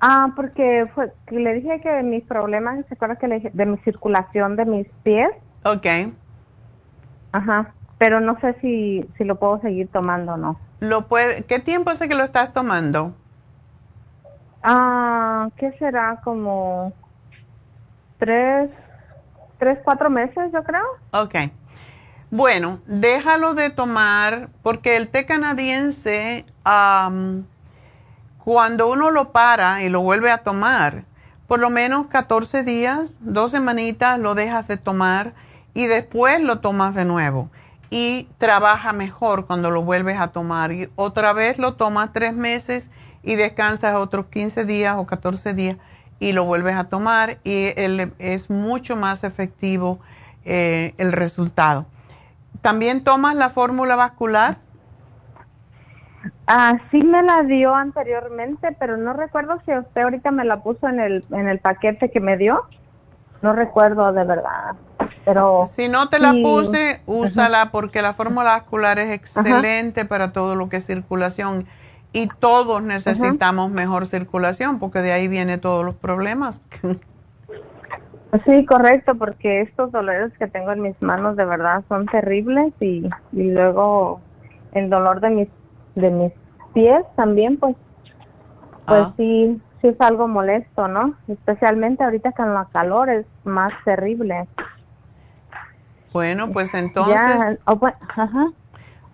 [0.03, 3.77] Ah, porque fue, le dije que mis problemas, ¿se acuerda que le dije de mi
[3.79, 5.29] circulación de mis pies?
[5.63, 5.85] Ok.
[7.33, 10.59] Ajá, pero no sé si, si lo puedo seguir tomando o no.
[10.79, 13.13] ¿Lo puede, ¿Qué tiempo hace que lo estás tomando?
[14.63, 16.19] Ah, ¿qué será?
[16.23, 16.93] Como
[18.17, 18.71] tres,
[19.59, 20.83] tres, cuatro meses, yo creo.
[21.11, 21.35] Ok.
[22.31, 26.45] Bueno, déjalo de tomar porque el té canadiense
[28.43, 31.05] cuando uno lo para y lo vuelve a tomar,
[31.47, 35.33] por lo menos 14 días, dos semanitas lo dejas de tomar
[35.73, 37.49] y después lo tomas de nuevo.
[37.89, 40.71] Y trabaja mejor cuando lo vuelves a tomar.
[40.71, 42.89] Y otra vez lo tomas tres meses
[43.21, 45.77] y descansas otros 15 días o 14 días
[46.19, 47.73] y lo vuelves a tomar y
[48.19, 49.99] es mucho más efectivo
[50.45, 51.85] eh, el resultado.
[52.61, 54.57] ¿También tomas la fórmula vascular?
[56.53, 60.89] Ah, sí me la dio anteriormente, pero no recuerdo si usted ahorita me la puso
[60.89, 62.63] en el, en el paquete que me dio.
[63.41, 64.75] No recuerdo de verdad.
[65.23, 70.55] Pero si no te la puse, úsala porque la fórmula vascular es excelente para todo
[70.55, 71.67] lo que es circulación
[72.11, 76.59] y todos necesitamos mejor circulación porque de ahí viene todos los problemas.
[78.45, 83.09] Sí, correcto, porque estos dolores que tengo en mis manos de verdad son terribles y,
[83.31, 84.19] y luego
[84.73, 85.47] el dolor de mis
[85.95, 86.31] de mis
[86.73, 87.75] pies también, pues,
[88.85, 89.13] pues ah.
[89.17, 91.15] sí, sí es algo molesto, ¿no?
[91.27, 94.47] Especialmente ahorita con la calor es más terrible.
[96.13, 97.79] Bueno, pues entonces oh,
[98.17, 98.47] ajá.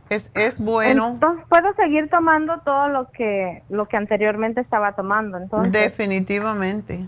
[0.09, 1.09] Es, es bueno.
[1.09, 5.71] Entonces puedo seguir tomando todo lo que lo que anteriormente estaba tomando, entonces.
[5.71, 7.07] Definitivamente.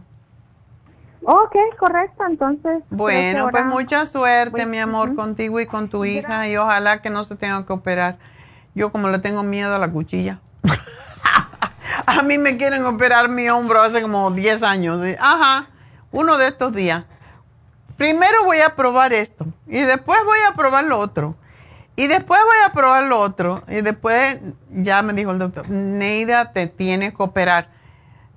[1.24, 2.84] Ok, correcto, entonces.
[2.90, 7.24] Bueno, pues mucha suerte, mi amor, contigo y con tu hija y ojalá que no
[7.24, 8.18] se tenga que operar.
[8.80, 10.40] Yo como le tengo miedo a la cuchilla.
[12.06, 15.02] a mí me quieren operar mi hombro hace como 10 años.
[15.20, 15.68] Ajá,
[16.14, 17.04] uno de estos días.
[17.98, 21.36] Primero voy a probar esto y después voy a probar lo otro.
[21.98, 23.64] Y después voy a probar lo otro.
[23.68, 24.40] Y después
[24.70, 27.68] ya me dijo el doctor, Neida, te tienes que operar.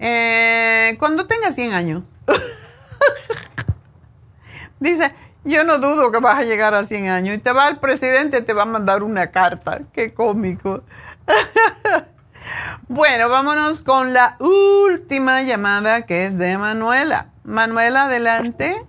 [0.01, 2.03] Eh, cuando tenga 100 años.
[4.81, 5.15] Dice,
[5.45, 7.37] yo no dudo que vas a llegar a 100 años.
[7.37, 9.81] Y te va el presidente, te va a mandar una carta.
[9.93, 10.83] Qué cómico.
[12.89, 17.27] bueno, vámonos con la última llamada que es de Manuela.
[17.45, 18.85] Manuela, adelante.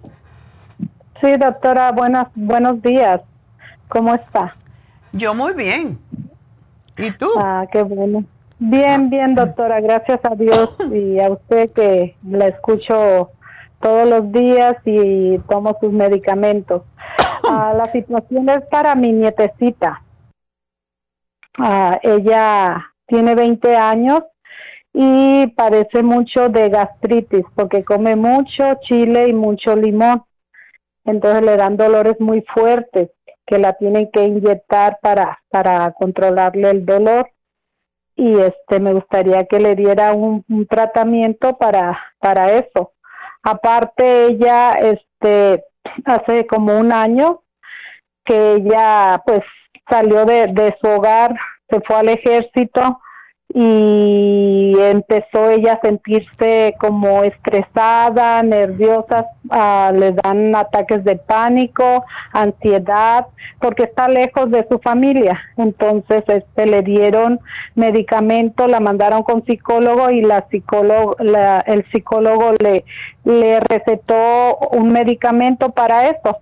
[1.22, 3.22] Sí, doctora, buenas, buenos días.
[3.88, 4.56] ¿Cómo está?
[5.12, 6.00] Yo muy bien.
[6.98, 7.30] ¿Y tú?
[7.38, 8.26] Ah, qué bueno.
[8.60, 13.32] Bien, bien, doctora, gracias a Dios y a usted que la escucho
[13.84, 16.82] todos los días y tomo sus medicamentos.
[17.46, 20.02] Ah, la situación es para mi nietecita.
[21.58, 24.24] Ah, ella tiene 20 años
[24.94, 30.24] y padece mucho de gastritis porque come mucho chile y mucho limón.
[31.04, 33.10] Entonces le dan dolores muy fuertes
[33.46, 37.30] que la tienen que inyectar para, para controlarle el dolor
[38.16, 42.94] y este me gustaría que le diera un, un tratamiento para, para eso.
[43.44, 45.64] Aparte ella, este,
[46.06, 47.44] hace como un año
[48.24, 49.42] que ella pues
[49.90, 51.36] salió de, de su hogar,
[51.70, 53.00] se fue al ejército
[53.56, 63.28] y empezó ella a sentirse como estresada, nerviosa, ah, le dan ataques de pánico, ansiedad,
[63.60, 65.40] porque está lejos de su familia.
[65.58, 67.40] Entonces, este, le dieron
[67.76, 72.86] medicamento, la mandaron con psicólogo y la psicólogo, la, el psicólogo le,
[73.24, 76.40] le recetó un medicamento para eso.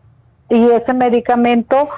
[0.50, 1.90] Y ese medicamento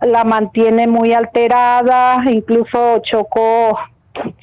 [0.00, 3.78] la mantiene muy alterada, incluso chocó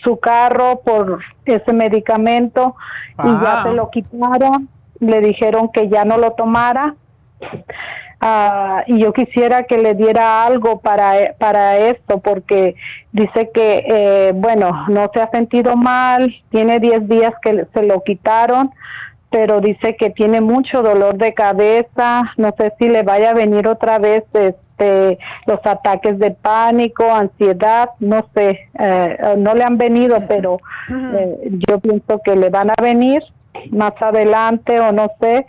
[0.03, 2.75] su carro por ese medicamento
[3.23, 4.69] y ya se lo quitaron,
[4.99, 6.95] le dijeron que ya no lo tomara.
[8.25, 12.75] Ah, y yo quisiera que le diera algo para, para esto, porque
[13.11, 18.01] dice que, eh, bueno, no se ha sentido mal, tiene 10 días que se lo
[18.01, 18.71] quitaron,
[19.29, 23.67] pero dice que tiene mucho dolor de cabeza, no sé si le vaya a venir
[23.67, 24.23] otra vez
[24.77, 30.59] este, los ataques de pánico, ansiedad, no sé, eh, no le han venido, pero
[30.89, 33.23] eh, yo pienso que le van a venir
[33.71, 35.45] más adelante o no sé.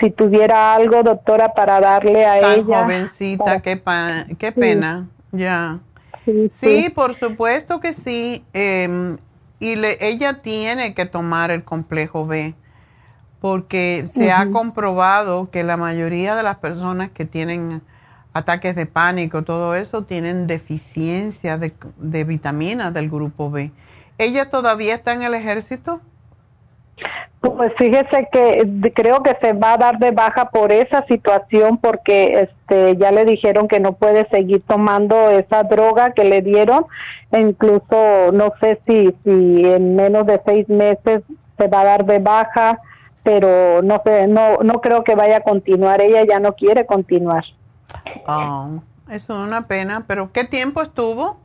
[0.00, 2.82] Si tuviera algo, doctora, para darle a Tan ella.
[2.82, 3.80] jovencita, qué,
[4.38, 5.78] qué pena, ya.
[6.50, 8.44] Sí, por supuesto que sí.
[8.52, 9.18] Em,
[9.58, 12.54] y le, ella tiene que tomar el complejo B
[13.40, 17.82] porque se ha comprobado que la mayoría de las personas que tienen
[18.32, 23.72] ataques de pánico, todo eso, tienen deficiencia de, de vitaminas del grupo B.
[24.18, 26.00] ¿Ella todavía está en el ejército?
[27.40, 32.48] Pues fíjese que creo que se va a dar de baja por esa situación porque
[32.48, 36.86] este ya le dijeron que no puede seguir tomando esa droga que le dieron.
[37.30, 41.22] E incluso no sé si si en menos de seis meses
[41.56, 42.80] se va a dar de baja,
[43.22, 46.00] pero no sé, no no creo que vaya a continuar.
[46.00, 47.44] Ella ya no quiere continuar.
[48.26, 50.04] Oh, es una pena.
[50.06, 51.38] Pero ¿qué tiempo estuvo?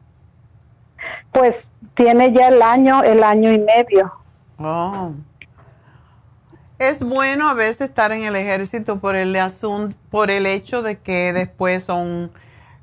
[1.31, 1.55] Pues
[1.95, 4.13] tiene ya el año, el año y medio.
[4.57, 5.11] Oh.
[6.79, 10.99] Es bueno a veces estar en el ejército por el asunto, por el hecho de
[10.99, 12.31] que después son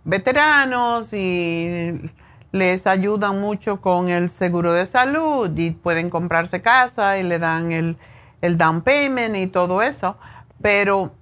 [0.04, 2.10] veteranos y
[2.52, 7.72] les ayudan mucho con el seguro de salud y pueden comprarse casa y le dan
[7.72, 7.96] el,
[8.40, 10.16] el down payment y todo eso,
[10.60, 11.12] pero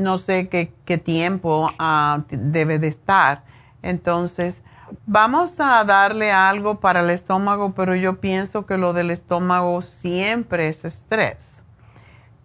[0.00, 3.44] no sé qué, qué tiempo ah, debe de estar.
[3.82, 4.62] Entonces,
[5.06, 10.68] vamos a darle algo para el estómago, pero yo pienso que lo del estómago siempre
[10.68, 11.60] es estrés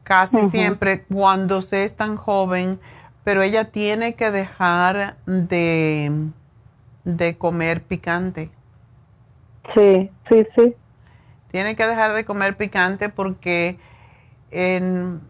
[0.06, 2.80] casi siempre cuando se es tan joven,
[3.26, 6.30] pero ella tiene que dejar de,
[7.04, 8.52] de comer picante.
[9.74, 10.76] Sí, sí, sí.
[11.52, 13.80] Tiene que dejar de comer picante porque
[14.52, 15.22] en,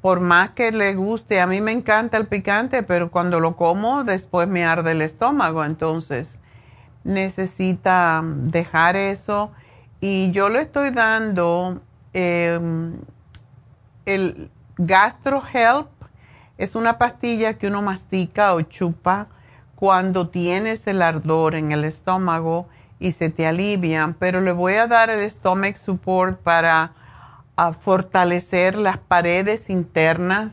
[0.00, 4.04] por más que le guste, a mí me encanta el picante, pero cuando lo como
[4.04, 6.38] después me arde el estómago, entonces
[7.04, 9.52] necesita dejar eso.
[10.00, 11.80] Y yo le estoy dando
[12.12, 12.58] eh,
[14.06, 15.88] el Gastro Help
[16.58, 19.28] es una pastilla que uno mastica o chupa
[19.76, 22.68] cuando tienes el ardor en el estómago
[22.98, 26.92] y se te alivia, pero le voy a dar el Stomach Support para
[27.56, 30.52] ah, fortalecer las paredes internas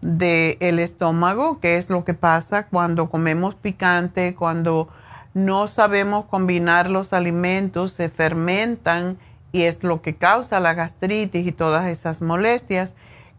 [0.00, 4.88] del estómago, que es lo que pasa cuando comemos picante, cuando
[5.34, 9.18] no sabemos combinar los alimentos, se fermentan
[9.52, 12.94] y es lo que causa la gastritis y todas esas molestias,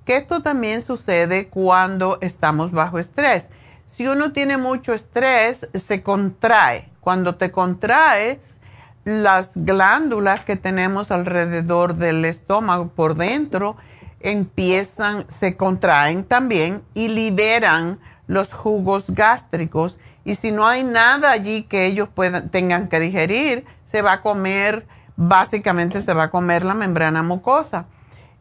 [0.06, 3.50] que esto también sucede cuando estamos bajo estrés.
[3.86, 6.90] Si uno tiene mucho estrés, se contrae.
[7.02, 8.54] Cuando te contraes,
[9.03, 13.76] las glándulas que tenemos alrededor del estómago por dentro
[14.19, 19.98] empiezan, se contraen también y liberan los jugos gástricos.
[20.23, 24.22] Y si no hay nada allí que ellos puedan, tengan que digerir, se va a
[24.22, 27.86] comer básicamente se va a comer la membrana mucosa.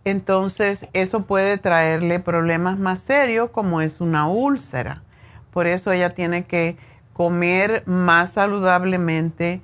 [0.04, 5.02] Entonces, eso puede traerle problemas más serios como es una úlcera.
[5.50, 6.78] Por eso ella tiene que
[7.12, 9.60] comer más saludablemente,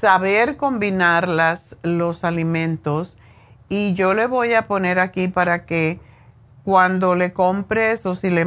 [0.00, 1.28] saber combinar
[1.82, 3.18] los alimentos
[3.68, 6.00] y yo le voy a poner aquí para que
[6.64, 8.46] cuando le compres o si le,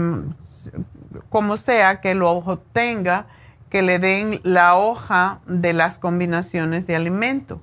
[1.29, 3.27] como sea que lo obtenga,
[3.69, 7.61] que le den la hoja de las combinaciones de alimentos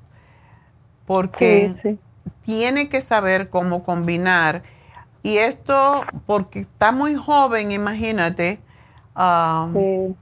[1.11, 1.99] porque
[2.45, 4.63] tiene que saber cómo combinar.
[5.25, 8.61] Y esto, porque está muy joven, imagínate,
[9.17, 10.15] um,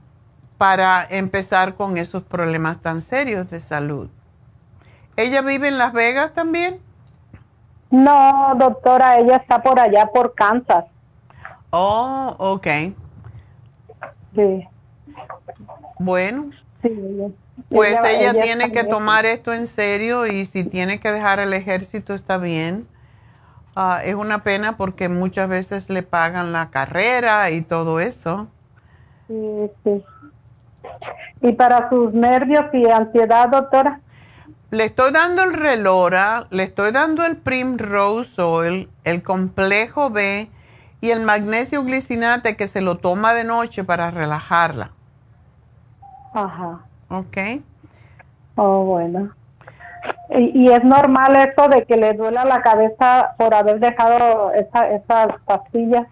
[0.59, 4.09] para empezar con esos problemas tan serios de salud.
[5.15, 6.81] ¿Ella vive en Las Vegas también?
[7.89, 10.83] No, doctora, ella está por allá, por Kansas.
[11.69, 12.67] Oh, ok.
[14.35, 14.67] Sí.
[15.97, 16.51] Bueno.
[16.81, 16.91] Sí,
[17.69, 22.13] pues ella, tiene que tomar esto en serio y si tiene que dejar el ejército
[22.13, 22.85] está bien.
[23.77, 28.47] Ah, es una pena porque muchas veces le pagan la carrera y todo eso.
[29.29, 30.03] Sí, sí.
[31.41, 34.01] ¿Y para sus nervios y ansiedad, doctora?
[34.71, 40.47] Le estoy dando el relora, le estoy dando el Primrose Oil, el complejo B
[41.01, 44.91] y el magnesio glicinate que se lo toma de noche para relajarla.
[46.33, 46.81] Ajá.
[47.09, 47.37] Ok.
[48.55, 49.33] Oh, bueno.
[50.29, 55.27] ¿Y, es normal esto de que le duela la cabeza por haber dejado esa, esas
[55.45, 56.05] pastillas?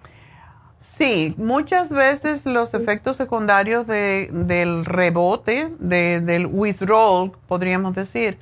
[0.95, 8.39] Sí, muchas veces los efectos secundarios de, del rebote, de, del withdrawal, podríamos decir,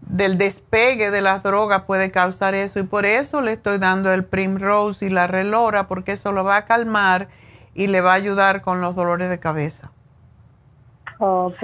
[0.00, 4.24] del despegue de las drogas puede causar eso y por eso le estoy dando el
[4.24, 7.28] Primrose y la Relora porque eso lo va a calmar
[7.74, 9.90] y le va a ayudar con los dolores de cabeza.
[11.18, 11.62] Ok.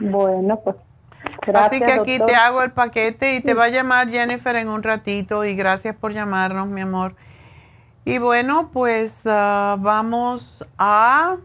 [0.00, 0.76] Bueno, pues.
[1.54, 4.82] Así que aquí te hago el paquete y te va a llamar Jennifer en un
[4.82, 7.14] ratito y gracias por llamarnos, mi amor.
[8.04, 11.36] Y bueno, pues ah, vamos a...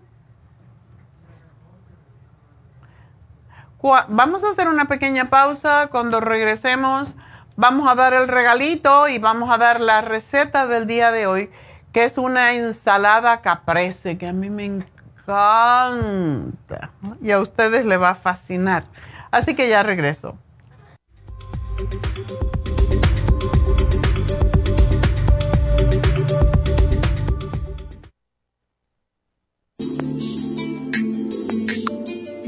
[4.09, 5.88] Vamos a hacer una pequeña pausa.
[5.88, 7.13] Cuando regresemos,
[7.55, 11.51] vamos a dar el regalito y vamos a dar la receta del día de hoy,
[11.93, 14.91] que es una ensalada caprese, que a mí me encanta
[17.21, 18.84] y a ustedes les va a fascinar.
[19.31, 20.38] Así que ya regreso.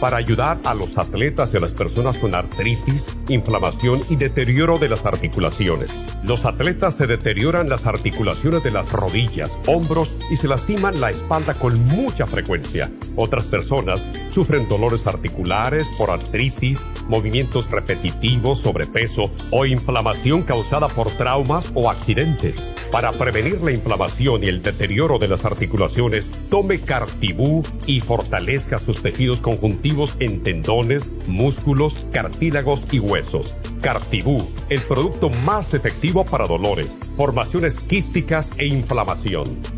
[0.00, 4.88] para ayudar a los atletas y a las personas con artritis, inflamación y deterioro de
[4.88, 5.90] las articulaciones.
[6.22, 11.54] Los atletas se deterioran las articulaciones de las rodillas, hombros y se lastiman la espalda
[11.54, 12.90] con mucha frecuencia.
[13.16, 21.70] Otras personas sufren dolores articulares por artritis, movimientos repetitivos, sobrepeso o inflamación causada por traumas
[21.74, 22.54] o accidentes.
[22.90, 29.02] Para prevenir la inflamación y el deterioro de las articulaciones, tome Cartibú y fortalezca sus
[29.02, 33.54] tejidos conjuntivos en tendones, músculos, cartílagos y huesos.
[33.82, 39.77] Cartibú, el producto más efectivo para dolores, formaciones quísticas e inflamación.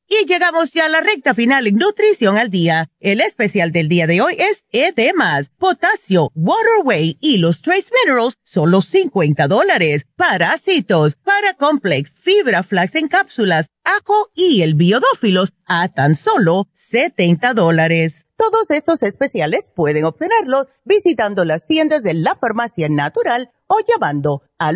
[0.13, 2.89] Y llegamos ya a la recta final en Nutrición al Día.
[2.99, 8.81] El especial del día de hoy es edemas, potasio, waterway y los trace minerals, solo
[8.81, 10.05] 50 dólares.
[10.17, 18.25] Parásitos, paracomplex, fibra flax en cápsulas, ajo y el biodófilos a tan solo 70 dólares.
[18.35, 24.75] Todos estos especiales pueden obtenerlos visitando las tiendas de la farmacia natural o llamando al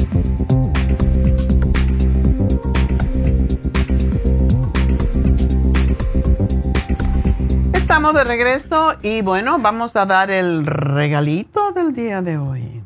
[7.91, 12.81] Estamos de regreso y bueno, vamos a dar el regalito del día de hoy.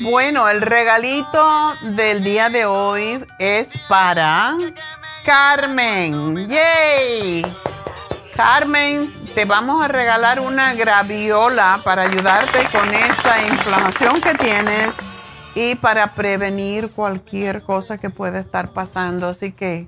[0.00, 4.56] Bueno, el regalito del día de hoy es para
[5.26, 6.48] Carmen.
[6.48, 7.46] ¡Yay!
[8.34, 14.94] Carmen, te vamos a regalar una graviola para ayudarte con esa inflamación que tienes
[15.54, 19.28] y para prevenir cualquier cosa que pueda estar pasando.
[19.28, 19.86] Así que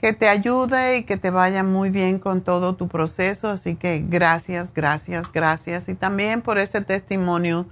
[0.00, 3.48] que te ayude y que te vaya muy bien con todo tu proceso.
[3.48, 5.88] Así que gracias, gracias, gracias.
[5.88, 7.66] Y también por ese testimonio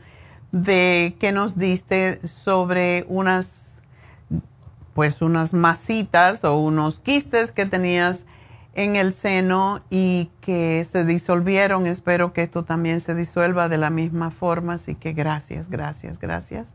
[0.52, 3.72] de que nos diste sobre unas,
[4.92, 8.24] pues unas masitas o unos quistes que tenías
[8.74, 11.86] en el seno y que se disolvieron.
[11.86, 14.74] Espero que esto también se disuelva de la misma forma.
[14.74, 16.74] Así que gracias, gracias, gracias.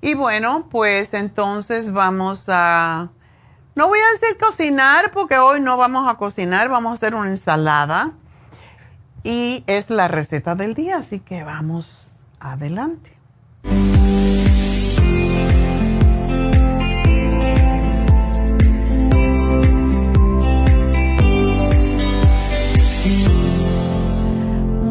[0.00, 3.10] Y bueno, pues entonces vamos a...
[3.74, 7.30] No voy a decir cocinar porque hoy no vamos a cocinar, vamos a hacer una
[7.30, 8.12] ensalada.
[9.24, 12.08] Y es la receta del día, así que vamos
[12.40, 13.16] adelante.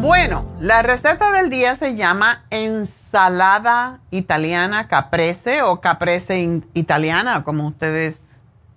[0.08, 8.22] Bueno, la receta del día se llama ensalada italiana caprese o caprese italiana, como ustedes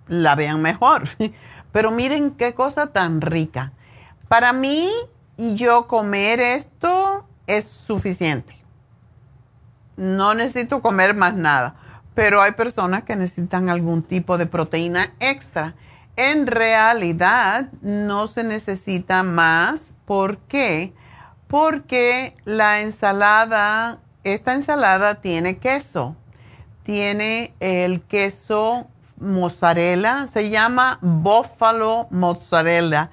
[0.08, 1.04] la vean mejor.
[1.72, 3.72] Pero miren qué cosa tan rica.
[4.28, 4.90] Para mí,
[5.38, 8.54] yo comer esto es suficiente.
[9.96, 11.76] No necesito comer más nada.
[12.14, 15.76] Pero hay personas que necesitan algún tipo de proteína extra.
[16.16, 19.94] En realidad, no se necesita más.
[20.04, 20.92] ¿Por qué?
[21.52, 26.16] Porque la ensalada, esta ensalada tiene queso,
[26.82, 28.86] tiene el queso
[29.18, 33.10] mozzarella, se llama buffalo mozzarella,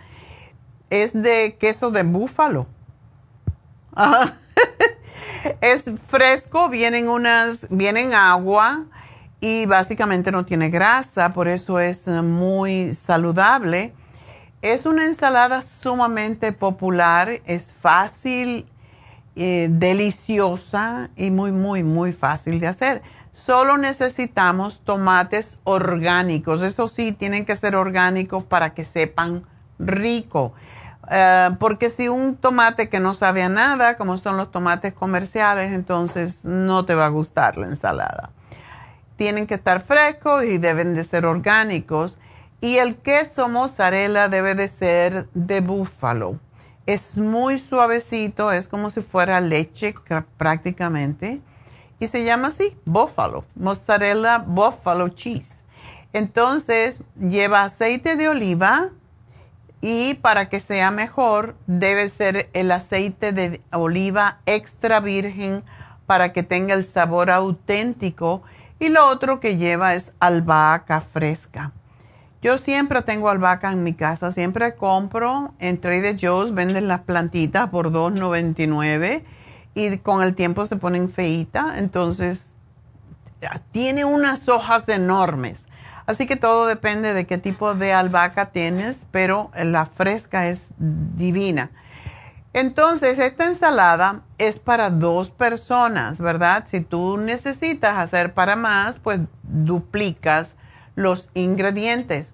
[0.90, 2.66] es de queso de búfalo.
[5.60, 8.86] es fresco, vienen unas, vienen agua
[9.41, 13.94] y básicamente no tiene grasa, por eso es muy saludable.
[14.61, 18.65] Es una ensalada sumamente popular, es fácil,
[19.38, 23.02] eh, deliciosa y muy, muy, muy fácil de hacer.
[23.31, 26.61] Solo necesitamos tomates orgánicos.
[26.61, 29.45] Eso sí, tienen que ser orgánicos para que sepan
[29.77, 30.52] rico.
[31.10, 35.72] Eh, porque si un tomate que no sabe a nada, como son los tomates comerciales,
[35.72, 38.31] entonces no te va a gustar la ensalada.
[39.15, 42.18] Tienen que estar frescos y deben de ser orgánicos.
[42.61, 46.40] Y el queso mozzarella debe de ser de búfalo.
[46.86, 49.94] Es muy suavecito, es como si fuera leche
[50.38, 51.41] prácticamente
[51.99, 55.53] y se llama así, Buffalo, mozzarella buffalo cheese.
[56.14, 58.90] Entonces lleva aceite de oliva
[59.81, 65.64] y para que sea mejor debe ser el aceite de oliva extra virgen
[66.06, 68.41] para que tenga el sabor auténtico
[68.80, 71.73] y lo otro que lleva es albahaca fresca.
[72.41, 77.70] Yo siempre tengo albahaca en mi casa, siempre compro en Trader Joe's, venden las plantitas
[77.70, 79.24] por $2.99
[79.76, 82.52] y con el tiempo se ponen feitas, entonces
[83.72, 85.66] tiene unas hojas enormes.
[86.06, 91.72] Así que todo depende de qué tipo de albahaca tienes, pero la fresca es divina.
[92.53, 96.66] Entonces, esta ensalada es para dos personas, ¿verdad?
[96.68, 100.56] Si tú necesitas hacer para más, pues duplicas
[100.99, 102.34] los ingredientes.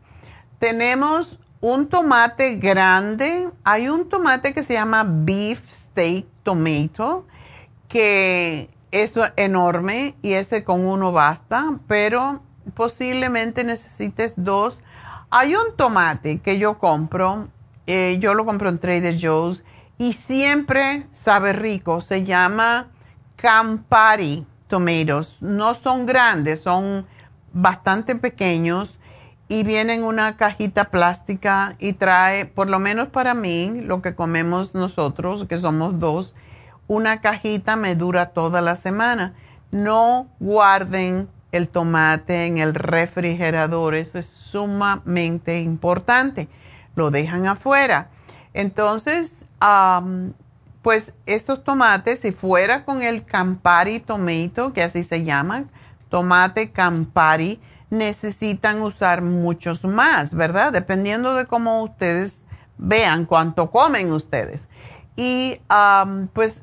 [0.58, 3.50] Tenemos un tomate grande.
[3.64, 7.28] Hay un tomate que se llama beef steak tomato,
[7.88, 12.42] que es enorme y ese con uno basta, pero
[12.74, 14.82] posiblemente necesites dos.
[15.30, 17.50] Hay un tomate que yo compro,
[17.86, 19.64] eh, yo lo compro en Trader Joe's
[20.00, 22.02] y siempre sabe rico.
[22.02, 22.88] Se llama
[23.36, 25.44] Campari Tomatoes.
[25.44, 27.06] No son grandes, son
[27.56, 29.00] bastante pequeños
[29.48, 34.14] y viene en una cajita plástica y trae, por lo menos para mí, lo que
[34.14, 36.36] comemos nosotros, que somos dos,
[36.88, 39.34] una cajita me dura toda la semana.
[39.72, 46.50] No guarden el tomate en el refrigerador, eso es sumamente importante.
[46.96, 48.10] Lo dejan afuera.
[48.54, 49.46] Entonces,
[50.82, 55.66] pues estos tomates, si fuera con el Campari Tomato, que así se llama,
[56.16, 57.60] tomate Campari,
[57.90, 60.72] necesitan usar muchos más, ¿verdad?
[60.72, 62.46] Dependiendo de cómo ustedes
[62.78, 64.70] vean cuánto comen ustedes.
[65.18, 65.60] Y
[66.32, 66.62] pues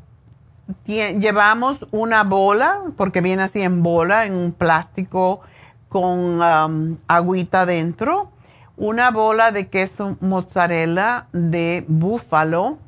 [0.86, 5.42] llevamos una bola, porque viene así en bola, en un plástico
[5.90, 8.30] con agüita dentro,
[8.78, 12.78] una bola de queso mozzarella de búfalo,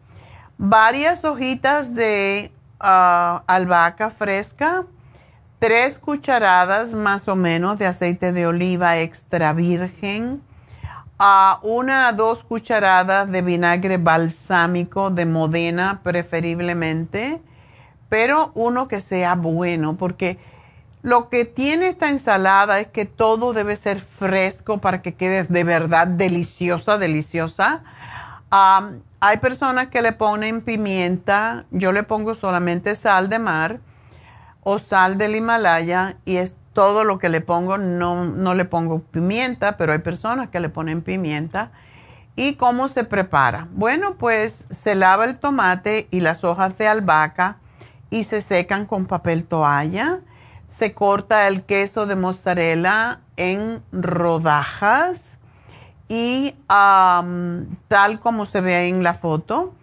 [0.57, 2.51] varias hojitas de
[2.81, 4.87] ah, albahaca fresca,
[5.65, 10.43] tres cucharadas más o menos de aceite de oliva extra virgen,
[11.19, 17.41] a una a dos cucharadas de vinagre balsámico de Modena preferiblemente,
[18.11, 20.37] pero uno que sea bueno, porque
[21.01, 25.65] lo que tiene esta ensalada es que todo debe ser fresco para que quede de
[25.65, 27.85] verdad deliciosa, deliciosa.
[28.51, 33.81] hay personas que le ponen pimienta, yo le pongo solamente sal de mar
[34.65, 39.01] o sal del Himalaya y es todo lo que le pongo, no, no le pongo
[39.01, 41.71] pimienta, pero hay personas que le ponen pimienta.
[42.37, 43.69] ¿Y cómo se prepara?
[43.71, 47.59] Bueno, pues se lava el tomate y las hojas de albahaca
[48.11, 50.21] y se secan con papel toalla.
[50.67, 55.39] Se corta el queso de mozzarella en rodajas
[56.09, 59.75] y tal como se ve en la foto.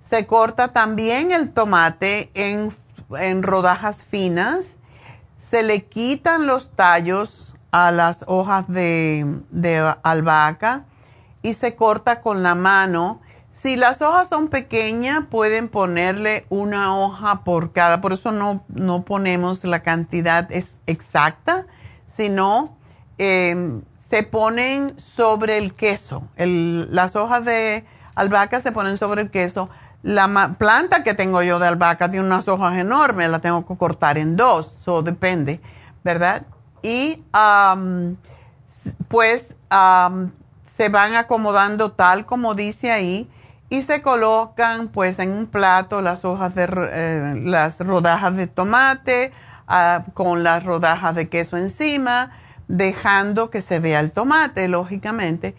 [0.00, 2.72] Se corta también el tomate en
[3.10, 4.76] en rodajas finas,
[5.36, 10.84] se le quitan los tallos a las hojas de, albahaca
[11.42, 13.20] y se corta con la mano.
[13.50, 19.04] Si las hojas son pequeñas, pueden ponerle una hoja por cada, por eso no, no
[19.04, 21.66] ponemos la cantidad es exacta,
[22.06, 22.76] sino
[23.18, 26.28] em, se ponen sobre el queso.
[26.36, 27.84] las hojas de
[28.14, 29.70] albahaca se ponen sobre el queso
[30.06, 34.18] la planta que tengo yo de albahaca tiene unas hojas enormes, la tengo que cortar
[34.18, 35.60] en dos, eso depende,
[36.04, 36.46] ¿verdad?
[36.80, 37.24] Y
[39.08, 43.28] pues se van acomodando tal como dice ahí
[43.68, 49.32] y se colocan pues en un plato las hojas de eh, las rodajas de tomate
[49.66, 52.30] ah, con las rodajas de queso encima,
[52.68, 55.56] dejando que se vea el tomate, lógicamente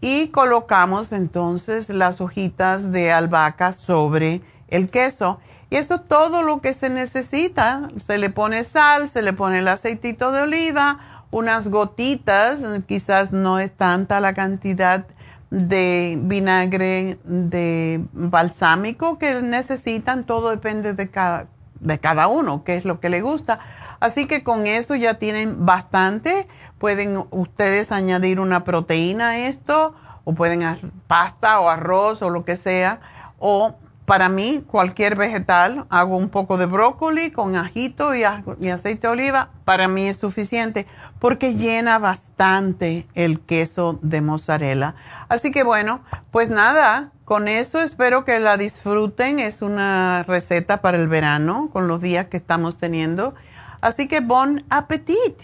[0.00, 5.40] y colocamos entonces las hojitas de albahaca sobre el queso.
[5.68, 7.90] Y eso todo lo que se necesita.
[7.96, 13.58] Se le pone sal, se le pone el aceitito de oliva, unas gotitas, quizás no
[13.58, 15.06] es tanta la cantidad
[15.50, 21.46] de vinagre de balsámico que necesitan, todo depende de cada,
[21.80, 23.60] de cada uno, qué es lo que le gusta.
[24.00, 26.48] Así que con eso ya tienen bastante.
[26.80, 29.94] Pueden ustedes añadir una proteína a esto,
[30.24, 33.00] o pueden pasta o arroz o lo que sea,
[33.38, 33.76] o
[34.10, 39.50] para mí, cualquier vegetal, hago un poco de brócoli con ajito y, aceite de oliva,
[39.64, 40.88] para mí es suficiente
[41.20, 44.96] porque llena bastante el queso de mozzarella.
[45.28, 46.00] Así que bueno,
[46.32, 49.38] pues nada, con eso espero que la disfruten.
[49.38, 53.36] Es una receta para el verano con los días que estamos teniendo.
[53.80, 55.40] Así que bon appetit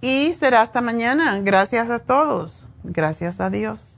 [0.00, 1.40] y será hasta mañana.
[1.40, 2.66] Gracias a todos.
[2.84, 3.97] Gracias a Dios.